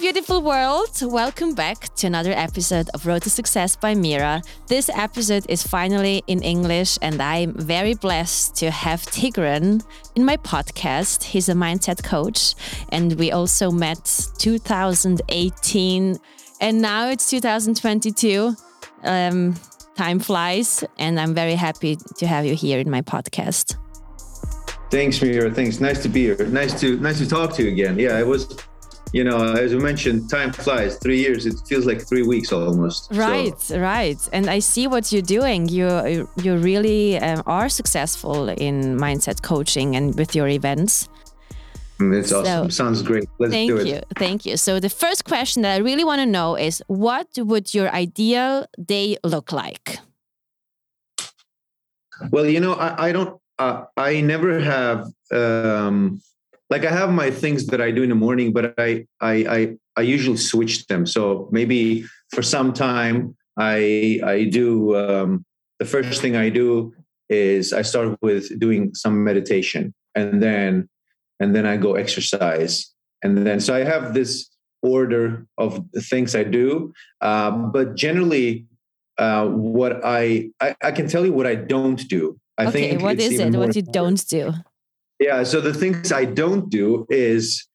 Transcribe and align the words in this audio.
Beautiful 0.00 0.42
world. 0.42 0.90
Welcome 1.00 1.54
back 1.54 1.94
to 1.96 2.06
another 2.06 2.32
episode 2.32 2.90
of 2.92 3.06
Road 3.06 3.22
to 3.22 3.30
Success 3.30 3.74
by 3.74 3.94
Mira. 3.94 4.42
This 4.66 4.90
episode 4.90 5.46
is 5.48 5.62
finally 5.62 6.22
in 6.26 6.42
English, 6.42 6.98
and 7.00 7.22
I'm 7.22 7.54
very 7.54 7.94
blessed 7.94 8.54
to 8.56 8.70
have 8.70 9.02
Tigran 9.02 9.82
in 10.14 10.24
my 10.24 10.36
podcast. 10.36 11.22
He's 11.22 11.48
a 11.48 11.54
mindset 11.54 12.02
coach, 12.02 12.54
and 12.90 13.14
we 13.14 13.32
also 13.32 13.70
met 13.70 14.28
2018, 14.38 16.18
and 16.60 16.82
now 16.82 17.08
it's 17.08 17.30
2022. 17.30 18.54
Um, 19.04 19.54
time 19.96 20.18
flies, 20.18 20.84
and 20.98 21.18
I'm 21.18 21.34
very 21.34 21.54
happy 21.54 21.96
to 22.18 22.26
have 22.26 22.44
you 22.44 22.54
here 22.54 22.78
in 22.78 22.90
my 22.90 23.00
podcast. 23.00 23.76
Thanks, 24.90 25.22
Mira. 25.22 25.50
Thanks. 25.50 25.80
Nice 25.80 26.02
to 26.02 26.08
be 26.08 26.24
here. 26.24 26.46
Nice 26.46 26.78
to 26.80 26.98
nice 27.00 27.18
to 27.18 27.28
talk 27.28 27.54
to 27.54 27.62
you 27.62 27.70
again. 27.70 27.98
Yeah, 27.98 28.18
it 28.18 28.26
was 28.26 28.56
you 29.14 29.22
know, 29.22 29.54
as 29.54 29.70
you 29.70 29.78
mentioned, 29.78 30.28
time 30.28 30.52
flies. 30.52 30.96
Three 30.96 31.20
years, 31.20 31.46
it 31.46 31.54
feels 31.68 31.86
like 31.86 32.02
three 32.04 32.24
weeks 32.24 32.52
almost. 32.52 33.08
Right, 33.12 33.58
so. 33.60 33.78
right. 33.78 34.18
And 34.32 34.50
I 34.50 34.58
see 34.58 34.88
what 34.88 35.12
you're 35.12 35.28
doing. 35.38 35.68
You 35.68 36.28
you 36.42 36.56
really 36.56 37.16
um, 37.18 37.40
are 37.46 37.68
successful 37.68 38.48
in 38.48 38.98
mindset 38.98 39.40
coaching 39.42 39.94
and 39.94 40.16
with 40.18 40.34
your 40.34 40.48
events. 40.48 41.08
Mm, 42.00 42.18
it's 42.18 42.30
so, 42.30 42.40
awesome. 42.40 42.70
Sounds 42.72 43.02
great. 43.02 43.28
Let's 43.38 43.52
thank 43.52 43.70
do 43.70 43.76
it. 43.76 43.86
you. 43.86 44.00
Thank 44.18 44.44
you. 44.46 44.56
So 44.56 44.80
the 44.80 44.90
first 44.90 45.24
question 45.24 45.62
that 45.62 45.74
I 45.76 45.78
really 45.78 46.02
want 46.02 46.18
to 46.18 46.26
know 46.26 46.56
is, 46.56 46.82
what 46.88 47.28
would 47.38 47.72
your 47.72 47.94
ideal 47.94 48.66
day 48.84 49.16
look 49.22 49.52
like? 49.52 50.00
Well, 52.32 52.46
you 52.46 52.58
know, 52.58 52.74
I, 52.74 53.08
I 53.08 53.12
don't. 53.12 53.40
Uh, 53.60 53.84
I 53.96 54.22
never 54.22 54.58
have. 54.58 55.06
Um, 55.30 56.20
like 56.74 56.84
I 56.84 56.90
have 56.90 57.12
my 57.12 57.30
things 57.30 57.66
that 57.70 57.80
I 57.80 57.90
do 57.92 58.02
in 58.02 58.10
the 58.14 58.22
morning, 58.26 58.52
but 58.52 58.74
I 58.78 59.06
I 59.20 59.34
I, 59.56 59.60
I 60.00 60.02
usually 60.16 60.42
switch 60.52 60.86
them. 60.90 61.06
So 61.06 61.48
maybe 61.58 62.04
for 62.34 62.42
some 62.42 62.72
time 62.72 63.36
I 63.56 63.78
I 64.34 64.36
do 64.60 64.96
um, 65.02 65.44
the 65.78 65.88
first 65.94 66.20
thing 66.22 66.34
I 66.34 66.48
do 66.50 66.92
is 67.30 67.72
I 67.72 67.82
start 67.82 68.18
with 68.26 68.44
doing 68.58 68.82
some 69.02 69.22
meditation 69.30 69.94
and 70.18 70.42
then 70.42 70.88
and 71.40 71.54
then 71.54 71.64
I 71.72 71.76
go 71.86 71.94
exercise 71.94 72.74
and 73.22 73.46
then 73.46 73.58
so 73.60 73.70
I 73.80 73.82
have 73.92 74.04
this 74.18 74.32
order 74.82 75.46
of 75.56 75.70
things 76.10 76.34
I 76.34 76.44
do, 76.44 76.92
um, 77.20 77.72
but 77.72 77.94
generally 78.06 78.66
uh, 79.16 79.46
what 79.46 79.92
I, 80.04 80.50
I, 80.60 80.74
I 80.82 80.90
can 80.92 81.06
tell 81.08 81.24
you 81.24 81.32
what 81.32 81.46
I 81.46 81.54
don't 81.54 82.02
do. 82.08 82.38
I 82.58 82.66
okay, 82.66 82.90
think 82.90 83.02
what 83.02 83.18
is 83.18 83.40
it? 83.40 83.54
What 83.54 83.74
you 83.74 83.82
don't 83.82 84.22
do? 84.28 84.52
Yeah. 85.18 85.42
So 85.44 85.60
the 85.60 85.74
things 85.74 86.12
I 86.12 86.24
don't 86.24 86.68
do 86.70 87.06
is 87.08 87.66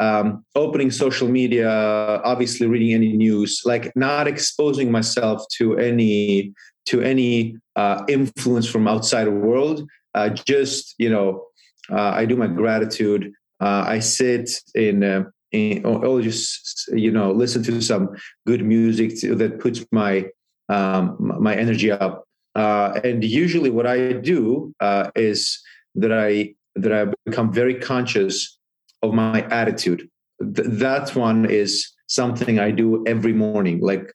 um, 0.00 0.44
opening 0.54 0.90
social 0.90 1.28
media, 1.28 1.70
obviously 1.70 2.66
reading 2.66 2.94
any 2.94 3.12
news, 3.16 3.62
like 3.64 3.94
not 3.96 4.28
exposing 4.28 4.90
myself 4.90 5.42
to 5.58 5.76
any 5.78 6.52
to 6.86 7.02
any 7.02 7.56
uh, 7.76 8.04
influence 8.08 8.68
from 8.68 8.88
outside 8.88 9.28
world. 9.28 9.86
Uh, 10.14 10.28
just 10.30 10.94
you 10.98 11.10
know, 11.10 11.44
uh, 11.90 12.10
I 12.10 12.24
do 12.24 12.36
my 12.36 12.46
gratitude. 12.46 13.32
Uh, 13.60 13.84
I 13.86 13.98
sit 13.98 14.50
in, 14.74 15.02
uh, 15.02 15.24
in 15.50 15.84
or, 15.84 16.04
or, 16.04 16.22
just 16.22 16.88
you 16.92 17.10
know 17.10 17.32
listen 17.32 17.62
to 17.64 17.82
some 17.82 18.10
good 18.46 18.64
music 18.64 19.18
to, 19.20 19.34
that 19.34 19.58
puts 19.58 19.84
my 19.90 20.26
um, 20.68 21.16
my 21.40 21.54
energy 21.56 21.90
up. 21.90 22.24
Uh, 22.54 23.00
and 23.04 23.22
usually, 23.24 23.70
what 23.70 23.86
I 23.86 24.12
do 24.12 24.74
is 25.14 25.60
that 25.94 26.12
I 26.12 26.54
that 26.82 26.92
I've 26.92 27.14
become 27.24 27.52
very 27.52 27.74
conscious 27.74 28.58
of 29.02 29.12
my 29.14 29.42
attitude. 29.48 30.08
Th- 30.40 30.68
that 30.68 31.14
one 31.14 31.46
is 31.46 31.92
something 32.06 32.58
I 32.58 32.70
do 32.70 33.04
every 33.06 33.32
morning. 33.32 33.80
Like 33.80 34.12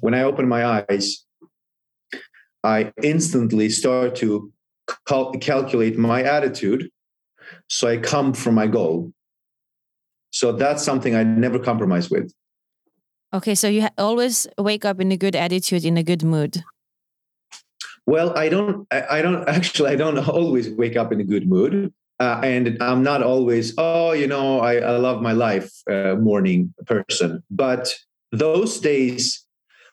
when 0.00 0.14
I 0.14 0.22
open 0.22 0.48
my 0.48 0.82
eyes, 0.88 1.24
I 2.64 2.92
instantly 3.02 3.68
start 3.70 4.16
to 4.16 4.52
cal- 5.06 5.32
calculate 5.32 5.98
my 5.98 6.22
attitude 6.22 6.90
so 7.68 7.88
I 7.88 7.96
come 7.96 8.32
from 8.32 8.54
my 8.54 8.66
goal. 8.66 9.12
So 10.30 10.52
that's 10.52 10.82
something 10.82 11.14
I 11.14 11.24
never 11.24 11.58
compromise 11.58 12.10
with. 12.10 12.32
Okay, 13.34 13.54
so 13.54 13.68
you 13.68 13.82
ha- 13.82 13.90
always 13.98 14.46
wake 14.58 14.84
up 14.84 15.00
in 15.00 15.10
a 15.12 15.16
good 15.16 15.34
attitude, 15.34 15.84
in 15.84 15.96
a 15.96 16.02
good 16.02 16.22
mood. 16.22 16.62
Well, 18.06 18.36
I 18.36 18.48
don't. 18.48 18.86
I, 18.90 19.22
don't 19.22 19.48
actually. 19.48 19.90
I 19.90 19.96
don't 19.96 20.18
always 20.28 20.70
wake 20.70 20.96
up 20.96 21.12
in 21.12 21.20
a 21.20 21.24
good 21.24 21.48
mood, 21.48 21.92
uh, 22.20 22.40
and 22.42 22.76
I'm 22.82 23.02
not 23.02 23.22
always. 23.22 23.74
Oh, 23.78 24.12
you 24.12 24.26
know, 24.26 24.60
I, 24.60 24.76
I 24.76 24.96
love 24.96 25.22
my 25.22 25.32
life 25.32 25.70
uh, 25.88 26.16
morning 26.16 26.74
person. 26.86 27.42
But 27.50 27.94
those 28.32 28.80
days 28.80 29.46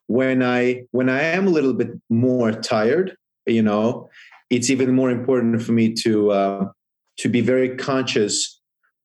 when 0.08 0.42
I 0.42 0.84
when 0.92 1.08
I 1.08 1.22
am 1.22 1.47
a 1.47 1.52
little 1.52 1.74
bit 1.74 1.92
more 2.09 2.52
tired, 2.52 3.16
you 3.46 3.62
know, 3.62 4.09
it's 4.50 4.70
even 4.70 4.96
more 4.96 5.12
important 5.12 5.62
for 5.62 5.72
me 5.72 5.94
to 6.03 6.31
uh, 6.31 6.66
to 7.18 7.30
be 7.30 7.41
very 7.41 7.76
conscious 7.78 8.59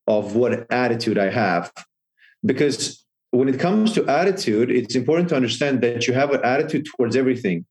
of 0.07 0.35
what 0.35 0.71
attitude 0.71 1.17
I 1.17 1.29
have, 1.29 1.71
because 2.43 3.03
when 3.31 3.49
it 3.49 3.59
comes 3.59 3.93
to 3.93 4.07
attitude, 4.07 4.71
it's 4.71 4.95
important 4.95 5.29
to 5.29 5.35
understand 5.35 5.81
that 5.81 6.07
you 6.07 6.13
have 6.13 6.31
an 6.31 6.41
attitude 6.43 6.85
towards 6.85 7.15
everything 7.15 7.65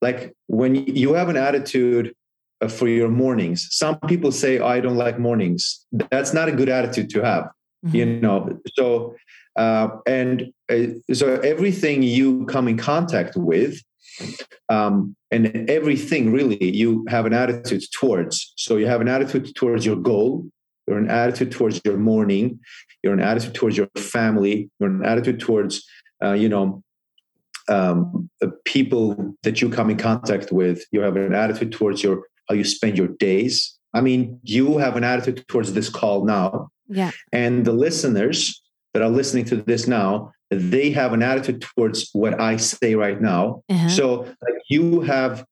like 0.00 0.34
when 0.46 0.74
you 0.74 1.14
have 1.14 1.28
an 1.28 1.36
attitude 1.36 2.14
uh, 2.60 2.68
for 2.68 2.88
your 2.88 3.08
mornings 3.08 3.68
some 3.70 3.98
people 4.00 4.32
say 4.32 4.58
oh, 4.58 4.66
i 4.66 4.80
don't 4.80 4.96
like 4.96 5.18
mornings. 5.18 5.86
That's 6.10 6.32
not 6.32 6.48
a 6.48 6.52
good 6.52 6.68
attitude 6.68 7.10
to 7.10 7.22
have 7.22 7.44
mm-hmm. 7.84 7.96
you 7.96 8.06
know? 8.06 8.58
So 8.74 9.14
uh, 9.56 9.88
and 10.06 10.52
uh, 10.68 10.86
so 11.12 11.38
everything 11.40 12.02
you 12.02 12.44
come 12.46 12.66
in 12.66 12.76
contact 12.76 13.36
with 13.36 13.80
um, 14.68 15.14
and 15.30 15.70
everything 15.70 16.32
really 16.32 16.72
you 16.74 17.04
have 17.08 17.24
an 17.26 17.32
attitude 17.32 17.84
towards. 17.92 18.52
So 18.56 18.76
you 18.76 18.86
have 18.86 19.00
an 19.00 19.08
attitude 19.08 19.54
towards 19.54 19.86
your 19.86 19.96
goal 19.96 20.46
you're 20.86 20.98
an 20.98 21.10
attitude 21.10 21.52
towards 21.52 21.80
your 21.84 21.96
morning 21.96 22.60
you're 23.02 23.12
an 23.12 23.20
attitude 23.20 23.54
towards 23.54 23.76
your 23.76 23.88
family 23.96 24.70
you're 24.78 24.90
an 24.90 25.04
attitude 25.04 25.40
towards 25.40 25.86
uh, 26.22 26.32
you 26.32 26.48
know 26.48 26.82
um, 27.68 28.28
people 28.64 29.34
that 29.42 29.60
you 29.60 29.68
come 29.68 29.90
in 29.90 29.96
contact 29.96 30.52
with, 30.52 30.84
you 30.92 31.00
have 31.00 31.16
an 31.16 31.34
attitude 31.34 31.72
towards 31.72 32.02
your 32.02 32.24
how 32.48 32.54
you 32.54 32.64
spend 32.64 32.98
your 32.98 33.08
days. 33.08 33.78
I 33.94 34.00
mean, 34.00 34.40
you 34.42 34.78
have 34.78 34.96
an 34.96 35.04
attitude 35.04 35.46
towards 35.48 35.72
this 35.72 35.88
call 35.88 36.24
now. 36.24 36.68
Yeah. 36.88 37.10
And 37.32 37.64
the 37.64 37.72
listeners 37.72 38.60
that 38.92 39.02
are 39.02 39.08
listening 39.08 39.44
to 39.46 39.56
this 39.56 39.86
now, 39.86 40.32
they 40.50 40.90
have 40.90 41.12
an 41.12 41.22
attitude 41.22 41.62
towards 41.62 42.10
what 42.12 42.40
I 42.40 42.56
say 42.56 42.94
right 42.94 43.20
now. 43.20 43.62
Uh-huh. 43.70 43.88
So 43.88 44.20
like, 44.20 44.62
you 44.68 45.00
have 45.02 45.44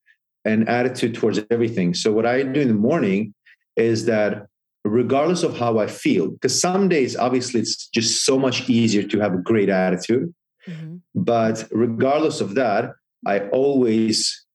an 0.44 0.68
attitude 0.68 1.14
towards 1.14 1.40
everything. 1.50 1.94
So 1.94 2.12
what 2.12 2.26
I 2.26 2.42
do 2.42 2.60
in 2.60 2.68
the 2.68 2.74
morning 2.74 3.32
is 3.76 4.04
that 4.06 4.46
regardless 4.84 5.44
of 5.44 5.56
how 5.56 5.78
I 5.78 5.86
feel, 5.86 6.28
because 6.28 6.60
some 6.60 6.88
days 6.88 7.16
obviously 7.16 7.60
it's 7.60 7.88
just 7.88 8.24
so 8.24 8.38
much 8.38 8.68
easier 8.68 9.04
to 9.04 9.20
have 9.20 9.34
a 9.34 9.38
great 9.38 9.68
attitude. 9.68 10.34
Mm-hmm. 10.68 10.96
But 11.14 11.68
regardless 11.70 12.40
of 12.40 12.54
that, 12.54 12.92
I 13.26 13.40
always 13.48 14.46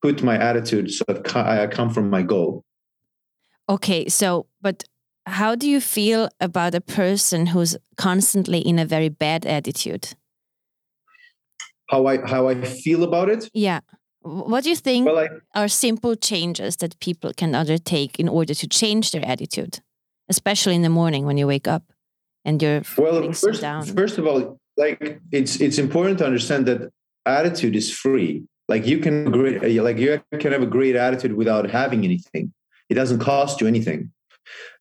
put 0.00 0.22
my 0.22 0.38
attitude 0.38 0.90
so 0.90 1.04
that 1.08 1.36
I 1.36 1.66
come 1.66 1.90
from 1.90 2.10
my 2.10 2.22
goal. 2.22 2.64
Okay, 3.68 4.08
so 4.08 4.46
but 4.60 4.84
how 5.26 5.54
do 5.54 5.68
you 5.68 5.80
feel 5.80 6.28
about 6.40 6.74
a 6.74 6.80
person 6.80 7.46
who's 7.46 7.76
constantly 7.96 8.58
in 8.58 8.78
a 8.78 8.84
very 8.84 9.08
bad 9.08 9.46
attitude? 9.46 10.14
How 11.88 12.06
I 12.06 12.26
how 12.26 12.48
I 12.48 12.54
feel 12.54 13.02
about 13.04 13.28
it? 13.28 13.48
Yeah. 13.52 13.80
What 14.22 14.62
do 14.64 14.70
you 14.70 14.76
think 14.76 15.06
well, 15.06 15.18
I, 15.18 15.28
are 15.54 15.68
simple 15.68 16.14
changes 16.14 16.76
that 16.76 16.98
people 17.00 17.32
can 17.36 17.54
undertake 17.54 18.20
in 18.20 18.28
order 18.28 18.54
to 18.54 18.68
change 18.68 19.10
their 19.10 19.24
attitude, 19.26 19.80
especially 20.28 20.76
in 20.76 20.82
the 20.82 20.88
morning 20.88 21.26
when 21.26 21.36
you 21.38 21.46
wake 21.46 21.66
up 21.66 21.82
and 22.44 22.62
you're 22.62 22.82
well? 22.96 23.32
First, 23.32 23.60
down? 23.60 23.84
first 23.84 24.18
of 24.18 24.26
all, 24.26 24.60
like 24.76 25.20
it's 25.30 25.60
it's 25.60 25.78
important 25.78 26.18
to 26.18 26.26
understand 26.26 26.66
that 26.66 26.90
attitude 27.26 27.76
is 27.76 27.92
free. 27.92 28.44
Like 28.68 28.86
you 28.86 28.98
can 28.98 29.30
great, 29.30 29.82
like 29.82 29.98
you 29.98 30.20
can 30.38 30.52
have 30.52 30.62
a 30.62 30.66
great 30.66 30.96
attitude 30.96 31.34
without 31.34 31.68
having 31.70 32.04
anything. 32.04 32.52
It 32.88 32.94
doesn't 32.94 33.18
cost 33.18 33.60
you 33.60 33.66
anything. 33.66 34.12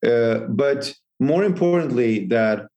Uh, 0.06 0.40
but 0.50 0.94
more 1.20 1.44
importantly 1.44 2.26
that 2.28 2.68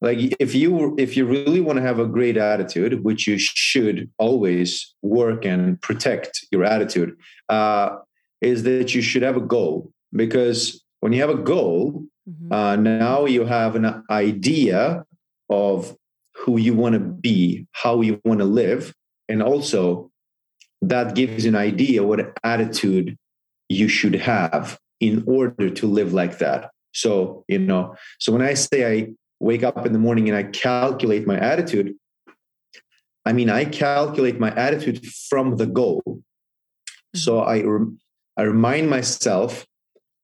like 0.00 0.18
if 0.38 0.54
you 0.54 0.94
if 0.98 1.16
you 1.16 1.26
really 1.26 1.60
want 1.60 1.76
to 1.76 1.82
have 1.82 1.98
a 1.98 2.06
great 2.06 2.36
attitude 2.36 3.04
which 3.04 3.26
you 3.26 3.38
should 3.38 4.10
always 4.18 4.94
work 5.02 5.44
and 5.44 5.80
protect 5.82 6.46
your 6.50 6.64
attitude 6.64 7.16
uh, 7.48 7.96
is 8.40 8.62
that 8.62 8.94
you 8.94 9.02
should 9.02 9.22
have 9.22 9.36
a 9.36 9.40
goal. 9.40 9.92
Because 10.12 10.82
when 11.00 11.12
you 11.12 11.20
have 11.20 11.30
a 11.30 11.42
goal 11.42 12.04
mm-hmm. 12.28 12.52
uh, 12.52 12.76
now 12.76 13.26
you 13.26 13.44
have 13.44 13.76
an 13.76 14.02
idea 14.10 15.04
of 15.48 15.96
who 16.40 16.58
you 16.58 16.74
want 16.74 16.94
to 16.94 17.00
be, 17.00 17.66
how 17.72 18.00
you 18.00 18.20
want 18.24 18.40
to 18.40 18.46
live, 18.46 18.94
and 19.28 19.42
also 19.42 20.10
that 20.82 21.14
gives 21.14 21.44
an 21.44 21.54
idea 21.54 22.02
what 22.02 22.36
attitude 22.42 23.16
you 23.68 23.88
should 23.88 24.14
have 24.14 24.78
in 25.00 25.22
order 25.26 25.70
to 25.70 25.86
live 25.86 26.12
like 26.12 26.38
that. 26.38 26.70
So, 26.92 27.44
you 27.46 27.58
know, 27.58 27.94
so 28.18 28.32
when 28.32 28.42
I 28.42 28.54
say 28.54 29.00
I 29.00 29.08
wake 29.38 29.62
up 29.62 29.86
in 29.86 29.92
the 29.92 29.98
morning 29.98 30.28
and 30.28 30.36
I 30.36 30.44
calculate 30.44 31.26
my 31.26 31.38
attitude, 31.38 31.94
I 33.24 33.32
mean, 33.32 33.50
I 33.50 33.64
calculate 33.66 34.40
my 34.40 34.54
attitude 34.54 35.06
from 35.06 35.56
the 35.56 35.66
goal. 35.66 36.02
Mm-hmm. 36.06 37.18
So 37.18 37.40
I, 37.40 37.62
I 38.36 38.42
remind 38.42 38.88
myself 38.88 39.66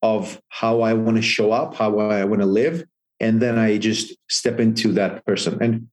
of 0.02 0.40
how 0.48 0.80
I 0.80 0.94
want 0.94 1.16
to 1.16 1.22
show 1.22 1.52
up, 1.52 1.74
how 1.74 1.98
I 1.98 2.24
want 2.24 2.40
to 2.40 2.46
live, 2.46 2.84
and 3.20 3.40
then 3.40 3.58
I 3.58 3.78
just 3.78 4.14
step 4.28 4.60
into 4.60 4.92
that 4.92 5.24
person. 5.24 5.62
And 5.62 5.88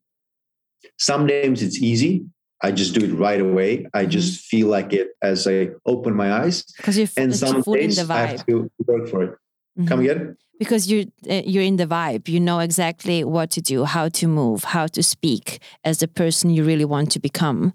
some 0.97 1.27
days 1.27 1.61
it's 1.61 1.79
easy. 1.79 2.25
I 2.61 2.71
just 2.71 2.93
do 2.93 3.05
it 3.05 3.13
right 3.13 3.41
away. 3.41 3.87
I 3.93 4.03
mm-hmm. 4.03 4.09
just 4.09 4.45
feel 4.45 4.67
like 4.67 4.93
it 4.93 5.09
as 5.21 5.47
I 5.47 5.69
open 5.85 6.15
my 6.15 6.31
eyes. 6.31 6.63
Because 6.77 6.97
you're 6.97 7.07
and 7.17 7.35
some 7.35 7.61
days 7.61 7.97
the 7.97 8.03
vibe. 8.03 8.11
I 8.11 8.25
have 8.27 8.45
to 8.45 8.71
work 8.87 9.09
for 9.09 9.23
it. 9.23 9.31
Mm-hmm. 9.77 9.87
Come 9.87 9.99
again? 9.99 10.37
Because 10.59 10.89
you're 10.89 11.05
uh, 11.29 11.41
you're 11.45 11.63
in 11.63 11.75
the 11.75 11.85
vibe. 11.87 12.29
You 12.29 12.39
know 12.39 12.59
exactly 12.59 13.23
what 13.23 13.49
to 13.51 13.61
do, 13.61 13.83
how 13.83 14.07
to 14.09 14.27
move, 14.27 14.63
how 14.63 14.87
to 14.87 15.03
speak 15.03 15.59
as 15.83 15.97
the 15.97 16.07
person 16.07 16.51
you 16.51 16.63
really 16.63 16.85
want 16.85 17.11
to 17.11 17.19
become. 17.19 17.73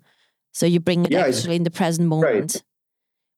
So 0.52 0.64
you 0.64 0.81
bring 0.81 1.05
it 1.05 1.12
yeah, 1.12 1.26
actually 1.26 1.56
in 1.56 1.64
the 1.64 1.70
present 1.70 2.08
moment. 2.08 2.55
Right. 2.55 2.62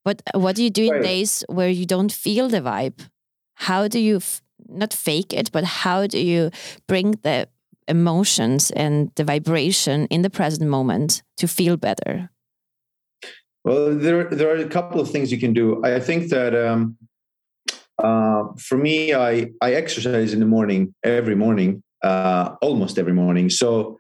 But 0.04 0.22
uh, 0.32 0.38
what 0.38 0.56
do 0.56 0.62
you 0.62 0.70
do 0.70 0.84
in 0.84 0.92
right. 0.92 1.02
days 1.02 1.44
where 1.48 1.68
you 1.68 1.84
don't 1.84 2.12
feel 2.12 2.48
the 2.48 2.60
vibe? 2.60 3.08
How 3.54 3.88
do 3.88 3.98
you 3.98 4.20
not 4.68 4.92
fake 4.92 5.32
it, 5.32 5.50
but 5.52 5.64
how 5.64 6.06
do 6.06 6.18
you 6.18 6.50
bring 6.86 7.12
the 7.22 7.48
emotions 7.88 8.70
and 8.70 9.10
the 9.16 9.24
vibration 9.24 10.06
in 10.06 10.22
the 10.22 10.30
present 10.30 10.68
moment 10.70 11.22
to 11.36 11.48
feel 11.48 11.76
better? 11.76 12.30
Well, 13.64 13.94
there 13.94 14.24
there 14.24 14.50
are 14.50 14.56
a 14.56 14.68
couple 14.68 15.00
of 15.00 15.10
things 15.10 15.30
you 15.30 15.38
can 15.38 15.52
do. 15.52 15.82
I 15.84 16.00
think 16.00 16.30
that 16.30 16.54
um, 16.54 16.96
uh, 18.02 18.44
for 18.58 18.78
me, 18.78 19.14
I 19.14 19.50
I 19.60 19.72
exercise 19.74 20.32
in 20.32 20.40
the 20.40 20.46
morning 20.46 20.94
every 21.04 21.36
morning, 21.36 21.82
uh, 22.02 22.56
almost 22.62 22.98
every 22.98 23.12
morning. 23.12 23.50
So 23.50 23.98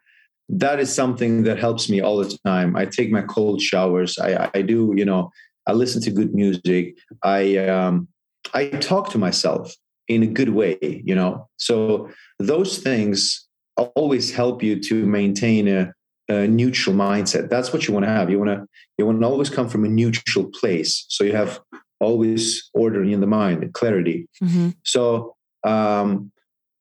that 0.48 0.80
is 0.80 0.92
something 0.92 1.44
that 1.44 1.58
helps 1.58 1.88
me 1.90 2.00
all 2.00 2.16
the 2.18 2.36
time. 2.44 2.74
I 2.74 2.86
take 2.86 3.10
my 3.10 3.22
cold 3.22 3.60
showers. 3.60 4.18
I 4.18 4.50
I 4.54 4.62
do 4.62 4.94
you 4.96 5.04
know 5.04 5.30
I 5.66 5.72
listen 5.72 6.00
to 6.02 6.10
good 6.10 6.34
music. 6.34 6.96
I 7.22 7.58
um, 7.58 8.08
I 8.54 8.68
talk 8.68 9.10
to 9.10 9.18
myself 9.18 9.74
in 10.08 10.22
a 10.22 10.26
good 10.26 10.50
way. 10.50 11.02
You 11.04 11.14
know, 11.14 11.48
so 11.58 12.08
those 12.38 12.78
things 12.78 13.46
always 13.80 14.32
help 14.32 14.62
you 14.62 14.80
to 14.80 15.06
maintain 15.06 15.68
a, 15.68 15.92
a 16.28 16.46
neutral 16.46 16.94
mindset. 16.94 17.48
That's 17.48 17.72
what 17.72 17.86
you 17.86 17.94
want 17.94 18.06
to 18.06 18.10
have. 18.10 18.30
You 18.30 18.38
want 18.38 18.50
to 18.50 18.66
you 18.98 19.06
want 19.06 19.20
to 19.20 19.26
always 19.26 19.50
come 19.50 19.68
from 19.68 19.84
a 19.84 19.88
neutral 19.88 20.46
place. 20.46 21.04
So 21.08 21.24
you 21.24 21.32
have 21.32 21.60
always 22.00 22.70
order 22.74 23.02
in 23.04 23.20
the 23.20 23.26
mind, 23.26 23.72
clarity. 23.74 24.28
Mm-hmm. 24.42 24.70
So, 24.84 25.36
um, 25.64 26.32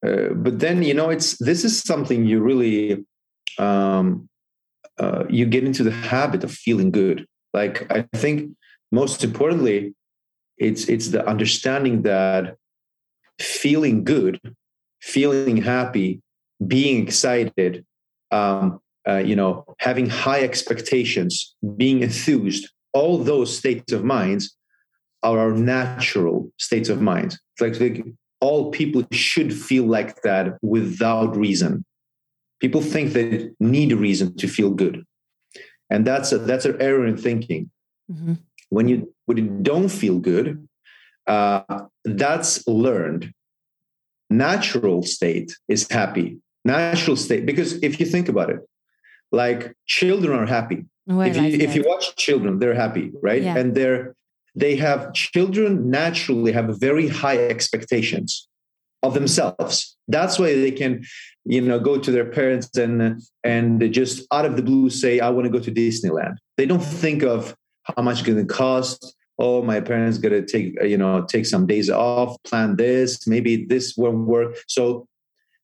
uh, 0.05 0.29
but 0.33 0.59
then 0.59 0.83
you 0.83 0.93
know, 0.93 1.09
it's 1.09 1.37
this 1.37 1.63
is 1.63 1.79
something 1.79 2.25
you 2.25 2.41
really 2.41 3.05
um, 3.57 4.29
uh, 4.97 5.25
you 5.29 5.45
get 5.45 5.63
into 5.63 5.83
the 5.83 5.91
habit 5.91 6.43
of 6.43 6.51
feeling 6.51 6.91
good. 6.91 7.25
Like 7.53 7.91
I 7.91 8.05
think 8.15 8.55
most 8.91 9.23
importantly, 9.23 9.93
it's 10.57 10.87
it's 10.89 11.09
the 11.09 11.25
understanding 11.27 12.03
that 12.03 12.55
feeling 13.39 14.03
good, 14.03 14.39
feeling 15.01 15.57
happy, 15.57 16.21
being 16.65 17.03
excited, 17.03 17.85
um, 18.31 18.79
uh, 19.07 19.17
you 19.17 19.35
know, 19.35 19.65
having 19.79 20.09
high 20.09 20.41
expectations, 20.41 21.55
being 21.77 22.03
enthused, 22.03 22.69
all 22.93 23.17
those 23.17 23.55
states 23.55 23.91
of 23.93 24.03
minds 24.03 24.55
are 25.23 25.39
our 25.39 25.51
natural 25.51 26.51
states 26.57 26.89
of 26.89 27.01
mind. 27.01 27.37
It's 27.57 27.79
like, 27.79 27.79
like 27.79 28.05
all 28.41 28.71
people 28.71 29.03
should 29.11 29.53
feel 29.53 29.85
like 29.85 30.21
that 30.23 30.57
without 30.61 31.35
reason. 31.35 31.85
People 32.59 32.81
think 32.81 33.13
they 33.13 33.51
need 33.59 33.91
a 33.91 33.97
reason 33.97 34.35
to 34.37 34.47
feel 34.47 34.71
good, 34.71 35.05
and 35.89 36.05
that's 36.05 36.33
a, 36.33 36.37
that's 36.39 36.65
an 36.65 36.75
error 36.81 37.05
in 37.05 37.15
thinking. 37.15 37.71
Mm-hmm. 38.11 38.33
When 38.69 38.89
you 38.89 39.13
when 39.25 39.37
you 39.37 39.47
don't 39.61 39.87
feel 39.87 40.19
good, 40.19 40.67
uh, 41.25 41.85
that's 42.03 42.67
learned. 42.67 43.33
Natural 44.29 45.03
state 45.03 45.55
is 45.69 45.89
happy 45.89 46.39
natural 46.65 47.15
state. 47.15 47.45
Because 47.45 47.81
if 47.83 47.99
you 47.99 48.05
think 48.05 48.29
about 48.29 48.49
it 48.49 48.59
like 49.31 49.73
children 49.85 50.37
are 50.37 50.45
happy. 50.45 50.85
If 51.07 51.37
you 51.37 51.43
if 51.43 51.75
you 51.75 51.83
watch 51.87 52.15
children 52.15 52.59
they're 52.59 52.75
happy 52.75 53.11
right? 53.21 53.41
Yeah. 53.41 53.57
and 53.57 53.73
they're 53.75 54.15
they 54.55 54.75
have 54.75 55.13
children 55.13 55.89
naturally 55.89 56.51
have 56.51 56.79
very 56.79 57.07
high 57.07 57.37
expectations 57.37 58.47
of 59.01 59.13
themselves. 59.13 59.95
That's 60.07 60.37
why 60.37 60.53
they 60.55 60.71
can 60.71 61.03
you 61.45 61.61
know 61.61 61.79
go 61.79 61.97
to 61.97 62.11
their 62.11 62.25
parents 62.25 62.77
and 62.77 63.21
and 63.43 63.93
just 63.93 64.27
out 64.31 64.45
of 64.45 64.55
the 64.55 64.61
blue 64.61 64.89
say 64.89 65.19
i 65.19 65.29
want 65.29 65.45
to 65.45 65.51
go 65.51 65.59
to 65.59 65.71
disneyland. 65.71 66.35
They 66.57 66.65
don't 66.65 66.83
think 66.83 67.23
of 67.23 67.55
how 67.83 68.03
much 68.03 68.19
it's 68.19 68.27
going 68.27 68.45
to 68.45 68.53
cost. 68.53 69.15
Oh 69.39 69.63
my 69.63 69.79
parents 69.79 70.17
going 70.17 70.33
to 70.33 70.45
take 70.45 70.81
you 70.83 70.97
know 70.97 71.25
take 71.25 71.45
some 71.47 71.65
days 71.65 71.89
off 71.89 72.37
plan 72.43 72.75
this. 72.75 73.25
Maybe 73.25 73.65
this 73.65 73.95
won't 73.97 74.27
work. 74.27 74.57
So 74.67 75.07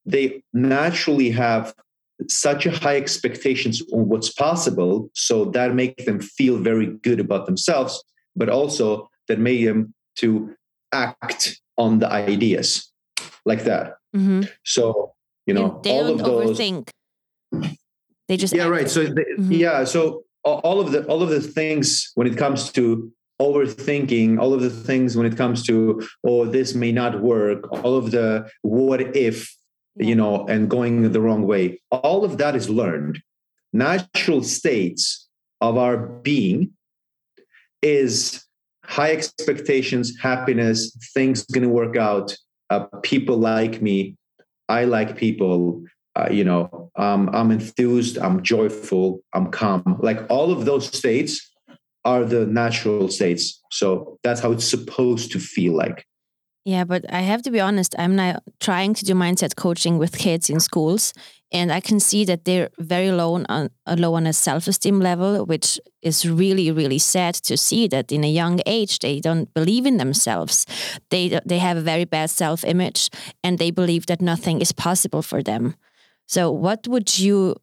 they 0.06 0.44
naturally 0.54 1.32
have 1.32 1.74
such 2.30 2.66
a 2.66 2.72
high 2.72 2.96
expectations 2.96 3.82
on 3.92 4.08
what's 4.08 4.32
possible 4.32 5.10
so 5.14 5.46
that 5.46 5.76
make 5.76 6.06
them 6.06 6.20
feel 6.20 6.58
very 6.58 6.88
good 7.04 7.20
about 7.20 7.46
themselves 7.46 8.04
but 8.36 8.50
also 8.50 9.10
that 9.28 9.40
make 9.40 9.66
them 9.66 9.94
to 10.16 10.56
act 10.94 11.60
on 11.78 12.00
the 12.00 12.10
ideas 12.10 12.92
like 13.46 13.64
that 13.66 13.96
mm-hmm. 14.16 14.44
so 14.64 15.14
you 15.46 15.54
know 15.54 15.80
they 15.84 15.92
all 15.92 16.08
of 16.08 16.20
those 16.20 16.58
overthink. 16.58 16.90
they 18.28 18.38
just 18.38 18.54
yeah 18.54 18.64
act. 18.64 18.72
right 18.72 18.90
so 18.90 19.04
they, 19.04 19.24
mm-hmm. 19.24 19.52
yeah 19.52 19.84
so 19.84 20.24
all 20.44 20.80
of 20.80 20.92
the 20.92 21.04
all 21.06 21.22
of 21.22 21.30
the 21.30 21.42
things 21.42 22.12
when 22.16 22.28
it 22.28 22.38
comes 22.38 22.72
to 22.72 23.12
overthinking 23.42 24.40
all 24.40 24.54
of 24.54 24.62
the 24.62 24.70
things 24.70 25.18
when 25.18 25.26
it 25.26 25.36
comes 25.36 25.64
to 25.64 26.02
oh 26.26 26.46
this 26.46 26.74
may 26.74 26.92
not 26.92 27.22
work 27.22 27.70
all 27.84 27.98
of 27.98 28.12
the 28.12 28.50
what 28.62 29.02
if 29.16 29.54
yeah. 29.96 30.08
you 30.08 30.16
know, 30.16 30.46
and 30.48 30.70
going 30.70 31.12
the 31.12 31.22
wrong 31.22 31.46
way. 31.48 31.82
All 31.92 32.24
of 32.24 32.38
that 32.38 32.56
is 32.56 32.70
learned. 32.70 33.22
Natural 33.74 34.44
states 34.44 35.28
of 35.62 35.78
our 35.78 35.98
being 35.98 36.72
is 37.82 38.46
high 38.84 39.12
expectations, 39.12 40.14
happiness, 40.22 40.96
things 41.14 41.46
going 41.46 41.64
to 41.64 41.70
work 41.70 41.98
out. 41.98 42.36
Uh, 42.70 42.86
people 43.04 43.38
like 43.38 43.82
me. 43.82 44.16
I 44.70 44.86
like 44.86 45.18
people. 45.18 45.84
Uh, 46.16 46.30
you 46.32 46.44
know, 46.44 46.90
um, 46.96 47.30
I'm 47.34 47.52
enthused. 47.52 48.18
I'm 48.18 48.42
joyful. 48.42 49.20
I'm 49.34 49.52
calm. 49.52 49.98
Like 50.02 50.20
all 50.30 50.52
of 50.52 50.66
those 50.66 50.88
states 50.88 51.52
are 52.06 52.24
the 52.24 52.46
natural 52.46 53.10
states. 53.10 53.62
So 53.72 54.18
that's 54.24 54.40
how 54.40 54.52
it's 54.52 54.68
supposed 54.68 55.32
to 55.34 55.40
feel 55.40 55.74
like. 55.76 56.06
Yeah, 56.66 56.84
but 56.84 57.06
I 57.14 57.22
have 57.22 57.44
to 57.44 57.52
be 57.52 57.60
honest, 57.60 57.94
I'm 58.00 58.16
now 58.16 58.40
trying 58.60 58.96
to 58.96 59.06
do 59.06 59.14
mindset 59.14 59.56
coaching 59.56 60.00
with 60.00 60.18
kids 60.18 60.50
in 60.50 60.60
schools, 60.60 61.14
and 61.52 61.72
I 61.72 61.80
can 61.80 62.00
see 62.00 62.26
that 62.26 62.46
they're 62.46 62.70
very 62.80 63.12
low 63.12 63.36
on 63.50 63.70
low 63.88 64.16
on 64.16 64.26
a 64.26 64.34
self-esteem 64.34 65.00
level, 65.00 65.46
which 65.46 65.80
is 66.02 66.26
really 66.26 66.72
really 66.72 66.98
sad 66.98 67.36
to 67.36 67.56
see 67.56 67.88
that 67.90 68.12
in 68.12 68.24
a 68.24 68.32
young 68.32 68.62
age 68.66 68.98
they 69.00 69.20
don't 69.20 69.54
believe 69.54 69.86
in 69.86 69.98
themselves. 69.98 70.66
They 71.12 71.40
they 71.46 71.60
have 71.60 71.78
a 71.78 71.82
very 71.82 72.06
bad 72.06 72.32
self-image 72.32 73.10
and 73.44 73.60
they 73.60 73.70
believe 73.72 74.08
that 74.08 74.22
nothing 74.22 74.60
is 74.62 74.72
possible 74.74 75.22
for 75.22 75.44
them. 75.44 75.76
So 76.28 76.52
what 76.52 76.88
would 76.88 77.20
you 77.20 77.56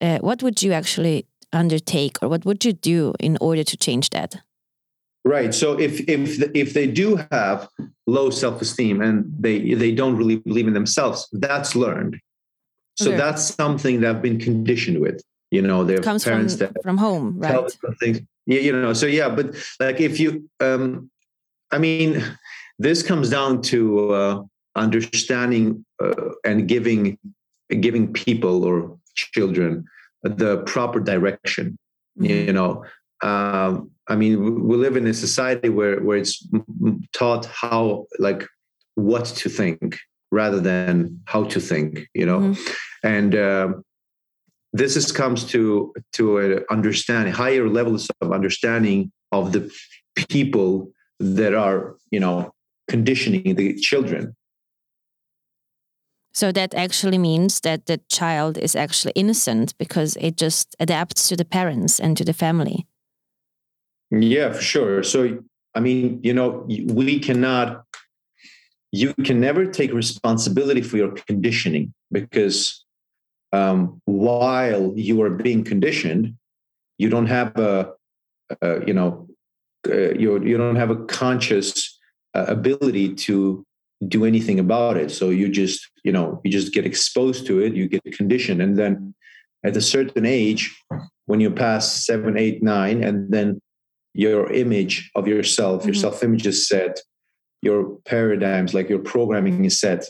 uh, 0.00 0.18
what 0.20 0.42
would 0.42 0.62
you 0.62 0.72
actually 0.74 1.26
undertake 1.52 2.18
or 2.22 2.28
what 2.28 2.44
would 2.44 2.64
you 2.64 2.72
do 2.74 3.14
in 3.20 3.38
order 3.40 3.64
to 3.64 3.76
change 3.76 4.10
that? 4.10 4.36
Right. 5.24 5.54
So 5.54 5.78
if 5.78 6.06
if 6.08 6.42
if 6.54 6.74
they 6.74 6.86
do 6.86 7.18
have 7.30 7.68
low 8.06 8.28
self 8.28 8.60
esteem 8.60 9.00
and 9.00 9.24
they 9.38 9.72
they 9.72 9.92
don't 9.92 10.16
really 10.16 10.36
believe 10.36 10.68
in 10.68 10.74
themselves, 10.74 11.28
that's 11.32 11.74
learned. 11.74 12.20
So 12.96 13.08
okay. 13.08 13.16
that's 13.16 13.42
something 13.54 14.00
that 14.00 14.16
I've 14.16 14.22
been 14.22 14.38
conditioned 14.38 15.00
with. 15.00 15.22
You 15.50 15.62
know, 15.62 15.82
their 15.84 15.98
comes 15.98 16.24
parents 16.24 16.56
from, 16.56 16.72
that 16.72 16.82
from 16.82 16.98
home, 16.98 17.38
right? 17.38 17.70
Things. 18.00 18.20
Yeah, 18.46 18.60
you 18.60 18.72
know. 18.72 18.92
So 18.92 19.06
yeah, 19.06 19.30
but 19.30 19.54
like 19.80 20.00
if 20.00 20.20
you, 20.20 20.48
um, 20.60 21.10
I 21.70 21.78
mean, 21.78 22.22
this 22.78 23.02
comes 23.02 23.30
down 23.30 23.62
to 23.62 24.12
uh, 24.12 24.42
understanding 24.76 25.84
uh, 26.02 26.30
and 26.44 26.68
giving 26.68 27.18
giving 27.80 28.12
people 28.12 28.64
or 28.64 28.98
children 29.14 29.86
the 30.22 30.58
proper 30.64 31.00
direction. 31.00 31.78
Mm-hmm. 32.18 32.26
You 32.26 32.52
know, 32.52 32.84
um, 33.22 33.90
I 34.08 34.16
mean, 34.16 34.66
we 34.68 34.76
live 34.76 34.96
in 34.96 35.06
a 35.06 35.14
society 35.14 35.68
where 35.68 36.00
where 36.02 36.18
it's 36.18 36.46
taught 37.12 37.46
how 37.46 38.06
like 38.18 38.46
what 38.96 39.24
to 39.24 39.48
think 39.48 39.98
rather 40.30 40.60
than 40.60 41.20
how 41.26 41.44
to 41.44 41.60
think, 41.60 42.06
you 42.14 42.26
know, 42.26 42.40
mm-hmm. 42.40 42.72
and 43.02 43.34
uh, 43.34 43.68
this 44.72 44.96
is 44.96 45.12
comes 45.12 45.44
to 45.46 45.92
to 46.12 46.38
an 46.38 46.64
understanding 46.70 47.32
higher 47.32 47.68
levels 47.68 48.10
of 48.20 48.32
understanding 48.32 49.10
of 49.32 49.52
the 49.52 49.70
people 50.28 50.90
that 51.20 51.54
are 51.54 51.96
you 52.10 52.20
know 52.20 52.52
conditioning 52.88 53.54
the 53.54 53.74
children 53.76 54.34
So 56.34 56.50
that 56.50 56.74
actually 56.74 57.18
means 57.18 57.60
that 57.60 57.86
the 57.86 58.00
child 58.08 58.58
is 58.58 58.74
actually 58.74 59.12
innocent 59.14 59.78
because 59.78 60.16
it 60.20 60.36
just 60.36 60.74
adapts 60.80 61.28
to 61.28 61.36
the 61.36 61.44
parents 61.44 62.00
and 62.00 62.16
to 62.16 62.24
the 62.24 62.32
family. 62.32 62.86
Yeah, 64.10 64.52
for 64.52 64.62
sure. 64.62 65.02
So, 65.02 65.38
I 65.74 65.80
mean, 65.80 66.20
you 66.22 66.32
know, 66.32 66.66
we 66.68 67.18
cannot, 67.18 67.84
you 68.92 69.12
can 69.24 69.40
never 69.40 69.66
take 69.66 69.92
responsibility 69.92 70.82
for 70.82 70.96
your 70.96 71.12
conditioning 71.12 71.92
because 72.12 72.84
um, 73.52 74.00
while 74.04 74.92
you 74.96 75.20
are 75.22 75.30
being 75.30 75.64
conditioned, 75.64 76.34
you 76.98 77.08
don't 77.08 77.26
have 77.26 77.56
a, 77.58 77.92
you 78.86 78.94
know, 78.94 79.28
uh, 79.88 80.14
you 80.14 80.42
you 80.42 80.56
don't 80.56 80.76
have 80.76 80.90
a 80.90 81.04
conscious 81.06 81.98
uh, 82.34 82.44
ability 82.48 83.14
to 83.14 83.64
do 84.08 84.24
anything 84.24 84.58
about 84.58 84.96
it. 84.96 85.10
So 85.10 85.30
you 85.30 85.48
just, 85.48 85.90
you 86.04 86.12
know, 86.12 86.40
you 86.44 86.50
just 86.50 86.72
get 86.72 86.86
exposed 86.86 87.46
to 87.46 87.60
it, 87.60 87.74
you 87.74 87.88
get 87.88 88.02
conditioned. 88.16 88.62
And 88.62 88.76
then 88.76 89.14
at 89.64 89.76
a 89.76 89.80
certain 89.80 90.26
age, 90.26 90.74
when 91.26 91.40
you 91.40 91.50
pass 91.50 92.04
seven, 92.06 92.36
eight, 92.38 92.62
nine, 92.62 93.02
and 93.02 93.30
then 93.32 93.60
your 94.14 94.50
image 94.52 95.10
of 95.14 95.28
yourself, 95.28 95.80
mm-hmm. 95.80 95.88
your 95.88 95.94
self 95.94 96.22
image 96.22 96.46
is 96.46 96.66
set, 96.68 97.00
your 97.62 97.96
paradigms, 98.04 98.72
like 98.72 98.88
your 98.88 99.00
programming 99.00 99.64
is 99.64 99.78
set. 99.78 100.04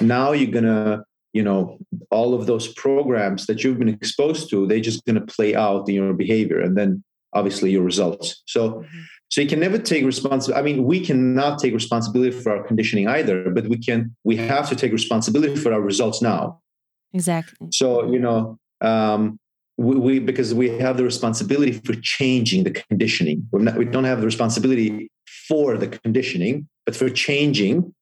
Now 0.00 0.32
you're 0.32 0.50
going 0.50 0.64
to, 0.64 1.04
you 1.32 1.42
know, 1.42 1.78
all 2.10 2.34
of 2.34 2.46
those 2.46 2.68
programs 2.74 3.46
that 3.46 3.64
you've 3.64 3.78
been 3.78 3.88
exposed 3.88 4.50
to, 4.50 4.66
they're 4.66 4.80
just 4.80 5.04
going 5.06 5.20
to 5.20 5.34
play 5.34 5.54
out 5.54 5.88
in 5.88 5.94
your 5.94 6.12
behavior 6.12 6.60
and 6.60 6.76
then 6.76 7.02
obviously 7.32 7.70
your 7.70 7.82
results. 7.82 8.42
So, 8.46 8.70
mm-hmm. 8.70 9.00
So 9.32 9.40
you 9.40 9.46
can 9.46 9.60
never 9.60 9.78
take 9.78 10.04
responsibility. 10.04 10.60
I 10.60 10.62
mean, 10.62 10.84
we 10.84 11.00
cannot 11.00 11.58
take 11.58 11.72
responsibility 11.72 12.38
for 12.38 12.54
our 12.54 12.62
conditioning 12.64 13.08
either, 13.08 13.48
but 13.48 13.66
we 13.66 13.78
can. 13.78 14.14
We 14.24 14.36
have 14.36 14.68
to 14.68 14.76
take 14.76 14.92
responsibility 14.92 15.56
for 15.56 15.72
our 15.72 15.80
results 15.80 16.20
now. 16.20 16.60
Exactly. 17.14 17.68
So 17.72 18.12
you 18.12 18.18
know, 18.18 18.58
um, 18.82 19.40
we, 19.82 19.96
we, 19.96 20.18
because 20.18 20.54
we 20.54 20.68
have 20.78 20.96
the 20.96 21.04
responsibility 21.04 21.72
for 21.72 21.94
changing 21.94 22.64
the 22.64 22.70
conditioning. 22.70 23.46
Not, 23.52 23.76
we 23.76 23.84
don't 23.84 24.04
have 24.04 24.20
the 24.20 24.26
responsibility 24.26 25.10
for 25.48 25.76
the 25.76 25.88
conditioning, 25.88 26.68
but 26.86 26.96
for 26.96 27.08
changing. 27.10 27.94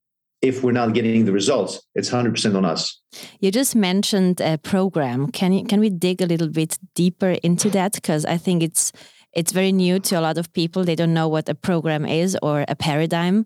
If 0.42 0.62
we're 0.62 0.72
not 0.72 0.94
getting 0.94 1.26
the 1.26 1.32
results, 1.32 1.82
it's 1.94 2.08
hundred 2.08 2.32
percent 2.32 2.56
on 2.56 2.64
us. 2.64 2.98
You 3.40 3.50
just 3.50 3.76
mentioned 3.76 4.40
a 4.40 4.56
program. 4.56 5.30
Can 5.30 5.52
you 5.52 5.64
can 5.64 5.80
we 5.80 5.90
dig 5.90 6.22
a 6.22 6.26
little 6.26 6.48
bit 6.48 6.78
deeper 6.94 7.32
into 7.42 7.68
that? 7.70 7.92
Because 7.92 8.24
I 8.24 8.38
think 8.38 8.62
it's 8.62 8.90
it's 9.34 9.52
very 9.52 9.70
new 9.70 10.00
to 10.00 10.18
a 10.18 10.22
lot 10.22 10.38
of 10.38 10.50
people. 10.54 10.82
They 10.82 10.96
don't 10.96 11.12
know 11.12 11.28
what 11.28 11.48
a 11.50 11.54
program 11.54 12.06
is 12.06 12.38
or 12.42 12.64
a 12.68 12.74
paradigm. 12.74 13.44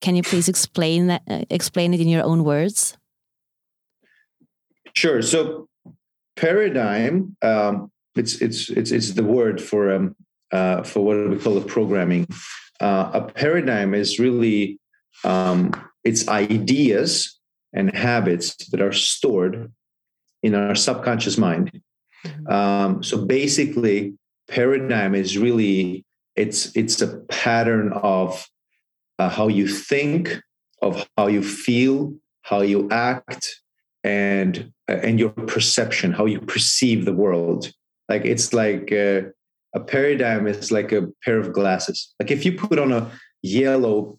Can 0.00 0.14
you 0.14 0.22
please 0.22 0.48
explain 0.48 1.08
that? 1.08 1.22
Uh, 1.28 1.42
explain 1.50 1.92
it 1.92 2.00
in 2.00 2.08
your 2.08 2.22
own 2.22 2.44
words. 2.44 2.96
Sure. 4.94 5.22
So, 5.22 5.68
paradigm. 6.40 7.36
Um, 7.42 7.90
it's 8.14 8.40
it's 8.40 8.70
it's 8.70 8.90
it's 8.90 9.12
the 9.12 9.24
word 9.24 9.60
for 9.60 9.92
um, 9.92 10.16
uh, 10.52 10.82
for 10.82 11.04
what 11.04 11.30
we 11.30 11.38
call 11.38 11.58
a 11.58 11.64
programming. 11.64 12.26
Uh, 12.80 13.10
a 13.14 13.22
paradigm 13.22 13.94
is 13.94 14.18
really 14.18 14.78
um, 15.24 15.72
it's 16.04 16.28
ideas 16.28 17.38
and 17.72 17.94
habits 17.94 18.56
that 18.70 18.80
are 18.80 18.92
stored 18.92 19.72
in 20.42 20.54
our 20.54 20.74
subconscious 20.74 21.36
mind. 21.36 21.70
Mm 21.72 21.80
-hmm. 22.30 22.52
um, 22.56 23.02
so 23.02 23.26
basically, 23.26 24.14
paradigm 24.46 25.14
is 25.14 25.36
really 25.36 26.04
it's 26.34 26.70
it's 26.74 27.02
a 27.02 27.10
pattern 27.28 27.92
of 27.92 28.46
uh, 29.18 29.30
how 29.36 29.48
you 29.50 29.66
think 29.66 30.42
of 30.80 31.06
how 31.16 31.28
you 31.28 31.42
feel 31.42 32.12
how 32.42 32.62
you 32.62 32.86
act 32.90 33.62
and 34.04 34.72
uh, 34.88 35.00
and 35.02 35.18
your 35.18 35.30
perception 35.30 36.12
how 36.12 36.24
you 36.24 36.40
perceive 36.40 37.04
the 37.04 37.12
world 37.12 37.72
like 38.08 38.24
it's 38.24 38.52
like 38.52 38.92
uh, 38.92 39.22
a 39.74 39.80
paradigm 39.80 40.46
is 40.46 40.70
like 40.70 40.92
a 40.92 41.08
pair 41.24 41.38
of 41.38 41.52
glasses 41.52 42.14
like 42.20 42.30
if 42.30 42.44
you 42.44 42.52
put 42.52 42.78
on 42.78 42.92
a 42.92 43.10
yellow 43.42 44.18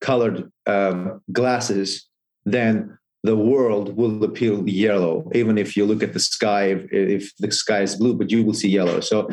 colored 0.00 0.50
um, 0.66 1.20
glasses 1.32 2.08
then 2.44 2.98
the 3.24 3.36
world 3.36 3.96
will 3.96 4.22
appear 4.22 4.66
yellow, 4.66 5.28
even 5.34 5.58
if 5.58 5.76
you 5.76 5.84
look 5.84 6.02
at 6.02 6.12
the 6.12 6.20
sky, 6.20 6.66
if, 6.66 6.86
if, 6.92 7.36
the 7.38 7.50
sky 7.50 7.82
is 7.82 7.96
blue, 7.96 8.14
but 8.14 8.30
you 8.30 8.44
will 8.44 8.54
see 8.54 8.68
yellow. 8.68 9.00
So 9.00 9.28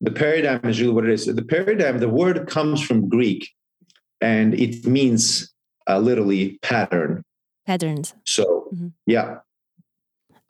the 0.00 0.10
paradigm 0.10 0.60
is 0.64 0.80
really 0.80 0.92
what 0.92 1.04
it 1.04 1.10
is. 1.10 1.26
The 1.26 1.44
paradigm, 1.44 1.98
the 1.98 2.08
word 2.08 2.46
comes 2.48 2.82
from 2.82 3.08
Greek 3.08 3.48
and 4.20 4.54
it 4.54 4.84
means 4.86 5.52
uh, 5.88 5.98
literally 5.98 6.58
pattern. 6.62 7.24
Patterns. 7.66 8.14
So, 8.24 8.68
mm-hmm. 8.74 8.88
yeah. 9.06 9.38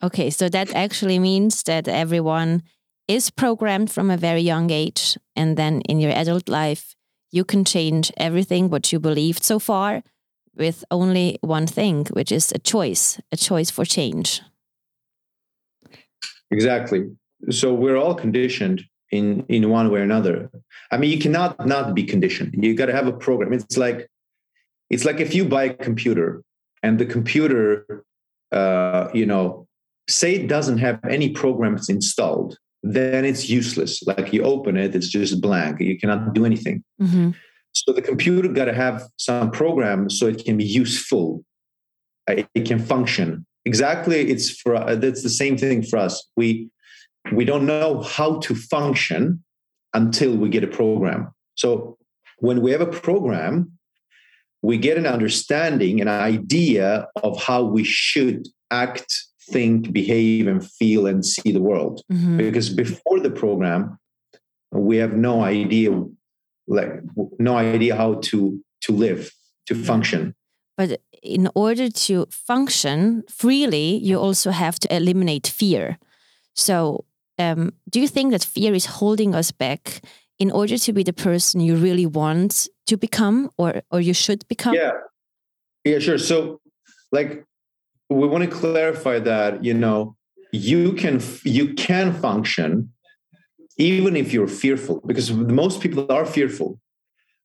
Okay, 0.02 0.30
so 0.30 0.48
that 0.48 0.74
actually 0.74 1.18
means 1.18 1.62
that 1.64 1.86
everyone 1.86 2.62
is 3.06 3.30
programmed 3.30 3.90
from 3.90 4.10
a 4.10 4.16
very 4.16 4.40
young 4.40 4.70
age. 4.70 5.16
And 5.36 5.56
then 5.56 5.80
in 5.82 6.00
your 6.00 6.12
adult 6.12 6.48
life, 6.48 6.94
you 7.30 7.44
can 7.44 7.64
change 7.64 8.12
everything 8.16 8.68
what 8.68 8.92
you 8.92 8.98
believed 8.98 9.42
so 9.42 9.58
far 9.58 10.02
with 10.54 10.84
only 10.90 11.38
one 11.40 11.66
thing, 11.66 12.06
which 12.12 12.32
is 12.32 12.52
a 12.52 12.58
choice, 12.58 13.20
a 13.30 13.36
choice 13.36 13.70
for 13.70 13.84
change. 13.84 14.42
Exactly. 16.50 17.10
So 17.50 17.72
we're 17.72 17.96
all 17.96 18.14
conditioned 18.14 18.84
in 19.10 19.44
in 19.48 19.70
one 19.70 19.90
way 19.90 20.00
or 20.00 20.02
another. 20.02 20.50
I 20.90 20.98
mean, 20.98 21.10
you 21.10 21.18
cannot 21.18 21.66
not 21.66 21.94
be 21.94 22.04
conditioned. 22.04 22.54
You 22.62 22.74
got 22.74 22.86
to 22.86 22.92
have 22.92 23.06
a 23.06 23.12
program. 23.12 23.52
It's 23.52 23.76
like 23.76 24.08
it's 24.90 25.04
like 25.04 25.20
if 25.20 25.34
you 25.34 25.44
buy 25.44 25.64
a 25.64 25.74
computer 25.74 26.42
and 26.82 26.98
the 26.98 27.06
computer, 27.06 28.04
uh, 28.50 29.08
you 29.14 29.26
know, 29.26 29.66
say 30.08 30.34
it 30.34 30.48
doesn't 30.48 30.78
have 30.78 31.00
any 31.08 31.30
programs 31.30 31.88
installed, 31.88 32.58
then 32.82 33.24
it's 33.24 33.48
useless. 33.48 34.02
Like 34.02 34.32
you 34.32 34.42
open 34.42 34.76
it, 34.76 34.94
it's 34.94 35.08
just 35.08 35.40
blank. 35.40 35.80
You 35.80 35.98
cannot 35.98 36.34
do 36.34 36.44
anything. 36.44 36.82
Mm-hmm. 37.00 37.30
So 37.72 37.92
the 37.92 38.02
computer 38.02 38.48
got 38.48 38.66
to 38.66 38.74
have 38.74 39.04
some 39.16 39.50
program 39.50 40.10
so 40.10 40.26
it 40.26 40.44
can 40.44 40.56
be 40.56 40.64
useful. 40.64 41.44
Uh, 42.28 42.42
it 42.54 42.66
can 42.66 42.78
function. 42.78 43.46
Exactly, 43.64 44.28
it's 44.30 44.50
for 44.50 44.74
uh, 44.74 44.96
that's 44.96 45.22
the 45.22 45.30
same 45.30 45.56
thing 45.56 45.82
for 45.82 45.98
us. 45.98 46.28
We 46.36 46.68
we 47.32 47.44
don't 47.44 47.64
know 47.64 48.02
how 48.02 48.40
to 48.40 48.54
function 48.54 49.42
until 49.94 50.36
we 50.36 50.48
get 50.48 50.64
a 50.64 50.66
program. 50.66 51.32
So 51.54 51.96
when 52.38 52.60
we 52.60 52.72
have 52.72 52.80
a 52.80 52.86
program, 52.86 53.78
we 54.62 54.78
get 54.78 54.96
an 54.96 55.06
understanding, 55.06 56.00
an 56.00 56.08
idea 56.08 57.08
of 57.22 57.42
how 57.42 57.64
we 57.64 57.84
should 57.84 58.46
act, 58.70 59.12
think, 59.50 59.92
behave, 59.92 60.46
and 60.46 60.64
feel 60.64 61.06
and 61.06 61.26
see 61.26 61.52
the 61.52 61.60
world. 61.60 62.02
Mm-hmm. 62.10 62.38
Because 62.38 62.70
before 62.70 63.20
the 63.20 63.30
program, 63.30 63.98
we 64.72 64.96
have 64.96 65.12
no 65.12 65.42
idea 65.42 65.90
like 66.66 66.92
no 67.38 67.56
idea 67.56 67.96
how 67.96 68.14
to 68.14 68.62
to 68.80 68.92
live 68.92 69.30
to 69.66 69.74
function 69.74 70.34
but 70.76 71.00
in 71.22 71.48
order 71.54 71.90
to 71.90 72.26
function 72.30 73.22
freely 73.28 73.96
you 73.96 74.18
also 74.18 74.50
have 74.50 74.78
to 74.78 74.94
eliminate 74.94 75.46
fear 75.46 75.98
so 76.54 77.04
um, 77.38 77.72
do 77.90 78.00
you 78.00 78.08
think 78.08 78.30
that 78.30 78.44
fear 78.44 78.74
is 78.74 78.86
holding 78.86 79.34
us 79.34 79.50
back 79.50 80.02
in 80.42 80.50
order 80.50 80.76
to 80.76 80.92
be 80.92 81.02
the 81.04 81.12
person 81.12 81.60
you 81.60 81.76
really 81.76 82.04
want 82.04 82.68
to 82.90 82.96
become 82.96 83.48
or 83.56 83.70
or 83.92 84.00
you 84.00 84.14
should 84.14 84.42
become? 84.48 84.74
Yeah. 84.74 84.94
Yeah 85.84 86.00
sure. 86.00 86.18
So 86.18 86.60
like 87.12 87.30
we 88.10 88.26
want 88.26 88.42
to 88.44 88.50
clarify 88.50 89.16
that 89.20 89.64
you 89.64 89.74
know 89.74 90.16
you 90.50 90.92
can 91.02 91.20
you 91.44 91.74
can 91.74 92.12
function 92.12 92.92
even 93.78 94.16
if 94.16 94.32
you're 94.34 94.54
fearful, 94.62 95.00
because 95.06 95.32
most 95.32 95.80
people 95.80 96.04
are 96.12 96.26
fearful. 96.26 96.78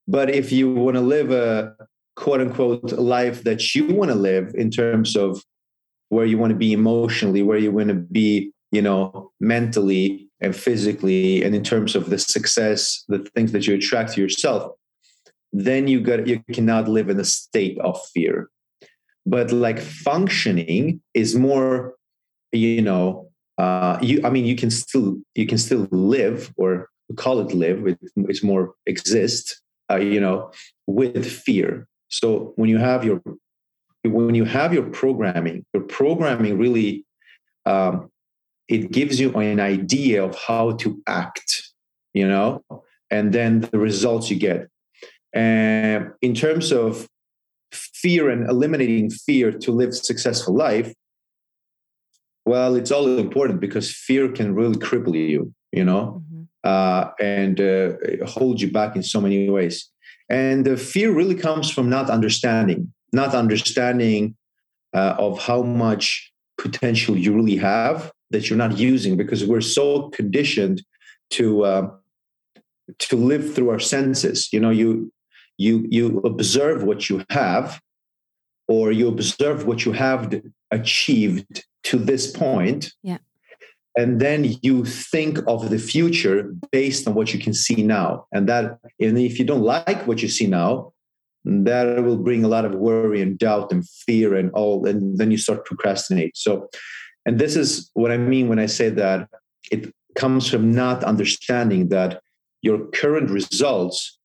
But 0.06 0.28
if 0.30 0.52
you 0.52 0.72
want 0.84 0.96
to 0.96 1.00
live 1.00 1.30
a 1.30 1.74
quote 2.16 2.40
unquote 2.40 2.92
life 2.92 3.44
that 3.44 3.74
you 3.74 3.86
want 3.98 4.10
to 4.10 4.18
live 4.30 4.46
in 4.54 4.70
terms 4.70 5.16
of 5.16 5.42
where 6.10 6.26
you 6.26 6.38
want 6.38 6.50
to 6.50 6.58
be 6.66 6.72
emotionally, 6.72 7.42
where 7.42 7.58
you 7.58 7.70
want 7.70 7.88
to 7.88 7.94
be, 7.94 8.52
you 8.72 8.82
know, 8.82 9.32
mentally 9.40 10.27
and 10.40 10.54
physically, 10.54 11.42
and 11.42 11.54
in 11.54 11.64
terms 11.64 11.96
of 11.96 12.10
the 12.10 12.18
success, 12.18 13.04
the 13.08 13.18
things 13.34 13.52
that 13.52 13.66
you 13.66 13.74
attract 13.74 14.14
to 14.14 14.20
yourself, 14.20 14.72
then 15.52 15.88
you 15.88 16.00
got 16.00 16.26
you 16.26 16.42
cannot 16.52 16.88
live 16.88 17.08
in 17.08 17.18
a 17.18 17.24
state 17.24 17.78
of 17.80 18.00
fear. 18.14 18.48
But 19.26 19.52
like 19.52 19.78
functioning 19.78 21.02
is 21.12 21.34
more, 21.34 21.94
you 22.52 22.80
know, 22.82 23.28
uh, 23.58 23.98
you 24.00 24.20
i 24.24 24.30
mean 24.30 24.44
you 24.44 24.56
can 24.56 24.70
still 24.70 25.16
you 25.34 25.46
can 25.46 25.58
still 25.58 25.86
live 25.90 26.52
or 26.56 26.88
call 27.16 27.40
it 27.40 27.52
live 27.52 27.84
it's 28.16 28.42
more 28.42 28.74
exist 28.86 29.60
uh, 29.90 29.96
you 29.96 30.20
know 30.20 30.50
with 30.86 31.26
fear 31.26 31.86
so 32.08 32.52
when 32.56 32.70
you 32.70 32.78
have 32.78 33.04
your 33.04 33.20
when 34.04 34.34
you 34.34 34.44
have 34.44 34.72
your 34.72 34.84
programming 34.84 35.64
your 35.74 35.82
programming 35.82 36.56
really 36.56 37.04
um, 37.66 38.10
it 38.68 38.90
gives 38.92 39.18
you 39.18 39.32
an 39.34 39.60
idea 39.60 40.22
of 40.22 40.36
how 40.36 40.72
to 40.72 41.02
act 41.06 41.72
you 42.14 42.26
know 42.26 42.62
and 43.10 43.32
then 43.32 43.60
the 43.60 43.78
results 43.78 44.30
you 44.30 44.38
get 44.38 44.68
and 45.32 46.10
in 46.22 46.34
terms 46.34 46.72
of 46.72 47.08
fear 47.72 48.30
and 48.30 48.48
eliminating 48.48 49.10
fear 49.10 49.52
to 49.52 49.72
live 49.72 49.94
successful 49.94 50.54
life 50.54 50.92
well 52.46 52.74
it's 52.74 52.90
all 52.90 53.18
important 53.18 53.60
because 53.60 53.90
fear 53.90 54.30
can 54.30 54.54
really 54.54 54.76
cripple 54.76 55.14
you 55.14 55.52
you 55.72 55.84
know 55.84 56.22
mm-hmm. 56.32 56.42
uh, 56.64 57.10
and 57.20 57.60
uh, 57.60 57.92
hold 58.26 58.60
you 58.60 58.70
back 58.70 58.96
in 58.96 59.02
so 59.02 59.20
many 59.20 59.48
ways 59.50 59.90
and 60.30 60.64
the 60.64 60.76
fear 60.76 61.10
really 61.10 61.34
comes 61.34 61.70
from 61.70 61.88
not 61.88 62.08
understanding 62.08 62.92
not 63.12 63.34
understanding 63.34 64.34
uh, 64.94 65.14
of 65.18 65.38
how 65.38 65.62
much 65.62 66.32
potential 66.56 67.16
you 67.16 67.34
really 67.34 67.56
have 67.56 68.10
that 68.30 68.48
you're 68.48 68.58
not 68.58 68.78
using 68.78 69.16
because 69.16 69.44
we're 69.44 69.60
so 69.60 70.08
conditioned 70.10 70.82
to 71.30 71.64
uh, 71.64 71.90
to 72.98 73.16
live 73.16 73.54
through 73.54 73.70
our 73.70 73.80
senses. 73.80 74.52
You 74.52 74.60
know 74.60 74.70
you 74.70 75.12
you 75.56 75.86
you 75.90 76.18
observe 76.20 76.84
what 76.84 77.08
you 77.08 77.24
have 77.30 77.80
or 78.68 78.92
you 78.92 79.08
observe 79.08 79.66
what 79.66 79.84
you 79.84 79.92
have 79.92 80.42
achieved 80.70 81.64
to 81.84 81.98
this 81.98 82.30
point. 82.30 82.92
Yeah. 83.02 83.18
And 83.96 84.20
then 84.20 84.56
you 84.62 84.84
think 84.84 85.38
of 85.48 85.70
the 85.70 85.78
future 85.78 86.54
based 86.70 87.08
on 87.08 87.14
what 87.14 87.34
you 87.34 87.40
can 87.40 87.52
see 87.52 87.82
now. 87.82 88.26
And 88.32 88.48
that 88.48 88.78
and 89.00 89.18
if 89.18 89.38
you 89.38 89.44
don't 89.44 89.62
like 89.62 90.06
what 90.06 90.22
you 90.22 90.28
see 90.28 90.46
now 90.46 90.92
that 91.44 92.04
will 92.04 92.18
bring 92.18 92.44
a 92.44 92.48
lot 92.48 92.64
of 92.64 92.74
worry 92.74 93.22
and 93.22 93.38
doubt 93.38 93.72
and 93.72 93.88
fear 93.88 94.34
and 94.34 94.50
all 94.52 94.86
and 94.86 95.18
then 95.18 95.30
you 95.30 95.38
start 95.38 95.64
procrastinate. 95.64 96.36
So 96.36 96.68
and 97.28 97.38
this 97.38 97.54
is 97.54 97.90
what 97.94 98.10
i 98.10 98.16
mean 98.16 98.48
when 98.48 98.58
i 98.58 98.66
say 98.66 98.88
that 98.88 99.28
it 99.70 99.92
comes 100.16 100.50
from 100.50 100.72
not 100.72 101.04
understanding 101.04 101.88
that 101.88 102.20
your 102.62 102.78
current 102.86 103.30
results 103.30 104.18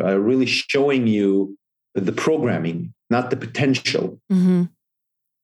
are 0.00 0.18
really 0.18 0.46
showing 0.46 1.06
you 1.06 1.56
the 1.94 2.12
programming, 2.12 2.94
not 3.10 3.30
the 3.30 3.36
potential. 3.36 4.20
Mm-hmm. 4.32 4.64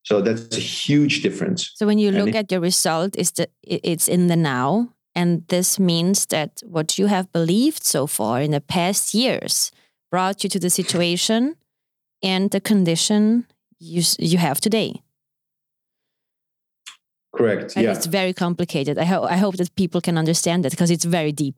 So 0.05 0.21
that's 0.21 0.57
a 0.57 0.61
huge 0.61 1.23
difference. 1.23 1.73
So 1.75 1.87
when 1.87 1.99
you 1.99 2.11
look 2.11 2.29
it, 2.29 2.35
at 2.35 2.53
your 2.53 2.61
result, 2.61 3.17
is 3.17 3.33
the 3.33 3.49
it's 3.63 4.07
in 4.07 4.27
the 4.27 4.37
now, 4.37 4.91
and 5.15 5.45
this 5.49 5.79
means 5.79 6.27
that 6.27 6.63
what 6.65 6.99
you 6.99 7.07
have 7.07 7.33
believed 7.33 7.85
so 7.85 8.07
far 8.07 8.41
in 8.43 8.51
the 8.51 8.61
past 8.61 9.15
years 9.15 9.73
brought 10.11 10.45
you 10.45 10.51
to 10.51 10.59
the 10.59 10.71
situation 10.71 11.57
and 12.23 12.51
the 12.51 12.61
condition 12.61 13.47
you 13.79 14.03
you 14.19 14.37
have 14.39 14.61
today. 14.61 15.01
Correct. 17.37 17.75
And 17.77 17.85
yeah. 17.85 17.93
It's 17.93 18.07
very 18.07 18.33
complicated. 18.33 18.99
I 18.99 19.05
hope 19.05 19.25
I 19.31 19.37
hope 19.37 19.57
that 19.57 19.75
people 19.75 20.01
can 20.01 20.17
understand 20.17 20.65
that 20.65 20.71
because 20.71 20.91
it's 20.91 21.05
very 21.05 21.33
deep. 21.33 21.57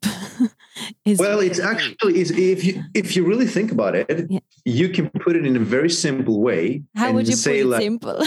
it's 1.04 1.20
well, 1.20 1.40
it's 1.40 1.60
actually 1.60 2.20
is 2.20 2.30
if 2.30 2.64
you 2.64 2.82
if 2.94 3.14
you 3.14 3.24
really 3.24 3.46
think 3.46 3.72
about 3.72 3.94
it, 3.94 4.26
yeah. 4.30 4.40
you 4.64 4.88
can 4.88 5.10
put 5.10 5.36
it 5.36 5.44
in 5.44 5.54
a 5.56 5.60
very 5.60 5.90
simple 5.90 6.40
way. 6.40 6.82
How 6.94 7.12
would 7.12 7.28
you 7.28 7.36
say 7.36 7.62
put 7.62 7.66
it 7.66 7.66
like, 7.66 7.82
simple? 7.82 8.22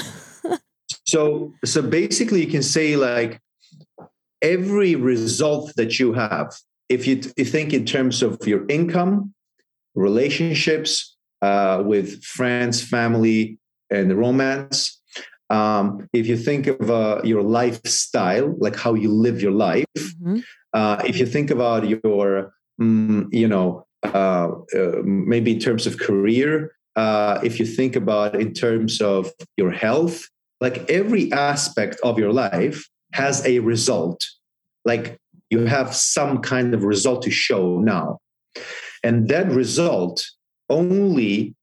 so 1.06 1.54
so 1.66 1.82
basically, 1.82 2.46
you 2.46 2.52
can 2.52 2.64
say 2.64 2.96
like 2.96 3.42
every 4.42 4.96
result 4.96 5.74
that 5.76 6.00
you 6.00 6.14
have, 6.14 6.56
if 6.88 7.08
you, 7.08 7.22
you 7.36 7.46
think 7.46 7.74
in 7.74 7.86
terms 7.86 8.22
of 8.22 8.40
your 8.48 8.66
income, 8.70 9.34
relationships 9.96 11.18
uh, 11.42 11.82
with 11.86 12.24
friends, 12.24 12.82
family, 12.82 13.58
and 13.90 14.18
romance 14.18 14.99
um, 15.50 16.08
if 16.14 16.28
you 16.28 16.38
think 16.38 16.68
of 16.68 16.92
uh, 16.92 17.22
your 17.24 17.42
lifestyle, 17.42 18.56
like 18.60 18.76
how 18.76 18.94
you 18.94 19.12
live 19.12 19.42
your 19.42 19.52
life, 19.52 19.86
mm-hmm. 19.98 20.40
uh, 20.74 21.02
if 21.06 21.20
you 21.20 21.26
think 21.26 21.50
about 21.50 21.88
your, 21.88 22.54
mm, 22.80 23.28
you 23.32 23.48
know, 23.48 23.86
uh, 24.04 24.50
uh 24.76 25.02
maybe 25.04 25.54
in 25.54 25.60
terms 25.60 25.86
of 25.88 25.98
career, 25.98 26.72
uh, 26.96 27.40
if 27.44 27.60
you 27.60 27.66
think 27.66 27.96
about 27.96 28.40
in 28.40 28.54
terms 28.54 29.02
of 29.02 29.32
your 29.58 29.72
health, 29.72 30.28
like 30.62 30.90
every 30.90 31.32
aspect 31.32 31.98
of 32.04 32.20
your 32.20 32.34
life 32.34 32.88
has 33.14 33.46
a 33.46 33.60
result. 33.60 34.26
Like 34.86 35.18
you 35.50 35.66
have 35.66 35.96
some 35.96 36.40
kind 36.42 36.74
of 36.74 36.84
result 36.84 37.24
to 37.24 37.32
show 37.32 37.80
now. 37.80 38.20
And 39.04 39.30
that 39.30 39.50
result 39.50 40.26
only 40.70 41.56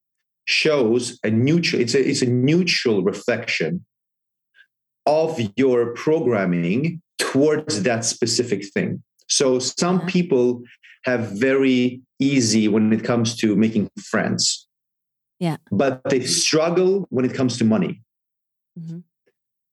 shows 0.47 1.19
a 1.23 1.31
neutral 1.31 1.83
it's 1.83 1.95
a, 1.95 2.09
it's 2.09 2.23
a 2.23 2.27
neutral 2.27 3.03
reflection 3.03 3.85
of 5.07 5.39
your 5.57 5.93
programming 5.95 7.01
towards 7.19 7.83
that 7.85 8.05
specific 8.05 8.65
thing. 8.73 9.03
So 9.29 9.59
some 9.59 9.99
mm-hmm. 9.99 10.09
people 10.09 10.63
have 11.05 11.31
very 11.33 12.01
easy 12.19 12.67
when 12.67 12.93
it 12.93 13.05
comes 13.05 13.37
to 13.37 13.55
making 13.55 13.91
friends. 14.01 14.67
Yeah. 15.39 15.59
But 15.71 16.03
they 16.09 16.23
struggle 16.23 17.07
when 17.11 17.25
it 17.25 17.35
comes 17.35 17.59
to 17.59 17.65
money. 17.65 18.03
Mm-hmm. 18.79 18.99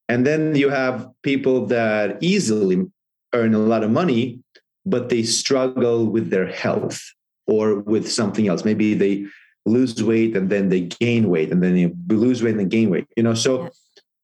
and 0.08 0.26
then 0.26 0.56
you 0.56 0.70
have 0.70 1.10
people 1.24 1.66
that 1.66 2.18
easily 2.22 2.86
earn 3.34 3.54
a 3.54 3.60
lot 3.60 3.84
of 3.84 3.92
money 3.92 4.40
but 4.86 5.10
they 5.10 5.24
struggle 5.24 6.06
with 6.06 6.30
their 6.30 6.48
health 6.48 7.02
or 7.48 7.80
with 7.80 8.12
something 8.12 8.48
else. 8.48 8.66
Maybe 8.66 8.94
they 8.94 9.26
lose 9.65 10.02
weight 10.04 10.36
and 10.36 10.49
then 10.49 10.69
they 10.69 10.82
gain 10.82 11.30
weight 11.30 11.52
and 11.52 11.63
then 11.63 11.76
they 11.76 12.15
lose 12.15 12.43
weight 12.43 12.52
and 12.52 12.60
then 12.60 12.69
gain 12.69 12.89
weight 12.89 13.08
you 13.15 13.23
know? 13.23 13.34
So 13.34 13.69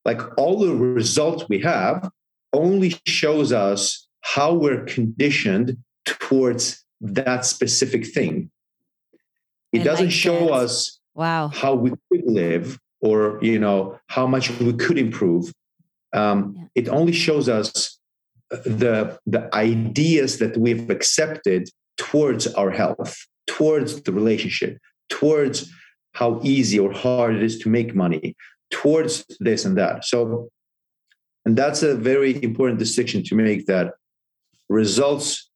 like 0.06 0.22
all 0.38 0.60
the 0.60 0.76
results 0.76 1.48
we 1.50 1.60
have 1.60 2.10
only 2.54 2.96
shows 3.06 3.52
us 3.52 4.08
how 4.22 4.54
we're 4.54 4.84
conditioned 4.86 5.78
towards 6.06 6.84
that 7.02 7.46
specific 7.46 8.06
thing. 8.06 8.50
It 9.72 9.84
doesn't 9.84 10.10
show 10.10 10.50
us 10.50 11.00
wow. 11.14 11.50
how 11.50 11.76
we 11.76 11.92
could 12.12 12.26
live 12.26 12.80
or 13.02 13.40
you 13.42 13.60
know 13.60 14.00
how 14.08 14.26
much 14.28 14.50
we 14.60 14.74
could 14.74 14.98
improve. 14.98 15.54
Um, 16.12 16.56
yeah. 16.58 16.66
it 16.76 16.90
only 16.90 17.14
shows 17.14 17.48
us 17.48 18.00
the 18.50 19.20
the 19.28 19.54
ideas 19.54 20.40
that 20.40 20.58
we've 20.58 20.90
accepted 20.90 21.70
towards 21.98 22.48
our 22.56 22.72
health 22.72 23.16
towards 23.46 24.02
the 24.02 24.12
relationship 24.12 24.80
towards 25.10 25.72
how 26.14 26.40
easy 26.44 26.80
or 26.80 26.92
hard 26.92 27.36
it 27.36 27.44
is 27.44 27.60
to 27.60 27.70
make 27.70 27.96
money, 27.96 28.36
towards 28.72 29.26
this 29.40 29.66
and 29.66 29.78
that. 29.78 30.06
So, 30.06 30.50
and 31.46 31.58
that's 31.58 31.84
a 31.84 31.96
very 31.96 32.42
important 32.44 32.80
distinction 32.80 33.24
to 33.26 33.36
make 33.36 33.66
that 33.68 33.94
results 34.70 35.50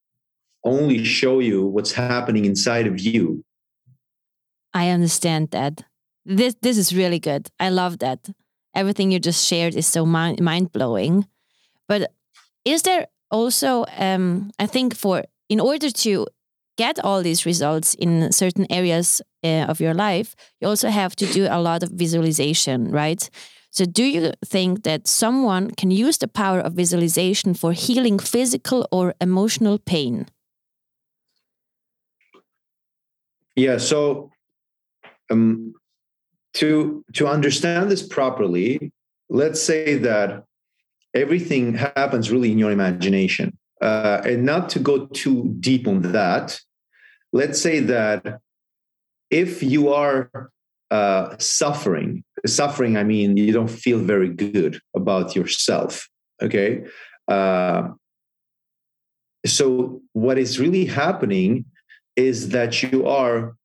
only 0.64 1.04
show 1.04 1.40
you 1.40 1.66
what's 1.66 1.92
happening 1.92 2.46
inside 2.46 2.88
of 2.88 3.00
you. 3.00 3.44
I 4.74 4.90
understand 4.90 5.52
that. 5.52 5.84
This 6.26 6.56
this 6.62 6.78
is 6.78 6.96
really 6.96 7.20
good. 7.20 7.50
I 7.60 7.70
love 7.70 8.00
that. 8.00 8.30
Everything 8.74 9.12
you 9.12 9.20
just 9.20 9.46
shared 9.46 9.76
is 9.76 9.86
so 9.86 10.06
mind 10.06 10.42
mind 10.42 10.72
blowing. 10.72 11.28
But 11.88 12.12
is 12.64 12.84
there 12.84 13.08
also 13.30 13.86
um, 13.98 14.52
I 14.58 14.66
think 14.66 14.96
for 14.96 15.26
in 15.50 15.60
order 15.60 15.92
to 15.92 16.28
get 16.78 17.00
all 17.00 17.22
these 17.22 17.46
results 17.46 17.94
in 17.96 18.32
certain 18.32 18.66
areas 18.70 19.22
uh, 19.44 19.66
of 19.68 19.80
your 19.80 19.94
life, 19.94 20.36
you 20.60 20.68
also 20.68 20.90
have 20.90 21.16
to 21.18 21.26
do 21.26 21.48
a 21.50 21.62
lot 21.62 21.84
of 21.84 21.90
visualization, 21.90 22.90
right? 22.90 23.30
So, 23.70 23.86
do 23.86 24.04
you 24.04 24.34
think 24.46 24.84
that 24.84 25.08
someone 25.08 25.72
can 25.72 25.90
use 25.90 26.20
the 26.20 26.28
power 26.28 26.60
of 26.60 26.74
visualization 26.74 27.56
for 27.56 27.74
healing 27.74 28.20
physical 28.20 28.88
or 28.92 29.16
emotional 29.20 29.80
pain? 29.80 30.28
Yeah. 33.56 33.78
So, 33.78 34.32
um, 35.32 35.74
to 36.56 37.04
to 37.14 37.28
understand 37.28 37.90
this 37.90 38.06
properly, 38.06 38.92
let's 39.30 39.62
say 39.62 39.98
that 39.98 40.44
everything 41.16 41.74
happens 41.74 42.32
really 42.32 42.52
in 42.52 42.60
your 42.60 42.72
imagination. 42.72 43.58
Uh, 43.84 44.22
and 44.24 44.46
not 44.46 44.70
to 44.70 44.80
go 44.80 45.08
too 45.08 45.54
deep 45.60 45.90
on 45.90 46.02
that, 46.14 46.58
let's 47.34 47.62
say 47.62 47.82
that 47.82 48.40
if 49.30 49.62
you 49.62 49.92
are 49.92 50.32
uh, 50.90 51.36
suffering, 51.38 52.24
suffering, 52.46 52.96
I 52.96 53.04
mean, 53.04 53.36
you 53.36 53.52
don't 53.52 53.70
feel 53.70 54.00
very 54.00 54.30
good 54.30 54.80
about 54.96 55.36
yourself. 55.36 56.08
Okay. 56.42 56.86
Uh, 57.28 57.90
so, 59.46 60.02
what 60.14 60.38
is 60.38 60.62
really 60.62 60.86
happening 60.86 61.66
is 62.16 62.50
that 62.50 62.84
you 62.84 63.06
are 63.06 63.58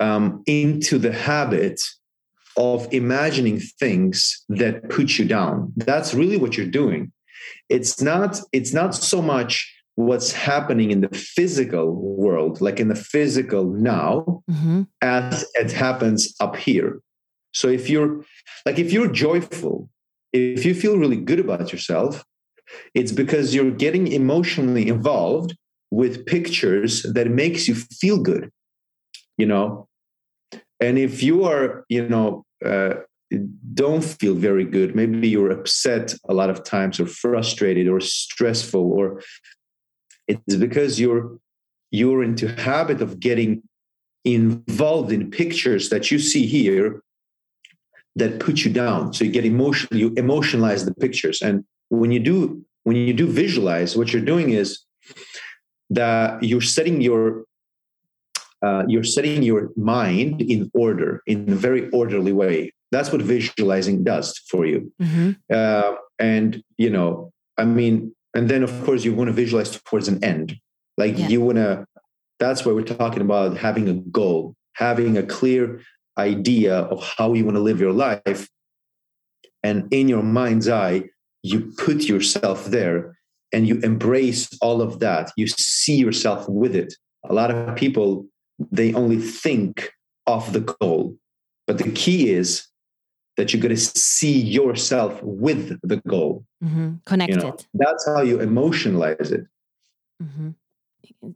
um, 0.00 0.42
into 0.46 0.96
the 0.96 1.12
habit 1.12 1.82
of 2.56 2.88
imagining 2.94 3.60
things 3.60 4.42
that 4.48 4.88
put 4.88 5.18
you 5.18 5.26
down. 5.26 5.70
That's 5.76 6.14
really 6.14 6.38
what 6.38 6.56
you're 6.56 6.66
doing 6.82 7.12
it's 7.68 8.00
not 8.00 8.40
it's 8.52 8.72
not 8.72 8.94
so 8.94 9.22
much 9.22 9.70
what's 9.96 10.32
happening 10.32 10.90
in 10.90 11.00
the 11.00 11.08
physical 11.08 11.94
world 11.94 12.60
like 12.60 12.80
in 12.80 12.88
the 12.88 12.94
physical 12.94 13.64
now 13.64 14.42
mm-hmm. 14.50 14.82
as 15.00 15.46
it 15.54 15.70
happens 15.72 16.34
up 16.40 16.56
here 16.56 17.00
so 17.52 17.68
if 17.68 17.88
you're 17.88 18.24
like 18.66 18.78
if 18.78 18.92
you're 18.92 19.10
joyful 19.10 19.88
if 20.32 20.64
you 20.64 20.74
feel 20.74 20.98
really 20.98 21.16
good 21.16 21.38
about 21.38 21.72
yourself 21.72 22.24
it's 22.94 23.12
because 23.12 23.54
you're 23.54 23.70
getting 23.70 24.08
emotionally 24.08 24.88
involved 24.88 25.56
with 25.90 26.26
pictures 26.26 27.02
that 27.14 27.30
makes 27.30 27.68
you 27.68 27.74
feel 27.74 28.18
good 28.18 28.50
you 29.38 29.46
know 29.46 29.86
and 30.80 30.98
if 30.98 31.22
you 31.22 31.44
are 31.44 31.84
you 31.88 32.08
know 32.08 32.44
uh, 32.64 32.94
don't 33.74 34.04
feel 34.04 34.34
very 34.34 34.64
good. 34.64 34.94
Maybe 34.94 35.28
you're 35.28 35.50
upset 35.50 36.14
a 36.28 36.34
lot 36.34 36.50
of 36.50 36.64
times 36.64 37.00
or 37.00 37.06
frustrated 37.06 37.88
or 37.88 38.00
stressful 38.00 38.92
or 38.92 39.22
it's 40.28 40.56
because 40.56 41.00
you're 41.00 41.38
you're 41.90 42.24
into 42.24 42.48
habit 42.48 43.00
of 43.00 43.20
getting 43.20 43.62
involved 44.24 45.12
in 45.12 45.30
pictures 45.30 45.90
that 45.90 46.10
you 46.10 46.18
see 46.18 46.46
here 46.46 47.02
that 48.16 48.40
put 48.40 48.64
you 48.64 48.72
down. 48.72 49.12
So 49.12 49.24
you 49.24 49.30
get 49.30 49.44
emotional 49.44 49.98
you 49.98 50.10
emotionalize 50.12 50.84
the 50.84 50.94
pictures. 50.94 51.42
And 51.42 51.64
when 51.88 52.10
you 52.12 52.20
do 52.20 52.64
when 52.84 52.96
you 52.96 53.12
do 53.12 53.26
visualize 53.26 53.96
what 53.96 54.12
you're 54.12 54.24
doing 54.24 54.50
is 54.50 54.80
that 55.90 56.42
you're 56.42 56.60
setting 56.60 57.00
your 57.00 57.44
uh, 58.64 58.84
you're 58.88 59.04
setting 59.04 59.42
your 59.42 59.70
mind 59.76 60.40
in 60.40 60.70
order 60.74 61.22
in 61.26 61.50
a 61.52 61.54
very 61.54 61.90
orderly 61.90 62.32
way. 62.32 62.72
That's 62.90 63.10
what 63.12 63.22
visualizing 63.22 64.04
does 64.04 64.38
for 64.50 64.66
you. 64.66 64.92
Mm-hmm. 65.00 65.30
uh, 65.52 65.92
and 66.20 66.62
you 66.78 66.90
know 66.90 67.32
i 67.58 67.64
mean 67.64 68.14
and 68.34 68.48
then 68.48 68.62
of 68.62 68.72
course 68.84 69.04
you 69.04 69.12
want 69.14 69.28
to 69.28 69.32
visualize 69.32 69.70
towards 69.80 70.06
an 70.08 70.22
end. 70.22 70.56
Like 70.96 71.18
yeah. 71.18 71.28
you 71.28 71.40
want 71.40 71.56
to 71.56 71.86
that's 72.38 72.64
why 72.64 72.72
we're 72.72 72.82
talking 72.82 73.22
about 73.22 73.56
having 73.56 73.88
a 73.88 73.94
goal 73.94 74.54
having 74.74 75.16
a 75.16 75.22
clear 75.22 75.80
idea 76.18 76.74
of 76.92 77.02
how 77.16 77.32
you 77.32 77.44
want 77.44 77.56
to 77.56 77.62
live 77.62 77.80
your 77.80 77.92
life. 77.92 78.48
And 79.62 79.92
in 79.92 80.08
your 80.08 80.22
mind's 80.22 80.68
eye 80.68 81.04
you 81.42 81.72
put 81.76 82.04
yourself 82.04 82.64
there 82.66 83.16
and 83.52 83.68
you 83.68 83.78
embrace 83.80 84.48
all 84.60 84.80
of 84.80 84.98
that. 85.00 85.30
You 85.36 85.46
see 85.46 85.96
yourself 85.96 86.48
with 86.48 86.74
it. 86.74 86.94
A 87.28 87.34
lot 87.34 87.50
of 87.50 87.76
people 87.76 88.26
they 88.58 88.94
only 88.94 89.18
think 89.18 89.92
of 90.26 90.52
the 90.52 90.60
goal. 90.60 91.16
But 91.66 91.78
the 91.78 91.90
key 91.92 92.30
is 92.30 92.66
that 93.36 93.52
you're 93.52 93.62
going 93.62 93.74
to 93.74 93.80
see 93.80 94.38
yourself 94.38 95.20
with 95.22 95.78
the 95.82 95.96
goal. 96.08 96.44
Mm-hmm. 96.62 96.94
connected 97.04 97.42
you 97.42 97.42
know, 97.42 97.56
that's 97.74 98.06
how 98.06 98.22
you 98.22 98.38
emotionalize 98.38 99.32
it. 99.32 99.46
Mm-hmm. 100.22 100.50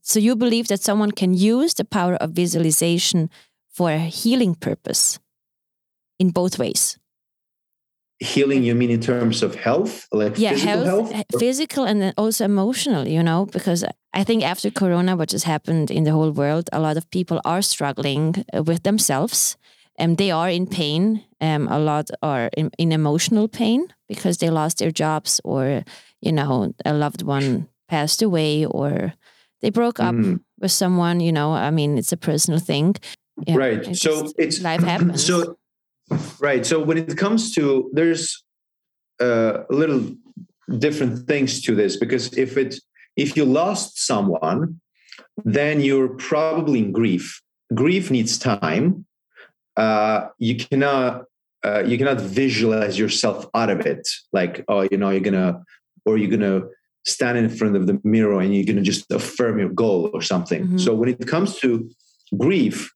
so 0.03 0.21
you 0.21 0.37
believe 0.37 0.69
that 0.69 0.81
someone 0.81 1.11
can 1.11 1.35
use 1.35 1.75
the 1.75 1.85
power 1.85 2.15
of 2.15 2.31
visualization 2.31 3.29
for 3.69 3.91
a 3.91 3.99
healing 3.99 4.55
purpose 4.55 5.19
in 6.19 6.31
both 6.31 6.59
ways 6.59 6.97
healing 8.21 8.65
you 8.65 8.75
mean 8.75 8.91
in 8.91 9.01
terms 9.01 9.43
of 9.43 9.55
health 9.55 10.09
like 10.13 10.37
yeah 10.37 10.51
physical 10.51 10.85
health, 10.85 11.13
health? 11.13 11.27
physical 11.39 11.85
and 11.85 12.03
then 12.03 12.13
also 12.17 12.45
emotional 12.45 13.07
you 13.07 13.23
know 13.23 13.47
because 13.47 13.85
i 14.13 14.25
think 14.25 14.43
after 14.43 14.71
corona 14.71 15.15
what 15.17 15.31
has 15.31 15.45
happened 15.45 15.91
in 15.91 16.03
the 16.03 16.11
whole 16.11 16.33
world 16.33 16.69
a 16.73 16.81
lot 16.81 16.97
of 16.97 17.09
people 17.11 17.41
are 17.45 17.63
struggling 17.63 18.45
uh, 18.53 18.63
with 18.63 18.83
themselves 18.83 19.57
and 19.97 20.19
they 20.19 20.33
are 20.33 20.51
in 20.51 20.67
pain 20.67 21.23
um, 21.41 21.69
a 21.69 21.79
lot 21.79 22.11
are 22.21 22.51
in, 22.57 22.71
in 22.77 22.91
emotional 22.91 23.47
pain 23.47 23.87
because 24.09 24.39
they 24.39 24.51
lost 24.51 24.79
their 24.79 24.91
jobs 24.91 25.41
or 25.45 25.85
you 26.21 26.33
know 26.33 26.73
a 26.85 26.93
loved 26.93 27.23
one 27.23 27.69
passed 27.89 28.21
away 28.21 28.67
or 28.67 29.15
they 29.61 29.71
broke 29.71 30.01
up 30.01 30.15
mm. 30.15 30.41
with 30.59 30.73
someone 30.73 31.21
you 31.21 31.31
know 31.31 31.53
i 31.53 31.71
mean 31.71 31.97
it's 31.99 32.13
a 32.13 32.17
personal 32.17 32.61
thing. 32.61 32.97
Yeah, 33.47 33.57
right. 33.57 33.97
so 33.97 34.33
it's 34.37 34.61
life 34.61 34.83
happens. 34.93 35.25
so 35.25 35.57
Right. 36.41 36.65
So 36.65 36.83
when 36.83 36.99
it 36.99 37.17
comes 37.17 37.55
to 37.55 37.91
there's 37.93 38.43
uh, 39.21 39.65
a 39.71 39.75
little 39.75 40.15
different 40.79 41.27
things 41.27 41.63
to 41.63 41.75
this 41.75 41.97
because 41.97 42.37
if 42.37 42.57
it 42.57 42.77
if 43.17 43.37
you 43.37 43.45
lost 43.45 44.07
someone, 44.07 44.81
then 45.45 45.81
you're 45.81 46.09
probably 46.09 46.79
in 46.81 46.93
grief. 46.93 47.43
Grief 47.75 48.11
needs 48.11 48.39
time. 48.39 49.07
Uh, 49.77 50.29
you 50.39 50.57
cannot 50.57 51.25
uh, 51.65 51.83
you 51.85 51.99
cannot 51.99 52.21
visualize 52.21 52.99
yourself 52.99 53.47
out 53.55 53.71
of 53.71 53.81
it. 53.87 54.09
Like 54.33 54.65
oh, 54.69 54.83
you 54.91 54.97
know, 54.97 55.11
you're 55.11 55.21
gonna 55.21 55.63
or 56.07 56.17
you're 56.17 56.31
gonna 56.31 56.63
stand 57.07 57.39
in 57.39 57.49
front 57.49 57.75
of 57.77 57.87
the 57.87 58.01
mirror 58.05 58.41
and 58.41 58.55
you're 58.55 58.65
gonna 58.65 58.83
just 58.83 59.11
affirm 59.11 59.59
your 59.59 59.71
goal 59.71 60.11
or 60.13 60.23
something. 60.23 60.65
Mm-hmm. 60.65 60.79
So 60.79 60.95
when 60.95 61.09
it 61.09 61.27
comes 61.27 61.59
to 61.61 61.91
grief, 62.37 62.93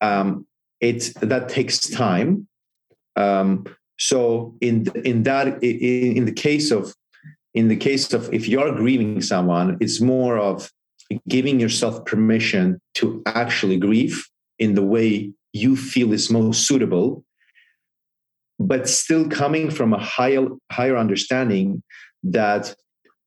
um, 0.00 0.46
it 0.80 1.12
that 1.20 1.48
takes 1.48 1.88
time. 1.88 2.46
Um, 3.16 3.66
so 3.98 4.54
in 4.60 4.86
in 5.04 5.24
that 5.24 5.62
in, 5.62 6.16
in 6.16 6.24
the 6.24 6.32
case 6.32 6.70
of 6.70 6.94
in 7.54 7.68
the 7.68 7.76
case 7.76 8.12
of 8.12 8.32
if 8.32 8.48
you're 8.48 8.74
grieving 8.74 9.20
someone, 9.20 9.76
it's 9.80 10.00
more 10.00 10.38
of 10.38 10.70
giving 11.28 11.58
yourself 11.58 12.04
permission 12.04 12.80
to 12.94 13.22
actually 13.26 13.76
grieve 13.76 14.26
in 14.58 14.74
the 14.74 14.82
way 14.82 15.32
you 15.52 15.76
feel 15.76 16.12
is 16.12 16.30
most 16.30 16.66
suitable, 16.66 17.24
but 18.58 18.88
still 18.88 19.28
coming 19.28 19.70
from 19.70 19.92
a 19.92 19.98
higher 19.98 20.46
higher 20.70 20.96
understanding 20.96 21.82
that 22.22 22.74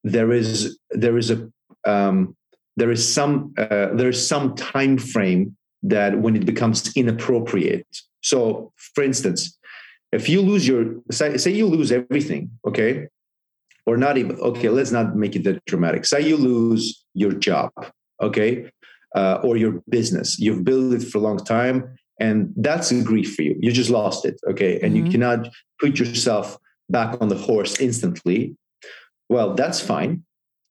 there 0.04 0.32
is 0.32 0.80
there 0.92 1.18
is 1.18 1.32
a 1.32 1.50
um, 1.86 2.36
there 2.78 2.92
is 2.92 3.13
some 3.13 3.54
uh, 3.58 3.88
there 3.94 4.10
is 4.10 4.26
some 4.28 4.56
time 4.56 4.98
frame 4.98 5.56
that 5.84 6.19
when 6.19 6.36
it 6.36 6.46
becomes 6.46 6.96
inappropriate. 6.96 7.88
So, 8.22 8.72
for 8.96 9.04
instance, 9.04 9.58
if 10.12 10.30
you 10.30 10.41
lose 10.41 10.67
your 10.67 10.96
say, 11.12 11.38
say 11.38 11.52
you 11.52 11.67
lose 11.67 11.91
everything, 11.91 12.52
okay, 12.65 13.08
or 13.86 13.98
not 13.98 14.17
even 14.17 14.39
okay, 14.39 14.69
let's 14.69 14.91
not 14.91 15.15
make 15.15 15.36
it 15.36 15.43
that 15.43 15.63
dramatic. 15.65 16.06
Say 16.06 16.22
you 16.22 16.38
lose 16.38 17.04
your 17.13 17.34
job, 17.34 17.72
okay, 18.22 18.69
uh, 19.15 19.39
or 19.43 19.58
your 19.58 19.82
business. 19.89 20.39
You've 20.39 20.63
built 20.63 20.93
it 20.93 21.04
for 21.04 21.17
a 21.17 21.22
long 21.22 21.38
time, 21.38 21.98
and 22.19 22.54
that's 22.56 22.91
a 22.91 23.04
grief 23.04 23.36
for 23.36 23.41
you. 23.41 23.58
You 23.60 23.72
just 23.72 23.89
lost 23.89 24.26
it, 24.26 24.39
okay, 24.48 24.80
and 24.82 24.93
mm-hmm. 24.93 25.06
you 25.06 25.12
cannot 25.12 25.50
put 25.80 26.00
yourself 26.00 26.58
back 26.89 27.17
on 27.22 27.28
the 27.28 27.38
horse 27.38 27.80
instantly. 27.80 28.56
Well, 29.30 29.56
that's 29.56 29.80
fine. 29.80 30.24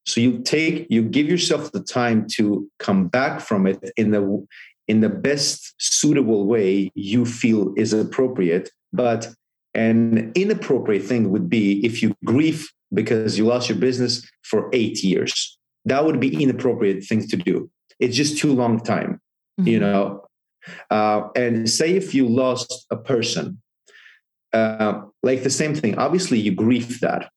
So 0.05 0.21
you 0.21 0.41
take, 0.41 0.87
you 0.91 1.03
give 1.03 1.29
yourself 1.29 1.71
the 1.73 1.83
time 1.83 2.27
to 2.35 2.69
come 2.79 3.09
back 3.09 3.41
from 3.41 3.67
it 3.67 3.79
in 3.97 4.11
the 4.11 4.47
in 4.89 5.01
the 5.01 5.09
best 5.09 5.75
suitable 5.79 6.47
way 6.47 6.91
you 6.95 7.25
feel 7.25 7.73
is 7.77 7.93
appropriate. 7.93 8.71
But 8.93 9.29
an 9.75 10.33
inappropriate 10.35 11.05
thing 11.05 11.31
would 11.31 11.49
be 11.49 11.85
if 11.85 12.03
you 12.03 12.15
grieve 12.25 12.69
because 12.93 13.39
you 13.39 13.47
lost 13.47 13.69
your 13.69 13.79
business 13.79 14.27
for 14.43 14.69
eight 14.73 15.03
years. 15.03 15.59
That 15.85 16.05
would 16.05 16.21
be 16.21 16.43
inappropriate 16.43 17.05
thing 17.05 17.27
to 17.29 17.37
do. 17.37 17.71
It's 17.99 18.17
just 18.17 18.39
too 18.39 18.53
long 18.53 18.81
time, 18.81 19.21
mm-hmm. 19.59 19.69
you 19.69 19.81
know. 19.81 20.25
Uh, 20.91 21.29
and 21.35 21.69
say 21.69 21.97
if 21.97 22.15
you 22.15 22.29
lost 22.29 22.87
a 22.91 22.97
person, 22.97 23.61
uh, 24.53 25.03
like 25.23 25.43
the 25.43 25.51
same 25.51 25.75
thing. 25.75 25.99
Obviously, 25.99 26.39
you 26.39 26.53
grieve 26.53 27.01
that, 27.01 27.31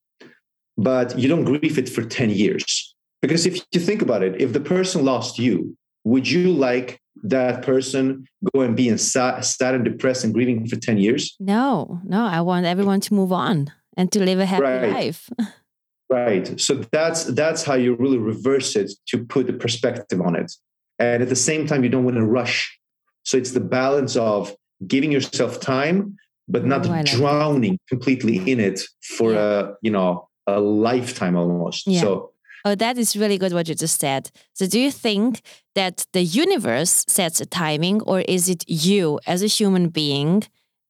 but 0.78 1.18
you 1.18 1.28
don't 1.28 1.46
grieve 1.46 1.78
it 1.78 1.90
for 1.90 2.04
ten 2.04 2.30
years 2.30 2.96
because 3.22 3.46
if 3.46 3.60
you 3.72 3.80
think 3.80 4.02
about 4.02 4.22
it, 4.22 4.40
if 4.40 4.54
the 4.54 4.60
person 4.60 5.04
lost 5.06 5.40
you, 5.40 5.76
would 6.04 6.30
you 6.30 6.52
like 6.52 7.00
that 7.24 7.64
person 7.64 8.28
go 8.54 8.62
and 8.62 8.76
be 8.76 8.90
in 8.90 8.98
sad, 8.98 9.44
sad 9.46 9.76
and 9.76 9.86
depressed 9.86 10.24
and 10.24 10.34
grieving 10.34 10.68
for 10.68 10.76
10 10.76 10.98
years? 10.98 11.36
No, 11.40 12.00
no. 12.04 12.26
I 12.26 12.42
want 12.42 12.66
everyone 12.66 13.02
to 13.02 13.14
move 13.14 13.32
on 13.32 13.72
and 13.98 14.12
to 14.12 14.20
live 14.24 14.40
a 14.40 14.46
happy 14.46 14.64
right. 14.64 14.92
life. 14.92 15.30
right. 16.10 16.60
So 16.60 16.84
that's 16.92 17.26
that's 17.26 17.64
how 17.64 17.76
you 17.76 17.96
really 17.96 18.18
reverse 18.18 18.76
it 18.76 18.92
to 19.08 19.26
put 19.26 19.48
the 19.48 19.54
perspective 19.54 20.22
on 20.22 20.36
it. 20.36 20.52
And 21.00 21.22
at 21.22 21.30
the 21.30 21.36
same 21.36 21.68
time, 21.68 21.84
you 21.84 21.90
don't 21.90 22.06
want 22.06 22.18
to 22.18 22.26
rush. 22.26 22.78
So 23.24 23.38
it's 23.38 23.52
the 23.52 23.60
balance 23.60 24.16
of 24.16 24.56
giving 24.88 25.12
yourself 25.12 25.60
time, 25.60 26.16
but 26.48 26.66
not 26.66 26.88
oh, 26.88 27.04
drowning 27.04 27.72
like 27.72 27.80
completely 27.90 28.38
in 28.50 28.60
it 28.60 28.82
for 29.18 29.34
yeah. 29.34 29.40
a 29.40 29.74
you 29.82 29.92
know 29.92 30.30
a 30.48 30.60
lifetime 30.60 31.36
almost. 31.36 31.88
Yeah. 31.88 32.02
So 32.02 32.32
Oh, 32.68 32.74
that 32.74 32.98
is 32.98 33.16
really 33.16 33.38
good 33.38 33.54
what 33.54 33.70
you 33.70 33.76
just 33.76 34.00
said. 34.00 34.32
So, 34.54 34.66
do 34.66 34.80
you 34.80 34.90
think 34.90 35.42
that 35.76 36.08
the 36.14 36.24
universe 36.24 37.06
sets 37.08 37.40
a 37.40 37.46
timing, 37.46 38.02
or 38.02 38.22
is 38.22 38.50
it 38.50 38.66
you 38.68 39.20
as 39.28 39.44
a 39.44 39.48
human 39.48 39.90
being 39.90 40.44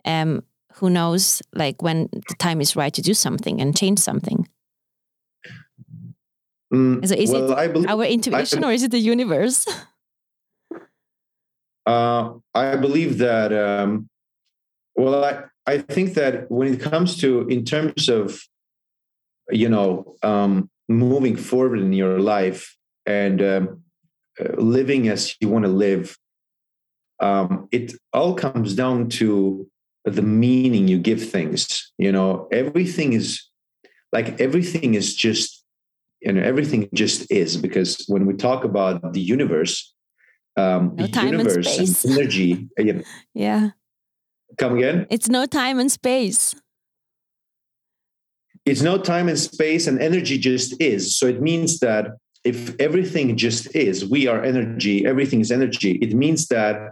um, 0.06 0.44
who 0.76 0.90
knows 0.90 1.42
like 1.54 1.82
when 1.82 2.08
the 2.14 2.36
time 2.40 2.62
is 2.62 2.78
right 2.78 2.94
to 2.94 3.02
do 3.02 3.14
something 3.14 3.60
and 3.60 3.78
change 3.78 4.00
something? 4.00 4.48
Mm, 6.74 7.06
so 7.06 7.14
is 7.14 7.32
well, 7.32 7.60
it 7.60 7.74
believe, 7.74 7.90
our 7.90 8.06
intuition 8.06 8.64
or 8.64 8.72
is 8.72 8.82
it 8.82 8.92
the 8.92 9.00
universe? 9.00 9.66
Uh, 11.88 12.34
I 12.56 12.78
believe 12.78 13.20
that. 13.20 13.54
Um, 13.54 14.10
well, 14.96 15.24
I 15.24 15.44
I 15.68 15.78
think 15.78 16.16
that 16.16 16.50
when 16.50 16.74
it 16.74 16.82
comes 16.82 17.16
to 17.18 17.48
in 17.48 17.64
terms 17.64 18.10
of 18.10 18.42
you 19.52 19.70
know 19.70 20.16
um, 20.24 20.68
moving 20.88 21.36
forward 21.36 21.80
in 21.80 21.94
your 21.94 22.20
life 22.20 22.76
and 23.06 23.42
um, 23.42 23.84
uh, 24.40 24.54
living 24.58 25.08
as 25.08 25.36
you 25.40 25.50
want 25.50 25.66
to 25.66 25.72
live, 25.72 26.18
um, 27.20 27.68
it 27.72 27.94
all 28.14 28.36
comes 28.36 28.76
down 28.76 29.10
to 29.10 29.68
the 30.04 30.22
meaning 30.22 30.88
you 30.88 31.00
give 31.00 31.30
things. 31.30 31.92
You 31.98 32.12
know, 32.12 32.48
everything 32.52 33.14
is 33.14 33.42
like 34.12 34.40
everything 34.40 34.94
is 34.96 35.16
just, 35.16 35.64
you 36.22 36.32
know, 36.32 36.42
everything 36.42 36.90
just 36.94 37.30
is 37.32 37.58
because 37.58 38.04
when 38.08 38.26
we 38.26 38.34
talk 38.34 38.64
about 38.64 39.14
the 39.14 39.22
universe, 39.22 39.94
um, 40.58 40.96
No 40.96 41.06
and 41.06 41.16
universe 41.16 41.74
space. 41.74 42.06
energy. 42.06 42.70
uh, 42.80 42.84
yeah. 42.84 43.02
Yeah. 43.34 43.70
Come 44.58 44.78
again? 44.78 45.08
It's 45.10 45.28
no 45.28 45.46
time 45.46 45.80
and 45.80 45.92
space. 45.92 46.56
It's 48.66 48.82
no 48.82 48.98
time 48.98 49.30
and 49.30 49.38
space, 49.38 49.88
and 49.88 50.02
energy 50.02 50.38
just 50.38 50.80
is. 50.82 51.16
So 51.18 51.28
it 51.28 51.42
means 51.42 51.80
that 51.80 52.18
if 52.44 52.76
everything 52.80 53.36
just 53.38 53.76
is, 53.76 54.06
we 54.06 54.28
are 54.28 54.44
energy, 54.44 55.06
everything 55.06 55.42
is 55.42 55.52
energy, 55.52 55.94
it 55.94 56.14
means 56.14 56.48
that 56.48 56.92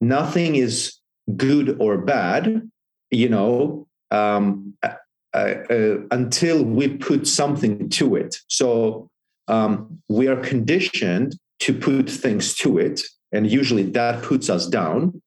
nothing 0.00 0.56
is 0.56 0.94
good 1.36 1.76
or 1.80 1.98
bad, 1.98 2.68
you 3.10 3.28
know, 3.28 3.86
um, 4.10 4.74
uh, 4.82 4.94
uh, 5.34 6.00
until 6.10 6.64
we 6.64 6.88
put 6.96 7.26
something 7.26 7.88
to 7.90 8.16
it. 8.16 8.36
So 8.48 9.08
um, 9.48 10.00
we 10.08 10.26
are 10.28 10.36
conditioned 10.36 11.36
to 11.60 11.74
put 11.74 12.08
things 12.08 12.54
to 12.56 12.78
it, 12.78 13.00
and 13.32 13.50
usually 13.50 13.84
that 13.90 14.22
puts 14.22 14.48
us 14.50 14.66
down. 14.66 15.22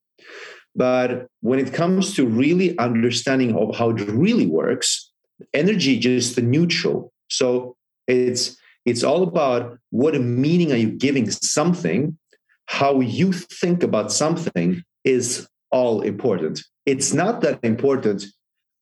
But 0.76 1.26
when 1.40 1.58
it 1.58 1.72
comes 1.72 2.14
to 2.16 2.26
really 2.26 2.76
understanding 2.78 3.56
of 3.56 3.76
how 3.76 3.90
it 3.90 4.08
really 4.08 4.46
works, 4.46 5.12
energy 5.52 5.98
just 5.98 6.36
the 6.36 6.42
neutral. 6.42 7.12
So 7.28 7.76
it's 8.06 8.56
it's 8.84 9.02
all 9.02 9.22
about 9.22 9.78
what 9.90 10.20
meaning 10.20 10.72
are 10.72 10.76
you 10.76 10.90
giving 10.90 11.30
something, 11.30 12.18
how 12.66 13.00
you 13.00 13.32
think 13.32 13.82
about 13.82 14.12
something 14.12 14.82
is 15.04 15.48
all 15.70 16.02
important. 16.02 16.62
It's 16.86 17.12
not 17.12 17.40
that 17.40 17.60
important 17.62 18.26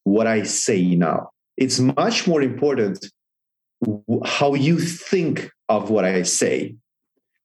what 0.05 0.27
I 0.27 0.43
say 0.43 0.95
now. 0.97 1.31
It's 1.57 1.79
much 1.79 2.27
more 2.27 2.43
important 2.43 3.07
how 4.25 4.55
you 4.55 4.79
think 4.79 5.51
of 5.69 5.91
what 5.91 6.05
I 6.05 6.23
say. 6.23 6.77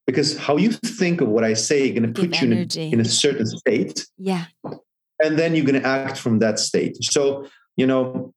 Because 0.05 0.37
how 0.37 0.57
you 0.57 0.71
think 0.71 1.21
of 1.21 1.27
what 1.27 1.43
I 1.43 1.53
say 1.53 1.89
is 1.89 1.99
going 1.99 2.13
to 2.13 2.21
put 2.21 2.41
you 2.41 2.51
in 2.51 2.67
a, 2.75 2.91
in 2.93 2.99
a 3.01 3.05
certain 3.05 3.45
state. 3.45 4.07
Yeah. 4.17 4.45
And 5.21 5.37
then 5.37 5.53
you're 5.53 5.65
going 5.65 5.81
to 5.81 5.87
act 5.87 6.17
from 6.17 6.39
that 6.39 6.59
state. 6.59 7.03
So, 7.03 7.47
you 7.75 7.85
know, 7.85 8.33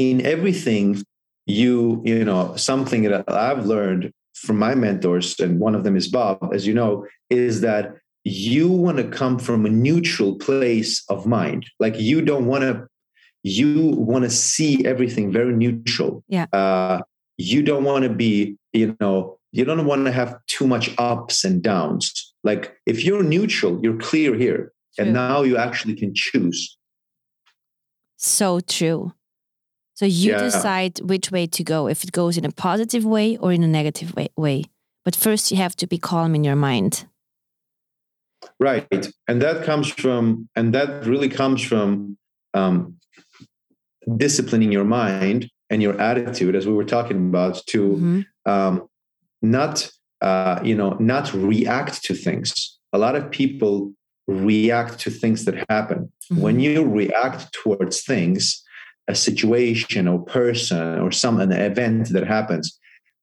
in 0.00 0.24
everything, 0.24 1.02
you, 1.44 2.00
you 2.04 2.24
know, 2.24 2.56
something 2.56 3.02
that 3.02 3.30
I've 3.30 3.66
learned 3.66 4.12
from 4.34 4.58
my 4.58 4.74
mentors, 4.74 5.38
and 5.38 5.60
one 5.60 5.74
of 5.74 5.84
them 5.84 5.94
is 5.94 6.08
Bob, 6.08 6.54
as 6.54 6.66
you 6.66 6.72
know, 6.72 7.06
is 7.28 7.60
that 7.60 7.96
you 8.24 8.68
want 8.68 8.96
to 8.96 9.04
come 9.04 9.38
from 9.38 9.66
a 9.66 9.68
neutral 9.68 10.36
place 10.38 11.04
of 11.10 11.26
mind. 11.26 11.66
Like 11.78 11.98
you 11.98 12.22
don't 12.22 12.46
want 12.46 12.62
to, 12.62 12.86
you 13.42 13.90
want 13.90 14.24
to 14.24 14.30
see 14.30 14.86
everything 14.86 15.30
very 15.32 15.52
neutral. 15.52 16.24
Yeah. 16.28 16.46
Uh, 16.52 17.02
you 17.36 17.62
don't 17.62 17.84
want 17.84 18.04
to 18.04 18.10
be, 18.10 18.56
you 18.72 18.96
know, 19.00 19.38
you 19.52 19.64
don't 19.64 19.84
want 19.84 20.06
to 20.06 20.12
have 20.12 20.38
too 20.46 20.66
much 20.66 20.94
ups 20.96 21.44
and 21.44 21.62
downs. 21.62 22.34
Like 22.42 22.74
if 22.86 23.04
you're 23.04 23.22
neutral, 23.22 23.80
you're 23.82 23.98
clear 23.98 24.34
here. 24.34 24.72
True. 24.94 25.04
And 25.04 25.12
now 25.12 25.42
you 25.42 25.56
actually 25.56 25.94
can 25.94 26.12
choose. 26.14 26.78
So 28.16 28.60
true. 28.60 29.12
So 30.00 30.06
you 30.06 30.32
Yeah. 30.32 30.44
decide 30.44 30.98
which 31.02 31.30
way 31.30 31.46
to 31.46 31.62
go, 31.62 31.86
if 31.86 32.02
it 32.04 32.10
goes 32.10 32.38
in 32.38 32.46
a 32.46 32.50
positive 32.50 33.04
way 33.04 33.36
or 33.36 33.52
in 33.52 33.62
a 33.62 33.68
negative 33.68 34.16
way. 34.16 34.28
way. 34.34 34.64
But 35.04 35.14
first, 35.14 35.50
you 35.50 35.58
have 35.58 35.76
to 35.76 35.86
be 35.86 35.98
calm 35.98 36.34
in 36.34 36.42
your 36.42 36.56
mind. 36.56 37.04
Right. 38.58 39.08
And 39.28 39.42
that 39.42 39.62
comes 39.66 39.88
from, 39.88 40.48
and 40.56 40.72
that 40.72 41.04
really 41.04 41.28
comes 41.28 41.60
from 41.62 42.16
um, 42.54 42.94
disciplining 44.16 44.72
your 44.72 44.86
mind 44.86 45.50
and 45.68 45.82
your 45.82 46.00
attitude, 46.00 46.56
as 46.56 46.66
we 46.66 46.72
were 46.72 46.90
talking 46.96 47.18
about, 47.28 47.56
to 47.66 47.80
Mhm. 47.96 48.26
um, 48.46 48.88
not, 49.42 49.90
uh, 50.22 50.60
you 50.64 50.74
know, 50.74 50.96
not 50.98 51.26
react 51.34 52.02
to 52.06 52.14
things. 52.14 52.78
A 52.94 52.98
lot 53.04 53.14
of 53.16 53.30
people 53.30 53.92
react 54.26 54.98
to 55.00 55.10
things 55.10 55.44
that 55.44 55.56
happen. 55.68 56.10
When 56.30 56.56
Mhm. 56.56 56.62
you 56.62 56.86
react 56.86 57.52
towards 57.52 58.02
things, 58.02 58.64
a 59.10 59.14
situation 59.14 60.08
or 60.08 60.24
person 60.24 60.98
or 61.00 61.10
some 61.10 61.40
an 61.40 61.52
event 61.52 62.08
that 62.10 62.26
happens, 62.26 62.78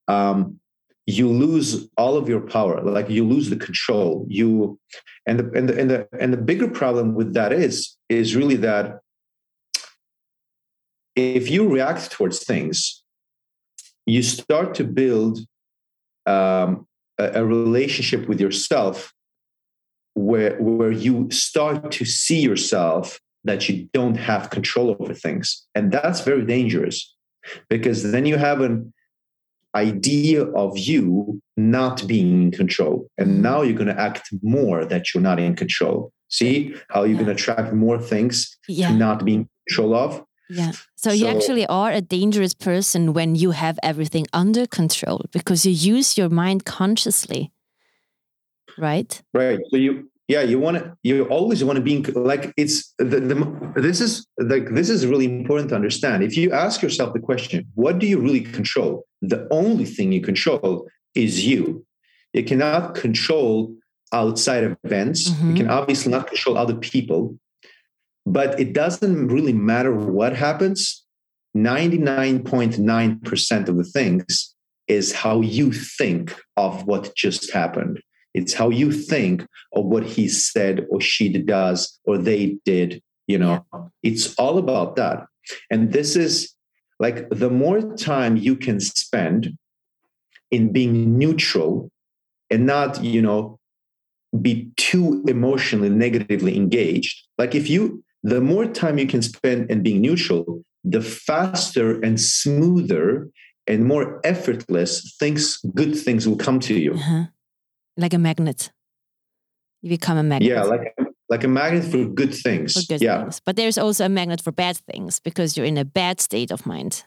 um, 0.06 0.60
you 1.06 1.26
lose 1.28 1.88
all 1.96 2.16
of 2.16 2.28
your 2.28 2.40
power. 2.40 2.82
Like 2.82 3.08
you 3.08 3.24
lose 3.24 3.48
the 3.48 3.56
control. 3.56 4.26
You 4.28 4.78
and 5.26 5.40
the 5.40 5.46
and 5.58 5.68
the 5.68 5.80
and 5.80 5.90
the 5.90 6.08
and 6.20 6.32
the 6.32 6.42
bigger 6.50 6.68
problem 6.68 7.14
with 7.14 7.32
that 7.34 7.52
is 7.52 7.96
is 8.08 8.36
really 8.36 8.56
that 8.56 9.00
if 11.16 11.50
you 11.50 11.68
react 11.68 12.10
towards 12.12 12.44
things, 12.44 13.02
you 14.06 14.22
start 14.22 14.74
to 14.74 14.84
build 14.84 15.40
um, 16.26 16.86
a, 17.18 17.40
a 17.40 17.44
relationship 17.44 18.28
with 18.28 18.40
yourself 18.40 19.14
where 20.14 20.56
where 20.60 20.92
you 20.92 21.30
start 21.30 21.90
to 21.92 22.04
see 22.04 22.40
yourself 22.40 23.18
that 23.48 23.68
you 23.68 23.88
don't 23.92 24.16
have 24.16 24.50
control 24.50 24.96
over 25.00 25.14
things 25.14 25.66
and 25.74 25.90
that's 25.92 26.20
very 26.20 26.44
dangerous 26.44 27.14
because 27.68 27.98
then 28.12 28.24
you 28.26 28.36
have 28.36 28.60
an 28.60 28.92
idea 29.74 30.44
of 30.64 30.76
you 30.78 31.40
not 31.56 32.06
being 32.06 32.42
in 32.44 32.50
control 32.50 33.06
and 33.18 33.42
now 33.42 33.62
you're 33.62 33.76
going 33.82 33.94
to 33.94 34.00
act 34.00 34.28
more 34.42 34.84
that 34.84 35.02
you're 35.12 35.22
not 35.30 35.38
in 35.38 35.54
control 35.54 36.12
see 36.28 36.74
how 36.90 37.00
you're 37.02 37.10
Yeah. 37.10 37.14
going 37.24 37.26
to 37.26 37.32
attract 37.32 37.72
more 37.74 37.98
things 38.12 38.34
Yeah. 38.68 38.92
not 38.94 39.24
being 39.24 39.40
in 39.40 39.48
control 39.68 39.94
of 39.94 40.10
Yeah. 40.50 40.72
So, 40.96 41.12
you 41.12 41.26
actually 41.28 41.66
are 41.66 41.92
a 41.92 42.00
dangerous 42.00 42.54
person 42.54 43.12
when 43.12 43.34
you 43.42 43.50
have 43.52 43.76
everything 43.82 44.26
under 44.32 44.64
control 44.66 45.18
because 45.36 45.60
you 45.66 45.72
use 45.96 46.08
your 46.18 46.30
mind 46.30 46.60
consciously. 46.64 47.42
Right? 48.78 49.12
Right. 49.34 49.58
So 49.70 49.76
you, 49.76 49.92
yeah, 50.28 50.42
you 50.42 50.60
want 50.60 50.76
to, 50.76 50.94
you 51.02 51.24
always 51.24 51.64
want 51.64 51.78
to 51.78 51.82
be 51.82 51.96
in, 51.96 52.02
like 52.14 52.52
it's 52.58 52.92
the, 52.98 53.04
the 53.04 53.72
this 53.76 54.02
is 54.02 54.26
like 54.38 54.74
this 54.74 54.90
is 54.90 55.06
really 55.06 55.24
important 55.24 55.70
to 55.70 55.74
understand. 55.74 56.22
If 56.22 56.36
you 56.36 56.52
ask 56.52 56.82
yourself 56.82 57.14
the 57.14 57.20
question, 57.20 57.66
what 57.74 57.98
do 57.98 58.06
you 58.06 58.20
really 58.20 58.42
control? 58.42 59.06
The 59.22 59.48
only 59.50 59.86
thing 59.86 60.12
you 60.12 60.20
control 60.20 60.86
is 61.14 61.46
you. 61.46 61.86
You 62.34 62.44
cannot 62.44 62.94
control 62.94 63.74
outside 64.12 64.76
events. 64.84 65.28
You 65.28 65.34
mm-hmm. 65.34 65.56
can 65.56 65.70
obviously 65.70 66.12
not 66.12 66.26
control 66.26 66.58
other 66.58 66.76
people, 66.76 67.38
but 68.26 68.60
it 68.60 68.74
doesn't 68.74 69.28
really 69.28 69.54
matter 69.54 69.94
what 69.94 70.36
happens. 70.36 71.06
99.9% 71.56 73.68
of 73.68 73.78
the 73.78 73.84
things 73.84 74.54
is 74.86 75.12
how 75.12 75.40
you 75.40 75.72
think 75.72 76.36
of 76.58 76.86
what 76.86 77.14
just 77.16 77.50
happened. 77.52 78.02
It's 78.34 78.54
how 78.54 78.70
you 78.70 78.92
think 78.92 79.46
of 79.72 79.86
what 79.86 80.04
he 80.04 80.28
said 80.28 80.86
or 80.90 81.00
she 81.00 81.28
does 81.28 81.98
or 82.04 82.18
they 82.18 82.58
did. 82.64 83.02
You 83.26 83.38
know, 83.38 83.66
it's 84.02 84.34
all 84.36 84.58
about 84.58 84.96
that. 84.96 85.26
And 85.70 85.92
this 85.92 86.16
is 86.16 86.54
like 87.00 87.28
the 87.30 87.50
more 87.50 87.80
time 87.96 88.36
you 88.36 88.56
can 88.56 88.80
spend 88.80 89.56
in 90.50 90.72
being 90.72 91.18
neutral 91.18 91.90
and 92.50 92.66
not, 92.66 93.02
you 93.02 93.22
know, 93.22 93.58
be 94.40 94.70
too 94.76 95.24
emotionally 95.26 95.88
negatively 95.88 96.56
engaged. 96.56 97.26
Like 97.38 97.54
if 97.54 97.68
you, 97.68 98.04
the 98.22 98.40
more 98.40 98.66
time 98.66 98.98
you 98.98 99.06
can 99.06 99.22
spend 99.22 99.70
in 99.70 99.82
being 99.82 100.00
neutral, 100.00 100.62
the 100.84 101.00
faster 101.00 102.00
and 102.00 102.20
smoother 102.20 103.28
and 103.66 103.84
more 103.84 104.20
effortless 104.24 105.16
things, 105.18 105.58
good 105.74 105.94
things 105.94 106.26
will 106.26 106.36
come 106.36 106.60
to 106.60 106.74
you. 106.74 106.94
Uh-huh. 106.94 107.24
Like 107.98 108.14
a 108.14 108.18
magnet. 108.18 108.70
You 109.82 109.90
become 109.90 110.16
a 110.16 110.22
magnet. 110.22 110.50
Yeah, 110.50 110.62
like 110.62 110.94
like 111.28 111.44
a 111.44 111.48
magnet 111.48 111.84
for 111.84 112.04
good 112.06 112.32
things. 112.34 112.72
for 112.74 112.86
good 112.86 113.02
yeah, 113.02 113.22
things. 113.22 113.40
But 113.44 113.56
there's 113.56 113.76
also 113.76 114.04
a 114.06 114.08
magnet 114.08 114.40
for 114.40 114.52
bad 114.52 114.76
things 114.78 115.20
because 115.20 115.56
you're 115.56 115.66
in 115.66 115.76
a 115.76 115.84
bad 115.84 116.20
state 116.20 116.50
of 116.52 116.64
mind. 116.64 117.04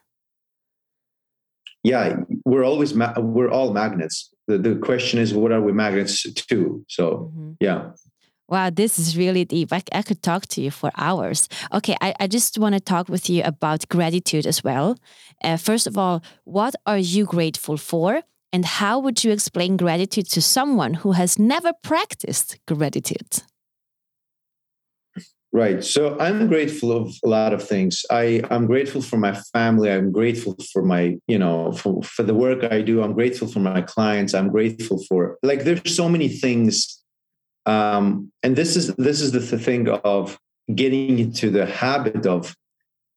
yeah. 1.84 2.18
We're 2.46 2.64
always 2.64 2.94
ma- 2.94 3.20
we're 3.20 3.50
all 3.50 3.74
magnets. 3.74 4.30
The 4.48 4.58
the 4.58 4.76
question 4.76 5.20
is, 5.20 5.34
what 5.34 5.52
are 5.52 5.62
we 5.62 5.72
magnets 5.72 6.24
to? 6.34 6.86
So 6.88 7.32
Mhm. 7.36 7.56
yeah, 7.60 7.92
Wow, 8.48 8.70
this 8.70 9.00
is 9.00 9.16
really 9.18 9.46
deep. 9.46 9.72
I, 9.72 9.82
I 9.94 10.02
could 10.02 10.22
talk 10.22 10.46
to 10.48 10.62
you 10.62 10.72
for 10.72 10.92
hours. 10.98 11.48
Okay, 11.72 11.96
I, 12.02 12.14
I 12.20 12.28
just 12.28 12.58
want 12.58 12.76
to 12.76 12.82
talk 12.82 13.08
with 13.08 13.30
you 13.30 13.44
about 13.46 13.88
gratitude 13.88 14.46
as 14.46 14.62
well. 14.64 14.98
Uh, 15.42 15.56
first 15.58 15.88
of 15.88 15.98
all, 15.98 16.22
what 16.44 16.76
are 16.86 16.98
you 16.98 17.24
grateful 17.26 17.78
for? 17.78 18.22
And 18.54 18.66
how 18.66 19.00
would 19.00 19.24
you 19.24 19.32
explain 19.32 19.78
gratitude 19.78 20.30
to 20.32 20.42
someone 20.42 20.96
who 20.96 21.14
has 21.14 21.40
never 21.40 21.72
practiced 21.84 22.60
gratitude? 22.68 23.44
right. 25.54 25.84
So 25.84 26.18
I'm 26.20 26.48
grateful 26.48 26.92
of 26.92 27.14
a 27.26 27.28
lot 27.28 27.54
of 27.54 27.66
things. 27.66 28.06
I 28.10 28.42
I'm 28.50 28.68
grateful 28.68 29.02
for 29.02 29.18
my 29.18 29.34
family. 29.54 29.92
I'm 29.92 30.12
grateful 30.12 30.56
for 30.72 30.82
my 30.84 31.18
you 31.28 31.38
know 31.38 31.72
for 31.74 32.02
for 32.04 32.24
the 32.24 32.34
work 32.34 32.64
I 32.72 32.82
do. 32.82 33.04
I'm 33.04 33.14
grateful 33.14 33.48
for 33.48 33.60
my 33.60 33.82
clients. 33.82 34.34
I'm 34.34 34.50
grateful 34.50 35.04
for 35.10 35.38
like 35.44 35.64
there's 35.64 35.96
so 35.96 36.08
many 36.10 36.30
things. 36.30 37.04
Um, 37.66 38.32
and 38.44 38.56
this 38.56 38.76
is 38.76 38.96
this 38.96 39.22
is 39.22 39.32
the 39.32 39.40
th- 39.40 39.62
thing 39.62 39.90
of 39.90 40.40
getting 40.74 41.20
into 41.20 41.50
the 41.50 41.66
habit 41.66 42.26
of. 42.26 42.56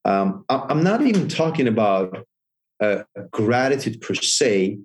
Um, 0.07 0.45
I'm 0.51 0.85
not 0.85 1.01
even 1.01 1.29
talking 1.29 1.67
about 1.67 2.27
uh, 2.79 3.05
gratitude 3.31 4.03
per 4.03 4.13
se, 4.13 4.79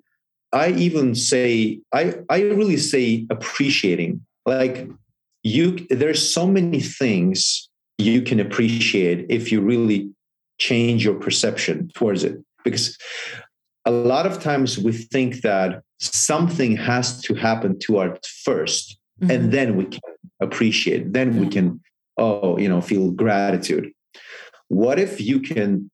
I 0.52 0.72
even 0.72 1.16
say 1.16 1.80
I 1.94 2.16
I 2.30 2.42
really 2.42 2.78
say 2.78 3.26
appreciating. 3.30 4.26
Like 4.46 4.88
you 5.44 5.86
there's 5.90 6.34
so 6.34 6.48
many 6.48 6.82
things 6.82 7.70
you 7.98 8.22
can 8.22 8.40
appreciate 8.40 9.26
if 9.30 9.52
you 9.52 9.62
really 9.62 10.10
change 10.58 11.04
your 11.06 11.16
perception 11.16 11.90
towards 11.94 12.24
it 12.24 12.38
because 12.64 12.98
a 13.86 13.92
lot 13.92 14.26
of 14.26 14.42
times 14.42 14.78
we 14.78 14.92
think 14.92 15.42
that 15.42 15.82
something 16.00 16.76
has 16.76 17.22
to 17.22 17.34
happen 17.34 17.80
to 17.80 17.98
us 18.00 18.18
1st 18.48 18.96
mm-hmm. 19.22 19.32
and 19.32 19.52
then 19.52 19.76
we 19.76 19.86
can 19.86 20.02
appreciate 20.42 21.14
then 21.14 21.32
mm-hmm. 21.32 21.42
we 21.42 21.48
can 21.48 21.82
oh 22.18 22.58
you 22.58 22.68
know 22.68 22.82
feel 22.82 23.12
gratitude 23.12 23.92
what 24.68 25.00
if 25.00 25.22
you 25.22 25.40
can 25.40 25.90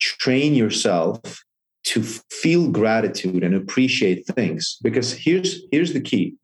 train 0.00 0.54
yourself 0.54 1.44
to 1.86 2.02
feel 2.02 2.70
gratitude 2.70 3.42
and 3.42 3.54
appreciate 3.54 4.26
things. 4.26 4.78
Because 4.82 5.12
here's 5.12 5.62
here's 5.72 5.92
the 5.92 6.00
key. 6.00 6.34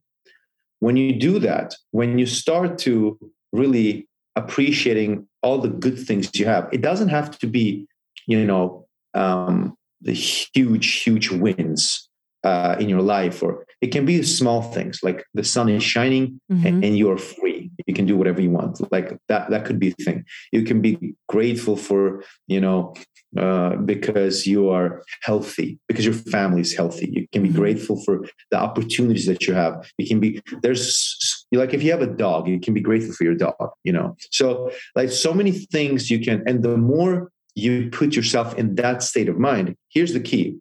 When 0.81 0.97
you 0.97 1.13
do 1.19 1.39
that 1.39 1.75
when 1.93 2.19
you 2.19 2.27
start 2.27 2.79
to 2.79 3.19
really 3.53 4.09
appreciating 4.35 5.29
all 5.43 5.59
the 5.59 5.69
good 5.69 5.99
things 5.99 6.31
you 6.39 6.47
have 6.47 6.69
it 6.73 6.81
doesn't 6.81 7.09
have 7.09 7.39
to 7.39 7.47
be 7.47 7.87
you 8.27 8.45
know 8.45 8.87
um, 9.15 9.77
the 10.01 10.13
huge 10.13 11.03
huge 11.03 11.31
wins 11.31 12.09
uh, 12.45 12.77
in 12.81 12.89
your 12.89 13.03
life 13.03 13.43
or 13.43 13.65
it 13.81 13.89
can 13.89 14.05
be 14.05 14.23
small 14.23 14.63
things 14.63 15.01
like 15.03 15.25
the 15.35 15.45
sun 15.45 15.69
is 15.69 15.83
shining 15.83 16.41
mm-hmm. 16.51 16.67
and, 16.67 16.85
and, 16.85 16.99
you're 16.99 17.19
free 17.19 17.52
you 17.87 17.95
can 17.95 18.07
do 18.07 18.17
whatever 18.17 18.41
you 18.41 18.51
want. 18.51 18.81
Like 18.93 19.17
that 19.29 19.51
that 19.51 19.65
could 19.65 19.79
be 19.79 19.89
a 19.89 20.05
thing. 20.05 20.25
You 20.53 20.63
can 20.63 20.81
be 20.81 21.15
grateful 21.29 21.77
for 21.77 22.25
you 22.47 22.61
know 22.61 22.95
uh, 23.37 23.77
because 23.77 24.47
you 24.47 24.69
are 24.69 25.03
healthy 25.23 25.79
because 25.89 26.05
your 26.05 26.15
family 26.15 26.61
is 26.61 26.75
healthy. 26.75 27.09
You 27.11 27.27
can 27.33 27.43
be 27.43 27.49
mm-hmm. 27.49 27.59
grateful 27.59 28.03
for 28.05 28.27
the 28.51 28.59
opportunities 28.59 29.27
that 29.27 29.47
you 29.47 29.55
have. 29.55 29.91
You 29.99 30.07
can 30.07 30.21
be 30.21 30.41
there's 30.63 31.47
like 31.53 31.75
if 31.75 31.83
you 31.83 31.91
have 31.91 32.03
a 32.03 32.07
dog 32.07 32.49
you 32.49 32.61
can 32.61 32.75
be 32.75 32.81
grateful 32.81 33.15
for 33.15 33.25
your 33.25 33.35
dog 33.35 33.71
you 33.85 33.93
know? 33.93 34.17
So 34.31 34.71
like 34.95 35.11
so 35.11 35.33
many 35.33 35.53
things 35.53 36.11
you 36.11 36.21
can 36.21 36.43
and 36.47 36.63
the 36.63 36.77
more 36.77 37.31
you 37.55 37.91
put 37.91 38.15
yourself 38.15 38.55
in 38.59 38.75
that 38.77 39.03
state 39.03 39.29
of 39.29 39.39
mind 39.39 39.77
here's 39.89 40.13
the 40.13 40.21
key. 40.21 40.59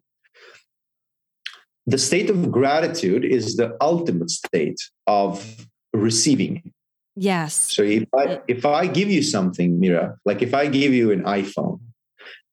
The 1.86 1.98
state 1.98 2.30
of 2.30 2.50
gratitude 2.50 3.24
is 3.24 3.56
the 3.56 3.76
ultimate 3.80 4.30
state 4.30 4.80
of 5.06 5.66
receiving 5.92 6.72
yes. 7.16 7.54
So 7.74 7.82
if 7.82 8.08
i 8.14 8.40
if 8.48 8.64
i 8.64 8.86
give 8.86 9.10
you 9.10 9.22
something 9.22 9.78
mira 9.78 10.16
like 10.24 10.42
if 10.42 10.54
i 10.54 10.66
give 10.66 10.92
you 10.92 11.12
an 11.12 11.22
iphone 11.24 11.80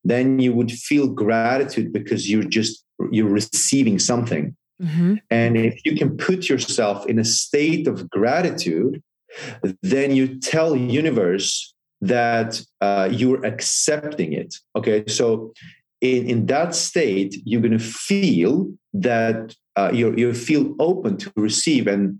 then 0.03 0.39
you 0.39 0.53
would 0.53 0.71
feel 0.71 1.07
gratitude 1.07 1.91
because 1.91 2.29
you're 2.29 2.43
just 2.43 2.83
you're 3.11 3.29
receiving 3.29 3.99
something. 3.99 4.55
Mm-hmm. 4.81 5.15
and 5.29 5.57
if 5.57 5.83
you 5.83 5.93
can 5.93 6.15
put 6.15 6.47
yourself 6.47 7.05
in 7.05 7.19
a 7.19 7.25
state 7.25 7.85
of 7.85 8.09
gratitude 8.09 9.03
then 9.83 10.15
you 10.15 10.39
tell 10.39 10.73
universe 10.73 11.73
that 12.01 12.61
uh, 12.81 13.09
you're 13.11 13.45
accepting 13.45 14.33
it. 14.33 14.55
Okay? 14.75 15.03
So 15.07 15.53
in, 16.01 16.29
in 16.29 16.45
that 16.47 16.75
state, 16.75 17.35
you're 17.43 17.61
going 17.61 17.77
to 17.77 17.83
feel 17.83 18.71
that 18.93 19.55
uh, 19.75 19.91
you 19.93 20.15
you 20.15 20.33
feel 20.33 20.75
open 20.79 21.17
to 21.17 21.31
receive, 21.35 21.87
and 21.87 22.19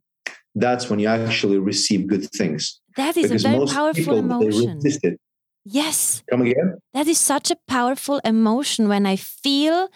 that's 0.59 0.89
when 0.89 0.99
you 0.99 1.07
actually 1.07 1.57
receive 1.57 2.07
good 2.07 2.29
things. 2.31 2.79
That 2.95 3.17
is 3.17 3.29
because 3.29 3.45
a 3.45 3.49
very 3.49 3.65
powerful 3.65 3.93
people, 3.93 4.17
emotion. 4.17 5.17
Yes. 5.65 6.23
Come 6.29 6.41
again. 6.41 6.77
That 6.93 7.07
is 7.07 7.17
such 7.17 7.51
a 7.51 7.57
powerful 7.67 8.19
emotion 8.23 8.87
when 8.87 9.05
I 9.05 9.15
feel 9.15 9.89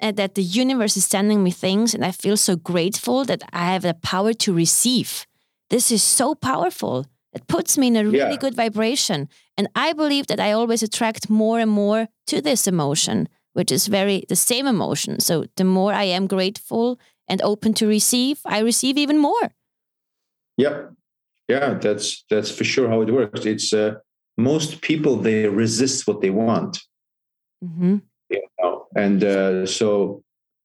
uh, 0.00 0.12
that 0.12 0.34
the 0.34 0.42
universe 0.42 0.96
is 0.96 1.04
sending 1.04 1.42
me 1.42 1.50
things, 1.50 1.94
and 1.94 2.04
I 2.04 2.12
feel 2.12 2.36
so 2.36 2.56
grateful 2.56 3.24
that 3.24 3.42
I 3.52 3.72
have 3.72 3.82
the 3.82 3.94
power 3.94 4.32
to 4.34 4.52
receive. 4.52 5.26
This 5.70 5.90
is 5.90 6.02
so 6.02 6.34
powerful. 6.34 7.06
It 7.32 7.46
puts 7.48 7.76
me 7.76 7.88
in 7.88 7.96
a 7.96 8.04
really 8.04 8.18
yeah. 8.18 8.36
good 8.36 8.54
vibration. 8.54 9.28
And 9.56 9.68
I 9.74 9.92
believe 9.92 10.26
that 10.28 10.40
I 10.40 10.52
always 10.52 10.82
attract 10.82 11.28
more 11.28 11.58
and 11.58 11.70
more 11.70 12.08
to 12.28 12.40
this 12.40 12.66
emotion, 12.66 13.28
which 13.52 13.72
is 13.72 13.88
very 13.88 14.24
the 14.28 14.36
same 14.36 14.66
emotion. 14.66 15.20
So 15.20 15.44
the 15.56 15.64
more 15.64 15.92
I 15.92 16.04
am 16.04 16.26
grateful 16.26 16.98
and 17.28 17.42
open 17.42 17.74
to 17.74 17.86
receive, 17.86 18.40
I 18.46 18.60
receive 18.60 18.96
even 18.96 19.18
more. 19.18 19.50
Yeah. 20.56 20.86
Yeah, 21.48 21.74
that's 21.74 22.24
that's 22.28 22.50
for 22.50 22.64
sure 22.64 22.88
how 22.88 23.02
it 23.02 23.12
works. 23.12 23.46
It's 23.46 23.72
uh, 23.72 23.94
most 24.36 24.80
people 24.80 25.16
they 25.16 25.46
resist 25.46 26.06
what 26.06 26.20
they 26.20 26.30
want. 26.30 26.78
Mm-hmm. 27.62 27.98
You 28.30 28.42
know? 28.58 28.86
And 28.96 29.22
uh, 29.22 29.66
so 29.66 30.24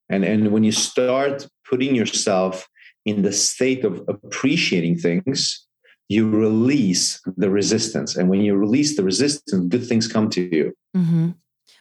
and 0.10 0.24
and 0.26 0.52
when 0.52 0.64
you 0.64 0.72
start 0.72 1.48
putting 1.70 1.94
yourself 1.96 2.68
in 3.06 3.22
the 3.22 3.32
state 3.32 3.86
of 3.86 4.02
appreciating 4.08 4.98
things, 4.98 5.68
you 6.10 6.30
release 6.30 7.22
the 7.38 7.50
resistance. 7.50 8.16
And 8.16 8.28
when 8.30 8.42
you 8.42 8.56
release 8.56 8.96
the 8.96 9.04
resistance, 9.04 9.68
good 9.68 9.86
things 9.88 10.08
come 10.08 10.30
to 10.32 10.42
you. 10.42 10.74
Mm-hmm. 10.98 11.30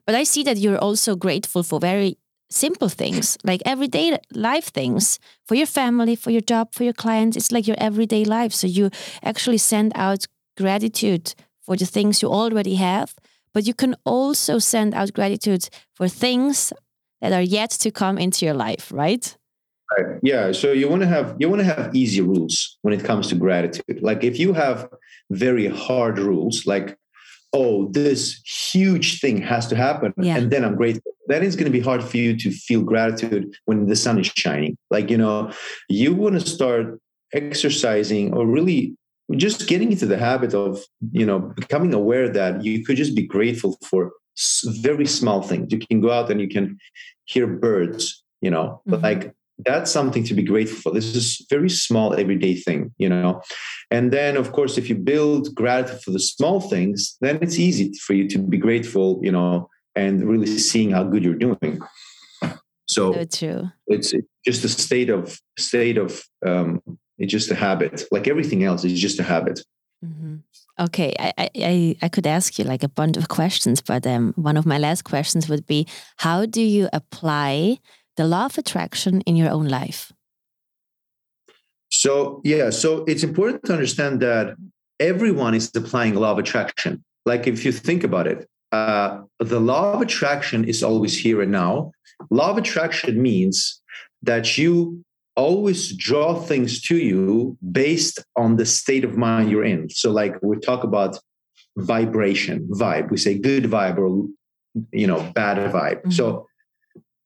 But 0.06 0.14
I 0.14 0.24
see 0.24 0.42
that 0.44 0.58
you're 0.58 0.78
also 0.78 1.16
grateful 1.16 1.62
for 1.62 1.80
very 1.80 2.18
simple 2.50 2.88
things, 2.88 3.38
like 3.44 3.62
everyday 3.64 4.18
life 4.32 4.66
things 4.66 5.18
for 5.46 5.54
your 5.54 5.66
family, 5.66 6.16
for 6.16 6.30
your 6.30 6.40
job, 6.40 6.74
for 6.74 6.84
your 6.84 6.92
clients. 6.92 7.36
It's 7.36 7.52
like 7.52 7.66
your 7.66 7.76
everyday 7.78 8.24
life. 8.24 8.52
So 8.52 8.66
you 8.66 8.90
actually 9.22 9.58
send 9.58 9.92
out 9.94 10.26
gratitude 10.56 11.34
for 11.62 11.76
the 11.76 11.86
things 11.86 12.22
you 12.22 12.28
already 12.28 12.74
have, 12.74 13.14
but 13.54 13.66
you 13.66 13.74
can 13.74 13.94
also 14.04 14.58
send 14.58 14.94
out 14.94 15.12
gratitude 15.12 15.68
for 15.94 16.08
things 16.08 16.72
that 17.20 17.32
are 17.32 17.42
yet 17.42 17.70
to 17.70 17.90
come 17.90 18.18
into 18.18 18.44
your 18.44 18.54
life, 18.54 18.90
right? 18.92 19.36
Right. 19.96 20.18
Yeah. 20.22 20.52
So 20.52 20.72
you 20.72 20.88
want 20.88 21.02
to 21.02 21.08
have 21.08 21.34
you 21.38 21.48
want 21.48 21.60
to 21.60 21.64
have 21.64 21.94
easy 21.94 22.20
rules 22.20 22.78
when 22.82 22.94
it 22.94 23.04
comes 23.04 23.28
to 23.28 23.34
gratitude. 23.34 24.02
Like 24.02 24.22
if 24.22 24.38
you 24.38 24.52
have 24.52 24.88
very 25.30 25.66
hard 25.66 26.18
rules, 26.18 26.64
like 26.64 26.96
oh, 27.52 27.88
this 27.90 28.40
huge 28.72 29.20
thing 29.20 29.40
has 29.42 29.66
to 29.68 29.76
happen, 29.76 30.12
yeah. 30.16 30.36
and 30.36 30.50
then 30.50 30.64
I'm 30.64 30.76
grateful. 30.76 31.12
That 31.28 31.42
is 31.42 31.56
going 31.56 31.66
to 31.66 31.76
be 31.76 31.80
hard 31.80 32.02
for 32.02 32.16
you 32.16 32.36
to 32.36 32.50
feel 32.50 32.82
gratitude 32.82 33.54
when 33.64 33.86
the 33.86 33.96
sun 33.96 34.18
is 34.18 34.28
shining. 34.28 34.76
Like 34.90 35.10
you 35.10 35.18
know, 35.18 35.52
you 35.88 36.14
want 36.14 36.40
to 36.40 36.46
start 36.46 37.00
exercising 37.32 38.34
or 38.34 38.46
really 38.46 38.96
just 39.36 39.68
getting 39.68 39.92
into 39.92 40.06
the 40.06 40.18
habit 40.18 40.54
of 40.54 40.82
you 41.12 41.26
know 41.26 41.38
becoming 41.56 41.94
aware 41.94 42.28
that 42.28 42.64
you 42.64 42.84
could 42.84 42.96
just 42.96 43.14
be 43.14 43.26
grateful 43.26 43.78
for 43.84 44.12
very 44.64 45.06
small 45.06 45.42
things. 45.42 45.72
You 45.72 45.78
can 45.78 46.00
go 46.00 46.10
out 46.10 46.30
and 46.30 46.40
you 46.40 46.48
can 46.48 46.78
hear 47.24 47.46
birds. 47.46 48.22
You 48.40 48.50
know, 48.50 48.80
mm-hmm. 48.88 49.02
like 49.02 49.34
that's 49.64 49.90
something 49.90 50.24
to 50.24 50.34
be 50.34 50.42
grateful 50.42 50.78
for. 50.80 50.92
This 50.92 51.14
is 51.14 51.44
very 51.50 51.70
small 51.70 52.14
everyday 52.14 52.54
thing, 52.54 52.92
you 52.98 53.08
know. 53.08 53.42
And 53.90 54.12
then 54.12 54.36
of 54.36 54.52
course 54.52 54.78
if 54.78 54.88
you 54.88 54.94
build 54.94 55.54
gratitude 55.54 56.02
for 56.02 56.10
the 56.10 56.20
small 56.20 56.60
things, 56.60 57.16
then 57.20 57.38
it's 57.42 57.58
easy 57.58 57.92
for 58.04 58.14
you 58.14 58.28
to 58.28 58.38
be 58.38 58.58
grateful, 58.58 59.20
you 59.22 59.32
know, 59.32 59.68
and 59.94 60.28
really 60.28 60.46
seeing 60.46 60.90
how 60.90 61.04
good 61.04 61.24
you're 61.24 61.34
doing. 61.34 61.80
So, 62.86 63.12
so 63.12 63.24
true. 63.24 63.68
It's 63.86 64.12
just 64.44 64.64
a 64.64 64.68
state 64.68 65.10
of 65.10 65.38
state 65.58 65.98
of 65.98 66.22
um 66.44 66.82
it's 67.18 67.30
just 67.30 67.50
a 67.50 67.54
habit. 67.54 68.04
Like 68.10 68.26
everything 68.26 68.64
else 68.64 68.84
is 68.84 68.98
just 68.98 69.20
a 69.20 69.22
habit. 69.22 69.60
Mm-hmm. 70.04 70.36
Okay, 70.78 71.14
I, 71.18 71.50
I 71.56 71.96
I 72.00 72.08
could 72.08 72.26
ask 72.26 72.58
you 72.58 72.64
like 72.64 72.82
a 72.82 72.88
bunch 72.88 73.18
of 73.18 73.28
questions, 73.28 73.82
but 73.82 74.06
um, 74.06 74.32
one 74.36 74.56
of 74.56 74.64
my 74.64 74.78
last 74.78 75.04
questions 75.04 75.46
would 75.46 75.66
be: 75.66 75.86
How 76.16 76.46
do 76.46 76.62
you 76.62 76.88
apply 76.94 77.80
the 78.20 78.26
law 78.26 78.44
of 78.44 78.58
attraction 78.58 79.22
in 79.22 79.34
your 79.34 79.48
own 79.48 79.66
life? 79.66 80.12
So, 81.88 82.42
yeah, 82.44 82.68
so 82.68 83.02
it's 83.10 83.24
important 83.24 83.64
to 83.64 83.72
understand 83.72 84.20
that 84.20 84.56
everyone 85.12 85.54
is 85.54 85.70
applying 85.74 86.14
law 86.14 86.32
of 86.32 86.38
attraction. 86.38 87.02
Like 87.24 87.46
if 87.46 87.64
you 87.64 87.72
think 87.72 88.04
about 88.04 88.26
it, 88.26 88.46
uh, 88.72 89.22
the 89.38 89.58
law 89.58 89.94
of 89.94 90.02
attraction 90.02 90.64
is 90.72 90.82
always 90.82 91.16
here 91.16 91.40
and 91.40 91.50
now. 91.50 91.92
Law 92.28 92.50
of 92.50 92.58
attraction 92.58 93.22
means 93.22 93.80
that 94.22 94.58
you 94.58 95.02
always 95.34 95.80
draw 95.96 96.34
things 96.34 96.82
to 96.88 96.96
you 96.96 97.56
based 97.72 98.18
on 98.36 98.56
the 98.56 98.66
state 98.66 99.04
of 99.04 99.16
mind 99.16 99.50
you're 99.50 99.64
in. 99.64 99.88
So, 99.88 100.10
like 100.10 100.34
we 100.42 100.58
talk 100.58 100.84
about 100.84 101.18
vibration, 101.78 102.68
vibe. 102.82 103.10
We 103.10 103.16
say 103.16 103.38
good 103.38 103.64
vibe 103.64 103.96
or 103.96 104.28
you 104.92 105.06
know 105.06 105.20
bad 105.34 105.56
vibe. 105.72 106.00
Mm-hmm. 106.00 106.10
So 106.10 106.46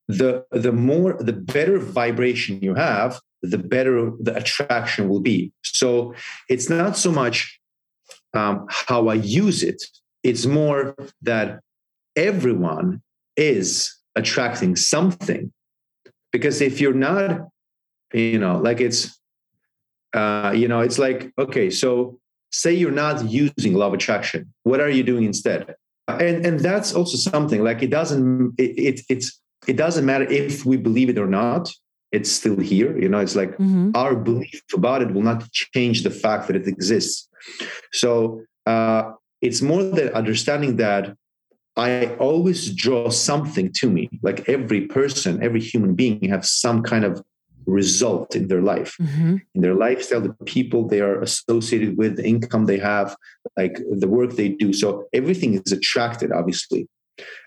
the 0.08 0.44
the 0.50 0.72
more 0.72 1.14
the 1.14 1.32
better 1.32 1.78
vibration 1.78 2.60
you 2.60 2.74
have 2.74 3.20
the 3.42 3.58
better 3.58 4.10
the 4.20 4.34
attraction 4.34 5.08
will 5.08 5.20
be. 5.20 5.52
So 5.62 6.14
it's 6.48 6.70
not 6.70 6.96
so 6.96 7.12
much 7.12 7.60
um, 8.32 8.66
how 8.68 9.08
i 9.08 9.14
use 9.14 9.62
it. 9.62 9.82
It's 10.22 10.46
more 10.46 10.96
that 11.22 11.60
everyone 12.16 13.02
is 13.36 13.94
attracting 14.16 14.76
something. 14.76 15.52
Because 16.32 16.60
if 16.60 16.80
you're 16.80 16.94
not 16.94 17.48
you 18.12 18.38
know 18.38 18.58
like 18.58 18.80
it's 18.80 19.18
uh, 20.14 20.52
you 20.54 20.68
know 20.68 20.80
it's 20.80 20.98
like 20.98 21.32
okay 21.38 21.68
so 21.70 22.18
say 22.54 22.72
you're 22.72 22.92
not 22.92 23.28
using 23.28 23.80
of 23.80 23.92
attraction. 23.92 24.52
What 24.62 24.80
are 24.80 24.88
you 24.88 25.02
doing 25.02 25.24
instead? 25.24 25.74
And 26.08 26.46
and 26.46 26.60
that's 26.60 26.94
also 26.94 27.16
something 27.16 27.64
like 27.64 27.82
it 27.82 27.90
doesn't 27.90 28.54
it, 28.58 28.78
it 28.78 29.00
it's 29.08 29.40
it 29.66 29.76
doesn't 29.76 30.04
matter 30.04 30.24
if 30.24 30.64
we 30.64 30.76
believe 30.76 31.08
it 31.08 31.18
or 31.18 31.26
not 31.26 31.70
it's 32.14 32.30
still 32.30 32.58
here. 32.60 32.96
You 32.96 33.08
know, 33.08 33.18
it's 33.18 33.34
like 33.34 33.52
mm-hmm. 33.58 33.90
our 33.96 34.14
belief 34.14 34.62
about 34.72 35.02
it 35.02 35.12
will 35.12 35.22
not 35.22 35.50
change 35.50 36.04
the 36.04 36.12
fact 36.12 36.46
that 36.46 36.54
it 36.54 36.68
exists. 36.68 37.28
So 37.92 38.42
uh, 38.66 39.12
it's 39.42 39.60
more 39.60 39.82
the 39.82 40.14
understanding 40.16 40.76
that 40.76 41.16
I 41.76 42.14
always 42.28 42.72
draw 42.72 43.10
something 43.10 43.72
to 43.80 43.90
me. 43.90 44.08
Like 44.22 44.48
every 44.48 44.82
person, 44.86 45.42
every 45.42 45.60
human 45.60 45.94
being 45.96 46.28
have 46.28 46.46
some 46.46 46.84
kind 46.84 47.04
of 47.04 47.20
result 47.66 48.36
in 48.36 48.46
their 48.46 48.62
life, 48.62 48.94
mm-hmm. 49.00 49.38
in 49.54 49.60
their 49.60 49.74
lifestyle, 49.74 50.20
the 50.20 50.36
people 50.44 50.86
they 50.86 51.00
are 51.00 51.20
associated 51.20 51.96
with, 51.96 52.16
the 52.16 52.24
income 52.24 52.66
they 52.66 52.78
have, 52.78 53.16
like 53.56 53.76
the 53.90 54.06
work 54.06 54.32
they 54.32 54.50
do. 54.50 54.72
So 54.72 55.08
everything 55.12 55.54
is 55.54 55.72
attracted, 55.72 56.30
obviously, 56.30 56.86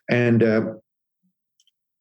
and 0.09 0.43
uh, 0.43 0.61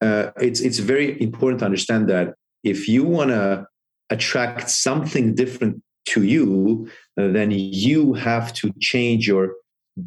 uh, 0.00 0.30
it's 0.40 0.60
it's 0.60 0.78
very 0.78 1.20
important 1.20 1.60
to 1.60 1.64
understand 1.64 2.08
that 2.08 2.34
if 2.62 2.88
you 2.88 3.04
want 3.04 3.30
to 3.30 3.66
attract 4.10 4.70
something 4.70 5.34
different 5.34 5.82
to 6.06 6.22
you, 6.22 6.88
uh, 7.18 7.28
then 7.28 7.50
you 7.50 8.12
have 8.14 8.52
to 8.54 8.72
change 8.80 9.26
your 9.26 9.54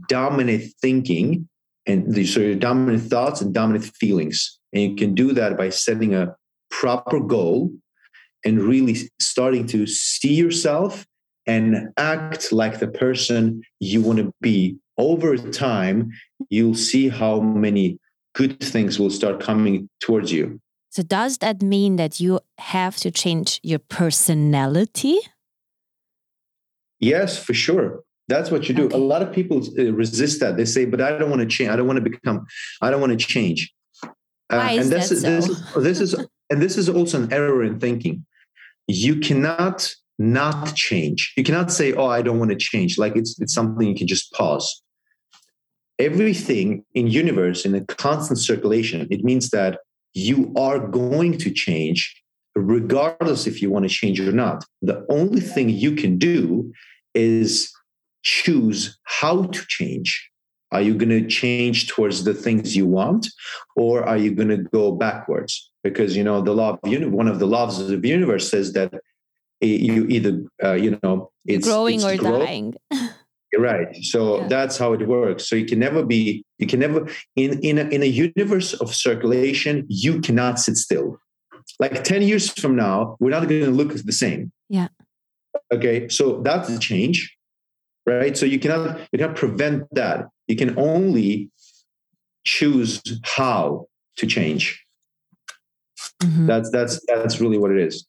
dominant 0.08 0.64
thinking 0.82 1.48
and 1.86 2.14
the, 2.14 2.26
so 2.26 2.40
your 2.40 2.56
dominant 2.56 3.04
thoughts 3.04 3.42
and 3.42 3.54
dominant 3.54 3.86
feelings. 3.86 4.60
And 4.74 4.84
you 4.84 4.96
can 4.96 5.16
do 5.16 5.34
that 5.34 5.58
by 5.58 5.70
setting 5.70 6.14
a 6.14 6.36
proper 6.70 7.20
goal 7.20 7.72
and 8.46 8.62
really 8.62 9.10
starting 9.20 9.66
to 9.68 9.88
see 9.88 10.34
yourself 10.36 11.06
and 11.48 11.90
act 11.98 12.52
like 12.52 12.80
the 12.80 12.88
person 12.88 13.64
you 13.80 14.02
want 14.02 14.20
to 14.20 14.32
be. 14.40 14.78
Over 14.98 15.38
time, 15.38 16.12
you'll 16.50 16.76
see 16.76 17.10
how 17.10 17.40
many 17.40 17.98
good 18.34 18.60
things 18.60 19.00
will 19.00 19.10
start 19.10 19.40
coming 19.40 19.90
towards 20.00 20.32
you. 20.32 20.60
So, 20.92 21.04
does 21.04 21.38
that 21.40 21.62
mean 21.62 21.98
that 21.98 22.20
you 22.20 22.40
have 22.58 22.98
to 22.98 23.12
change 23.12 23.60
your 23.64 23.80
personality? 23.80 25.20
Yes, 27.00 27.42
for 27.42 27.54
sure. 27.54 28.02
That's 28.28 28.52
what 28.52 28.70
you 28.70 28.76
do. 28.76 28.86
Okay. 28.86 28.96
A 28.96 29.00
lot 29.00 29.22
of 29.22 29.32
people 29.32 29.58
uh, 29.78 29.92
resist 29.94 30.40
that. 30.40 30.58
They 30.58 30.66
say, 30.66 30.86
"But 30.86 31.02
I 31.02 31.18
don't 31.18 31.30
want 31.30 31.42
to 31.42 31.48
change. 31.48 31.70
I 31.70 31.76
don't 31.76 31.88
want 31.88 31.98
to 31.98 32.10
become. 32.10 32.46
I 32.82 32.92
don't 32.92 33.02
want 33.02 33.18
to 33.20 33.26
change." 33.26 33.74
Uh, 34.04 34.58
Why 34.58 34.72
is 34.72 34.86
and 34.86 34.92
this, 34.92 35.10
that 35.10 35.16
so? 35.18 35.30
this, 35.30 35.74
this 35.76 36.00
is 36.00 36.26
and 36.50 36.62
this 36.62 36.78
is 36.78 36.90
also 36.90 37.24
an 37.24 37.34
error 37.34 37.64
in 37.64 37.80
thinking. 37.80 38.26
You 38.88 39.20
cannot 39.20 39.94
not 40.18 40.76
change. 40.76 41.34
You 41.38 41.44
cannot 41.44 41.72
say, 41.72 41.94
"Oh, 41.94 42.08
I 42.08 42.22
don't 42.22 42.40
want 42.40 42.52
to 42.52 42.58
change." 42.58 42.98
Like 42.98 43.16
it's 43.16 43.40
it's 43.40 43.54
something 43.54 43.88
you 43.88 43.96
can 43.96 44.08
just 44.08 44.32
pause. 44.34 44.82
Everything 46.00 46.84
in 46.93 47.08
universe 47.08 47.66
in 47.66 47.76
a 47.76 47.86
constant 47.86 48.39
circulation. 48.39 49.08
It 49.12 49.24
means 49.24 49.50
that 49.50 49.80
you 50.14 50.54
are 50.58 50.80
going 50.80 51.38
to 51.38 51.52
change 51.52 52.22
regardless 52.56 53.47
if 53.47 53.62
you 53.62 53.70
want 53.70 53.84
to 53.84 53.89
change 53.89 54.20
or 54.20 54.32
not. 54.32 54.66
The 54.82 55.06
only 55.10 55.41
thing 55.41 55.70
you 55.70 55.95
can 55.95 56.18
do 56.18 56.72
is 57.14 57.72
choose 58.24 59.00
how 59.04 59.43
to 59.43 59.66
change. 59.68 60.30
Are 60.72 60.82
you 60.82 60.93
going 60.93 61.10
to 61.10 61.28
change 61.28 61.88
towards 61.88 62.24
the 62.24 62.34
things 62.34 62.76
you 62.76 62.86
want, 62.86 63.28
or 63.76 64.04
are 64.04 64.18
you 64.18 64.32
going 64.36 64.50
to 64.50 64.58
go 64.58 64.91
backwards? 64.91 65.72
Because 65.84 66.16
you 66.16 66.24
know 66.24 66.41
the 66.41 66.54
law 66.54 66.78
of 66.82 66.89
uni- 66.89 67.08
one 67.08 67.28
of 67.28 67.39
the 67.39 67.47
laws 67.47 67.80
of 67.80 68.02
the 68.02 68.08
universe 68.08 68.50
says 68.50 68.74
that 68.74 68.93
you 69.62 70.06
either 70.08 70.43
uh, 70.64 70.74
you 70.74 71.00
know 71.02 71.32
it's 71.45 71.68
growing 71.68 71.95
it's 71.95 72.06
or 72.06 72.18
grow- 72.18 72.45
dying. 72.45 72.76
right. 73.58 73.95
So 74.04 74.41
yeah. 74.41 74.47
that's 74.47 74.78
how 74.78 74.93
it 74.93 75.08
works. 75.08 75.50
So 75.50 75.56
you 75.56 75.66
can 75.66 75.80
never 75.80 76.06
be. 76.06 76.45
You 76.58 76.68
can 76.68 76.80
never 76.80 77.08
in 77.36 77.60
in 77.60 77.78
a, 77.78 77.84
in 77.84 78.04
a 78.04 78.06
universe 78.06 78.74
of 78.74 78.93
circulation. 78.93 79.86
You 79.89 80.22
cannot 80.22 80.60
sit 80.60 80.78
still. 80.78 81.20
Like 81.80 82.04
ten 82.04 82.22
years 82.22 82.50
from 82.50 82.76
now, 82.76 83.18
we're 83.20 83.30
not 83.30 83.47
going 83.47 83.64
to 83.64 83.72
look 83.72 83.93
the 83.93 84.12
same. 84.12 84.52
Yeah. 84.70 84.89
Okay. 85.72 86.10
So 86.10 86.41
that's 86.41 86.70
a 86.70 86.80
change 86.80 87.36
right? 88.10 88.38
So 88.38 88.45
you 88.45 88.60
cannot 88.60 89.00
you 89.12 89.20
cannot 89.20 89.36
prevent 89.36 89.84
that. 89.93 90.28
You 90.47 90.56
can 90.56 90.78
only 90.78 91.52
choose 92.45 93.02
how 93.24 93.88
to 94.18 94.28
change. 94.28 94.84
Mm-hmm. 96.24 96.47
That's 96.47 96.70
that's 96.72 97.00
that's 97.08 97.39
really 97.39 97.58
what 97.58 97.72
it 97.72 97.80
is. 97.80 98.06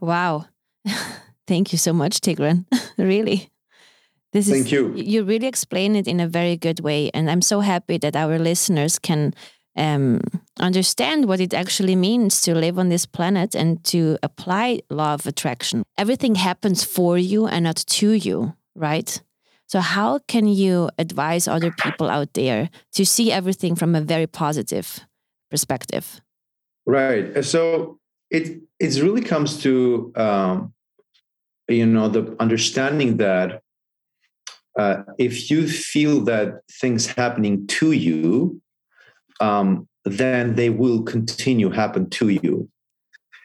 Wow. 0.00 0.46
Thank 1.46 1.72
you 1.72 1.78
so 1.78 1.92
much, 1.92 2.20
Tigran. 2.20 2.66
really. 2.98 3.50
This 4.32 4.48
Thank 4.48 4.66
is, 4.66 4.72
you. 4.72 4.92
You 4.94 5.24
really 5.24 5.46
explain 5.46 5.96
it 5.96 6.06
in 6.06 6.20
a 6.20 6.28
very 6.28 6.56
good 6.56 6.80
way. 6.80 7.10
And 7.14 7.30
I'm 7.30 7.42
so 7.42 7.60
happy 7.60 7.98
that 7.98 8.16
our 8.16 8.38
listeners 8.38 8.98
can 8.98 9.34
um, 9.76 10.20
understand 10.58 11.26
what 11.26 11.40
it 11.40 11.54
actually 11.54 11.96
means 11.96 12.40
to 12.42 12.54
live 12.54 12.78
on 12.78 12.88
this 12.88 13.06
planet 13.06 13.54
and 13.54 13.82
to 13.84 14.18
apply 14.22 14.80
law 14.90 15.14
of 15.14 15.26
attraction. 15.26 15.84
Everything 15.98 16.34
happens 16.34 16.84
for 16.84 17.18
you 17.18 17.46
and 17.46 17.64
not 17.64 17.76
to 17.76 18.12
you, 18.12 18.54
right? 18.74 19.22
So 19.68 19.80
how 19.80 20.20
can 20.28 20.46
you 20.46 20.90
advise 20.98 21.48
other 21.48 21.72
people 21.72 22.08
out 22.08 22.34
there 22.34 22.70
to 22.92 23.04
see 23.04 23.32
everything 23.32 23.74
from 23.74 23.94
a 23.94 24.00
very 24.00 24.26
positive 24.26 25.00
perspective? 25.50 26.20
Right. 26.86 27.44
So 27.44 27.98
it 28.30 28.62
it 28.78 29.02
really 29.02 29.22
comes 29.22 29.60
to 29.62 30.12
um, 30.14 30.72
you 31.68 31.84
know 31.84 32.08
the 32.08 32.36
understanding 32.38 33.16
that 33.16 33.62
uh, 34.78 35.02
if 35.18 35.50
you 35.50 35.68
feel 35.68 36.20
that 36.24 36.60
things 36.70 37.06
happening 37.06 37.66
to 37.66 37.92
you 37.92 38.60
um, 39.40 39.88
then 40.04 40.54
they 40.54 40.70
will 40.70 41.02
continue 41.02 41.70
happen 41.70 42.08
to 42.08 42.28
you. 42.28 42.68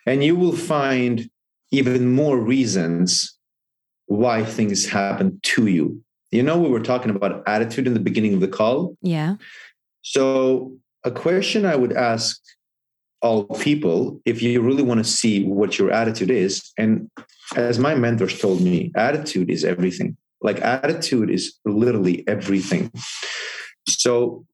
And 0.05 0.23
you 0.23 0.35
will 0.35 0.55
find 0.55 1.29
even 1.71 2.11
more 2.11 2.37
reasons 2.39 3.37
why 4.05 4.43
things 4.43 4.87
happen 4.87 5.39
to 5.43 5.67
you. 5.67 6.01
You 6.31 6.43
know 6.43 6.57
we 6.57 6.69
were 6.69 6.79
talking 6.79 7.11
about 7.11 7.43
attitude 7.47 7.87
in 7.87 7.93
the 7.93 7.99
beginning 7.99 8.33
of 8.33 8.39
the 8.39 8.47
call? 8.47 8.95
Yeah. 9.01 9.35
So 10.01 10.77
a 11.03 11.11
question 11.11 11.65
i 11.65 11.75
would 11.75 11.93
ask 11.93 12.39
all 13.21 13.43
people 13.45 14.19
if 14.25 14.41
you 14.41 14.61
really 14.61 14.83
want 14.83 14.99
to 14.99 15.03
see 15.03 15.43
what 15.45 15.77
your 15.77 15.91
attitude 15.91 16.31
is 16.31 16.71
and 16.77 17.09
as 17.55 17.79
my 17.79 17.93
mentors 17.93 18.39
told 18.39 18.61
me 18.61 18.91
attitude 18.95 19.49
is 19.49 19.63
everything 19.63 20.17
like 20.41 20.59
attitude 20.61 21.29
is 21.29 21.59
literally 21.65 22.27
everything 22.27 22.91
so 23.87 24.45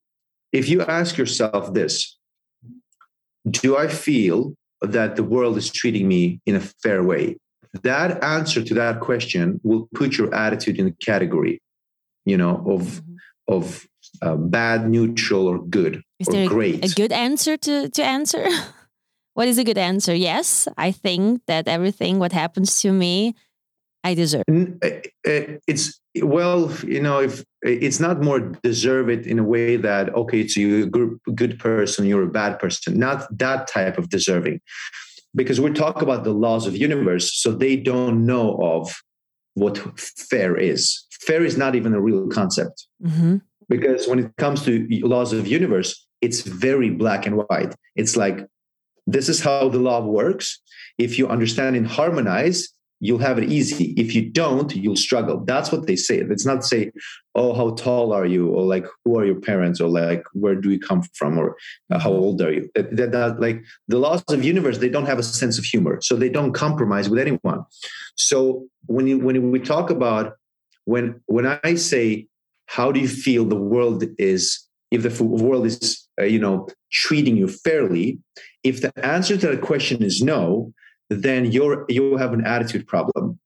if 0.51 0.69
you 0.69 0.81
ask 0.81 1.17
yourself 1.17 1.73
this 1.73 2.17
do 3.49 3.77
I 3.77 3.87
feel 3.87 4.53
that 4.81 5.15
the 5.15 5.23
world 5.23 5.57
is 5.57 5.71
treating 5.71 6.07
me 6.07 6.41
in 6.45 6.55
a 6.55 6.59
fair 6.59 7.03
way? 7.03 7.37
That 7.83 8.23
answer 8.23 8.63
to 8.63 8.73
that 8.75 8.99
question 8.99 9.59
will 9.63 9.87
put 9.93 10.17
your 10.17 10.33
attitude 10.33 10.79
in 10.79 10.85
the 10.85 10.95
category, 11.03 11.61
you 12.25 12.37
know, 12.37 12.55
of 12.67 12.81
mm-hmm. 12.81 13.15
of 13.47 13.87
uh, 14.21 14.35
bad, 14.35 14.89
neutral, 14.89 15.47
or 15.47 15.59
good, 15.59 16.01
is 16.19 16.27
or 16.27 16.31
there 16.31 16.47
great. 16.47 16.83
A 16.83 16.93
good 16.93 17.11
answer 17.11 17.57
to 17.57 17.89
to 17.89 18.03
answer? 18.03 18.45
what 19.33 19.47
is 19.47 19.57
a 19.57 19.63
good 19.63 19.77
answer? 19.77 20.15
Yes, 20.15 20.67
I 20.77 20.91
think 20.91 21.41
that 21.47 21.67
everything 21.67 22.19
what 22.19 22.31
happens 22.31 22.81
to 22.81 22.91
me 22.91 23.35
I 24.07 24.13
deserve? 24.13 24.45
Uh, 24.49 24.87
uh, 25.31 25.59
it's 25.67 25.99
well, 26.21 26.71
you 26.95 27.01
know, 27.01 27.19
if 27.19 27.43
it's 27.61 27.99
not 27.99 28.21
more 28.21 28.39
deserve 28.39 29.09
it 29.09 29.27
in 29.27 29.37
a 29.37 29.43
way 29.43 29.75
that 29.75 30.15
okay, 30.15 30.39
it's 30.41 30.55
you're 30.55 30.83
a 30.83 30.91
good, 30.97 31.19
good 31.35 31.59
person, 31.59 32.05
you're 32.05 32.23
a 32.23 32.35
bad 32.41 32.57
person, 32.57 32.97
not 32.97 33.17
that 33.37 33.67
type 33.67 33.97
of 33.97 34.09
deserving, 34.09 34.61
because 35.35 35.59
we 35.59 35.71
talk 35.71 36.01
about 36.01 36.23
the 36.23 36.33
laws 36.45 36.65
of 36.67 36.73
universe, 36.75 37.27
so 37.41 37.51
they 37.51 37.75
don't 37.75 38.25
know 38.25 38.57
of 38.61 38.95
what 39.55 39.77
fair 40.31 40.55
is. 40.55 41.05
Fair 41.27 41.43
is 41.43 41.57
not 41.57 41.75
even 41.75 41.93
a 41.93 41.99
real 41.99 42.27
concept, 42.29 42.87
mm-hmm. 43.03 43.37
because 43.67 44.07
when 44.07 44.19
it 44.19 44.31
comes 44.37 44.63
to 44.63 44.87
laws 45.03 45.33
of 45.33 45.47
universe, 45.47 46.07
it's 46.21 46.41
very 46.41 46.89
black 46.89 47.25
and 47.25 47.35
white. 47.49 47.75
It's 47.95 48.15
like 48.15 48.47
this 49.05 49.27
is 49.27 49.41
how 49.41 49.67
the 49.67 49.79
law 49.79 49.99
works. 49.99 50.61
If 50.97 51.19
you 51.19 51.27
understand 51.27 51.75
and 51.75 51.87
harmonize, 51.87 52.69
you'll 52.99 53.19
have 53.19 53.37
it 53.37 53.51
easy. 53.51 53.93
If 53.97 54.15
you 54.15 54.29
don't, 54.29 54.75
you'll 54.75 54.95
struggle. 54.95 55.43
That's 55.45 55.71
what 55.71 55.85
they 55.85 55.95
say. 55.95 56.17
It's 56.17 56.45
not 56.45 56.63
say, 56.63 56.91
oh, 57.35 57.53
how 57.53 57.75
tall 57.75 58.11
are 58.11 58.25
you? 58.25 58.49
Or 58.49 58.63
like, 58.63 58.85
who 59.05 59.19
are 59.19 59.25
your 59.25 59.39
parents? 59.39 59.79
Or 59.79 59.87
like, 59.89 60.23
where 60.33 60.55
do 60.55 60.71
you 60.71 60.79
come 60.79 61.03
from? 61.13 61.37
Or 61.37 61.55
uh, 61.91 61.99
how 61.99 62.11
old 62.11 62.41
are 62.41 62.51
you? 62.51 62.69
That, 62.75 63.11
that, 63.11 63.39
like 63.39 63.63
the 63.87 63.99
laws 63.99 64.23
of 64.29 64.43
universe, 64.43 64.79
they 64.79 64.89
don't 64.89 65.05
have 65.05 65.19
a 65.19 65.23
sense 65.23 65.57
of 65.59 65.63
humor. 65.63 65.99
So 66.01 66.15
they 66.15 66.29
don't 66.29 66.53
compromise 66.53 67.09
with 67.09 67.19
anyone. 67.19 67.63
So 68.15 68.67
when 68.87 69.05
you, 69.07 69.19
when 69.19 69.51
we 69.51 69.59
talk 69.59 69.89
about, 69.91 70.33
when, 70.85 71.21
when 71.27 71.45
I 71.63 71.75
say, 71.75 72.27
how 72.65 72.91
do 72.91 72.99
you 72.99 73.07
feel 73.07 73.45
the 73.45 73.55
world 73.55 74.03
is, 74.17 74.65
if 74.89 75.03
the 75.03 75.23
world 75.23 75.65
is, 75.65 76.07
uh, 76.19 76.23
you 76.23 76.39
know, 76.39 76.67
treating 76.91 77.37
you 77.37 77.47
fairly, 77.47 78.19
if 78.63 78.81
the 78.81 78.91
answer 79.05 79.37
to 79.37 79.47
that 79.47 79.61
question 79.61 80.01
is 80.01 80.21
no, 80.21 80.73
then 81.09 81.45
you're 81.45 81.85
you 81.89 82.17
have 82.17 82.33
an 82.33 82.45
attitude 82.45 82.87
problem 82.87 83.39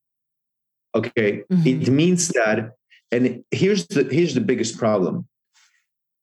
okay 0.94 1.42
mm-hmm. 1.50 1.66
it 1.66 1.88
means 1.88 2.28
that 2.28 2.72
and 3.10 3.44
here's 3.50 3.86
the 3.88 4.04
here's 4.04 4.34
the 4.34 4.40
biggest 4.40 4.78
problem 4.78 5.26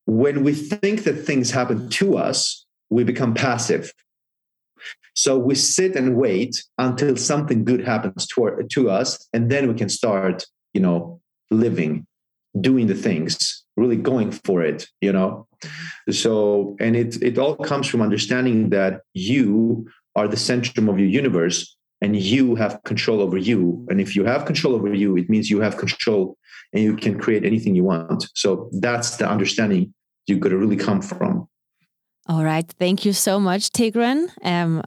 when 0.06 0.44
we 0.44 0.54
think 0.54 1.04
that 1.04 1.14
things 1.14 1.52
happen 1.52 1.90
to 1.90 2.18
us 2.18 2.66
we 2.90 3.04
become 3.04 3.34
passive 3.34 3.94
So 5.14 5.38
we 5.38 5.56
sit 5.56 5.96
and 5.96 6.16
wait 6.16 6.64
until 6.78 7.18
something 7.18 7.66
good 7.66 7.86
happens 7.86 8.26
to, 8.28 8.66
to 8.70 8.90
us, 8.90 9.28
and 9.34 9.52
then 9.52 9.68
we 9.68 9.74
can 9.74 9.90
start, 9.90 10.46
you 10.74 10.82
know, 10.82 11.20
living, 11.52 12.08
doing 12.60 12.88
the 12.88 12.96
things, 12.96 13.66
really 13.76 13.98
going 13.98 14.32
for 14.32 14.62
it, 14.62 14.88
you 15.02 15.12
know. 15.12 15.48
So, 16.10 16.78
and 16.80 16.96
it 16.96 17.22
it 17.22 17.38
all 17.38 17.58
comes 17.58 17.88
from 17.88 18.02
understanding 18.02 18.70
that 18.70 19.02
you 19.14 19.90
are 20.20 20.28
the 20.28 20.36
centrum 20.50 20.90
of 20.92 21.00
your 21.00 21.08
universe 21.08 21.78
and 22.02 22.16
you 22.16 22.56
have 22.56 22.74
control 22.84 23.22
over 23.22 23.38
you. 23.38 23.86
And 23.90 24.02
if 24.02 24.16
you 24.16 24.26
have 24.26 24.46
control 24.46 24.76
over 24.76 24.94
you, 24.94 25.18
it 25.18 25.30
means 25.30 25.50
you 25.50 25.62
have 25.62 25.78
control 25.78 26.38
and 26.74 26.84
you 26.84 26.96
can 26.96 27.18
create 27.18 27.46
anything 27.46 27.74
you 27.74 27.86
want. 27.86 28.28
So 28.36 28.70
that's 28.86 29.18
the 29.18 29.28
understanding 29.36 29.94
you 30.28 30.38
got 30.38 30.50
to 30.50 30.58
really 30.58 30.76
come 30.88 31.02
from. 31.02 31.48
All 32.28 32.44
right. 32.44 32.68
Thank 32.84 33.06
you 33.06 33.14
so 33.14 33.40
much, 33.40 33.72
Tigran. 33.72 34.30
Um, 34.44 34.84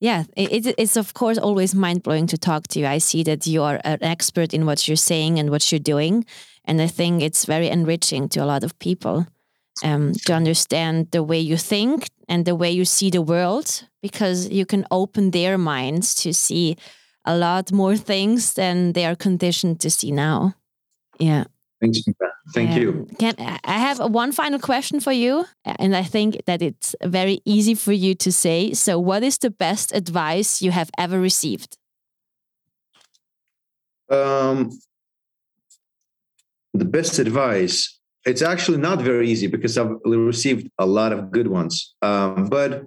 yeah, 0.00 0.24
it, 0.34 0.74
it's 0.78 0.96
of 0.96 1.12
course 1.12 1.38
always 1.38 1.74
mind 1.74 2.02
blowing 2.02 2.26
to 2.28 2.38
talk 2.38 2.62
to 2.68 2.80
you. 2.80 2.86
I 2.86 2.98
see 2.98 3.22
that 3.24 3.46
you 3.46 3.62
are 3.62 3.78
an 3.84 4.02
expert 4.02 4.54
in 4.54 4.64
what 4.64 4.88
you're 4.88 4.96
saying 5.12 5.38
and 5.38 5.50
what 5.50 5.70
you're 5.70 5.78
doing. 5.94 6.24
And 6.64 6.80
I 6.80 6.86
think 6.86 7.22
it's 7.22 7.44
very 7.44 7.68
enriching 7.68 8.28
to 8.30 8.42
a 8.42 8.46
lot 8.46 8.64
of 8.64 8.78
people 8.78 9.26
um, 9.82 10.12
to 10.26 10.34
understand 10.34 11.10
the 11.10 11.22
way 11.22 11.38
you 11.38 11.56
think 11.56 12.08
and 12.28 12.44
the 12.44 12.54
way 12.54 12.70
you 12.70 12.84
see 12.84 13.10
the 13.10 13.22
world, 13.22 13.84
because 14.02 14.48
you 14.48 14.66
can 14.66 14.86
open 14.90 15.30
their 15.30 15.58
minds 15.58 16.14
to 16.16 16.32
see 16.32 16.76
a 17.24 17.36
lot 17.36 17.72
more 17.72 17.96
things 17.96 18.54
than 18.54 18.92
they 18.92 19.04
are 19.04 19.16
conditioned 19.16 19.80
to 19.80 19.90
see 19.90 20.10
now. 20.10 20.54
Yeah. 21.18 21.44
Thanks. 21.80 22.00
Thank 22.54 22.70
um, 22.72 22.78
you. 22.78 23.06
Can 23.18 23.34
I 23.38 23.78
have 23.78 23.98
one 24.12 24.32
final 24.32 24.58
question 24.58 25.00
for 25.00 25.12
you? 25.12 25.46
And 25.64 25.96
I 25.96 26.02
think 26.02 26.44
that 26.46 26.62
it's 26.62 26.94
very 27.02 27.40
easy 27.44 27.74
for 27.74 27.92
you 27.92 28.14
to 28.16 28.32
say. 28.32 28.74
So, 28.74 28.98
what 28.98 29.22
is 29.22 29.38
the 29.38 29.50
best 29.50 29.94
advice 29.94 30.60
you 30.60 30.72
have 30.72 30.90
ever 30.98 31.20
received? 31.20 31.78
Um, 34.10 34.70
the 36.74 36.84
best 36.84 37.18
advice. 37.18 37.99
It's 38.26 38.42
actually 38.42 38.78
not 38.78 39.00
very 39.00 39.30
easy 39.30 39.46
because 39.46 39.78
I've 39.78 39.96
received 40.04 40.70
a 40.78 40.86
lot 40.86 41.12
of 41.12 41.30
good 41.30 41.46
ones. 41.46 41.94
Um, 42.02 42.48
but 42.48 42.86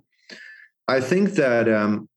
I 0.88 1.00
think 1.02 1.32
that 1.32 1.68
um, 1.68 2.08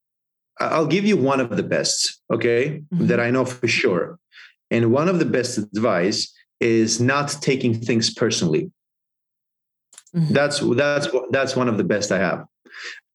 I'll 0.60 0.86
give 0.86 1.04
you 1.04 1.16
one 1.16 1.40
of 1.40 1.56
the 1.56 1.62
best. 1.62 2.20
Okay, 2.32 2.82
mm-hmm. 2.92 3.06
that 3.06 3.20
I 3.20 3.30
know 3.30 3.44
for 3.44 3.68
sure. 3.68 4.18
And 4.70 4.92
one 4.92 5.08
of 5.08 5.18
the 5.18 5.24
best 5.24 5.58
advice 5.58 6.32
is 6.60 7.00
not 7.00 7.28
taking 7.40 7.78
things 7.78 8.12
personally. 8.12 8.70
Mm-hmm. 10.14 10.32
That's 10.32 10.60
that's 10.60 11.08
that's 11.30 11.56
one 11.56 11.68
of 11.68 11.76
the 11.78 11.84
best 11.84 12.10
I 12.10 12.18
have, 12.18 12.44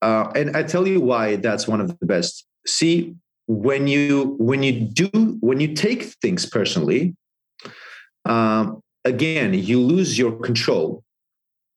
uh, 0.01 0.31
and 0.35 0.55
I 0.55 0.63
tell 0.63 0.87
you 0.87 1.01
why 1.01 1.37
that's 1.37 1.67
one 1.67 1.81
of 1.81 1.87
the 1.99 2.05
best. 2.05 2.45
See, 2.67 3.15
when 3.47 3.87
you 3.87 4.35
when 4.37 4.63
you 4.63 4.81
do 4.81 5.37
when 5.39 5.59
you 5.59 5.73
take 5.73 6.03
things 6.21 6.45
personally, 6.45 7.15
um, 8.25 8.81
again 9.05 9.53
you 9.53 9.79
lose 9.79 10.17
your 10.17 10.33
control. 10.33 11.03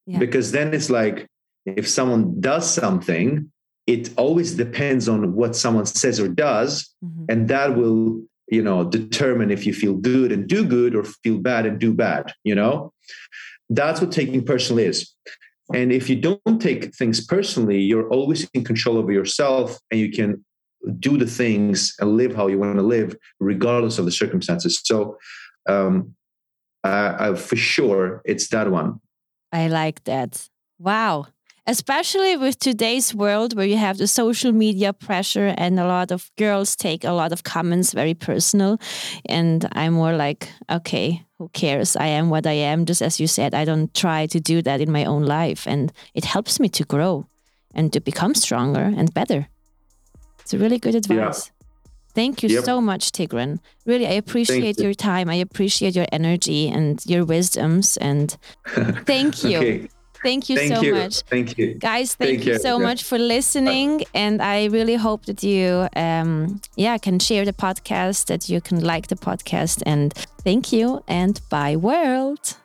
Yeah. 0.06 0.18
because 0.18 0.52
then 0.52 0.74
it's 0.74 0.90
like 0.90 1.26
if 1.64 1.88
someone 1.88 2.38
does 2.40 2.72
something, 2.72 3.50
it 3.86 4.10
always 4.18 4.54
depends 4.54 5.08
on 5.08 5.34
what 5.34 5.56
someone 5.56 5.86
says 5.86 6.20
or 6.20 6.28
does, 6.28 6.94
mm-hmm. 7.02 7.24
and 7.30 7.48
that 7.48 7.76
will 7.76 8.22
you 8.48 8.62
know 8.62 8.84
determine 8.84 9.50
if 9.50 9.64
you 9.66 9.72
feel 9.72 9.94
good 9.94 10.30
and 10.30 10.46
do 10.46 10.64
good 10.64 10.94
or 10.94 11.04
feel 11.04 11.38
bad 11.38 11.64
and 11.64 11.78
do 11.78 11.92
bad 11.92 12.32
you 12.44 12.54
know? 12.54 12.92
That's 13.70 14.00
what 14.00 14.12
taking 14.12 14.44
personal 14.44 14.84
is. 14.84 15.10
And 15.72 15.90
if 15.90 16.10
you 16.10 16.16
don't 16.16 16.60
take 16.60 16.94
things 16.94 17.24
personally 17.24 17.80
you're 17.80 18.08
always 18.10 18.46
in 18.52 18.64
control 18.64 18.98
over 18.98 19.12
yourself 19.12 19.78
and 19.90 19.98
you 19.98 20.12
can 20.12 20.44
do 20.98 21.16
the 21.16 21.26
things 21.26 21.94
and 21.98 22.18
live 22.18 22.34
how 22.36 22.48
you 22.48 22.58
want 22.58 22.76
to 22.76 22.82
live 22.82 23.16
regardless 23.40 23.98
of 23.98 24.04
the 24.04 24.12
circumstances. 24.12 24.82
So 24.84 25.16
um 25.66 26.14
I, 26.84 27.30
I, 27.30 27.34
for 27.34 27.56
sure 27.56 28.22
it's 28.24 28.48
that 28.48 28.70
one. 28.70 29.00
I 29.52 29.68
like 29.68 30.04
that. 30.04 30.48
Wow. 30.78 31.26
Especially 31.66 32.36
with 32.36 32.58
today's 32.58 33.14
world 33.14 33.56
where 33.56 33.64
you 33.64 33.78
have 33.78 33.96
the 33.96 34.06
social 34.06 34.52
media 34.52 34.92
pressure 34.92 35.54
and 35.56 35.80
a 35.80 35.86
lot 35.86 36.12
of 36.12 36.30
girls 36.36 36.76
take 36.76 37.04
a 37.04 37.12
lot 37.12 37.32
of 37.32 37.42
comments 37.42 37.94
very 37.94 38.12
personal. 38.12 38.78
And 39.24 39.66
i'm 39.72 39.94
more 39.94 40.12
like 40.14 40.50
okay 40.70 41.24
who 41.38 41.48
cares? 41.48 41.96
I 41.96 42.06
am 42.06 42.28
what 42.28 42.46
i 42.46 42.52
am. 42.52 42.84
Just 42.84 43.00
as 43.00 43.18
you 43.18 43.26
said 43.26 43.54
i 43.54 43.64
don't 43.64 43.94
try 43.94 44.26
to 44.26 44.40
do 44.40 44.60
that 44.62 44.80
in 44.82 44.92
my 44.92 45.06
own 45.06 45.22
life. 45.22 45.66
And 45.66 45.90
it 46.12 46.26
helps 46.26 46.60
me 46.60 46.68
to 46.68 46.84
grow 46.84 47.26
and 47.74 47.92
to 47.94 48.00
become 48.00 48.34
stronger 48.34 48.92
and 48.96 49.14
better. 49.14 49.48
It's 50.40 50.52
a 50.52 50.58
really 50.58 50.78
good 50.78 50.94
advice. 50.94 51.46
yeah. 51.46 51.53
Thank 52.14 52.42
you 52.42 52.48
yep. 52.48 52.64
so 52.64 52.80
much, 52.80 53.10
Tigran. 53.10 53.58
Really, 53.86 54.06
I 54.06 54.12
appreciate 54.12 54.78
you. 54.78 54.84
your 54.84 54.94
time. 54.94 55.28
I 55.28 55.34
appreciate 55.34 55.96
your 55.96 56.06
energy 56.12 56.68
and 56.68 57.04
your 57.06 57.24
wisdoms. 57.24 57.96
And 57.96 58.36
thank 59.04 59.42
you. 59.42 59.58
okay. 59.58 59.88
Thank 60.22 60.48
you 60.48 60.56
thank 60.56 60.74
so 60.74 60.80
you. 60.80 60.94
much. 60.94 61.20
Thank 61.22 61.58
you. 61.58 61.74
Guys, 61.74 62.14
thank 62.14 62.38
Take 62.38 62.46
you 62.46 62.52
care. 62.52 62.58
so 62.58 62.78
yeah. 62.78 62.86
much 62.86 63.02
for 63.04 63.18
listening. 63.18 64.04
And 64.14 64.40
I 64.40 64.66
really 64.66 64.94
hope 64.94 65.26
that 65.26 65.42
you 65.42 65.86
um, 65.96 66.62
yeah, 66.76 66.96
can 66.96 67.18
share 67.18 67.44
the 67.44 67.52
podcast, 67.52 68.26
that 68.26 68.48
you 68.48 68.62
can 68.62 68.80
like 68.80 69.08
the 69.08 69.16
podcast. 69.16 69.82
And 69.84 70.14
thank 70.42 70.72
you 70.72 71.04
and 71.08 71.38
bye 71.50 71.76
world. 71.76 72.56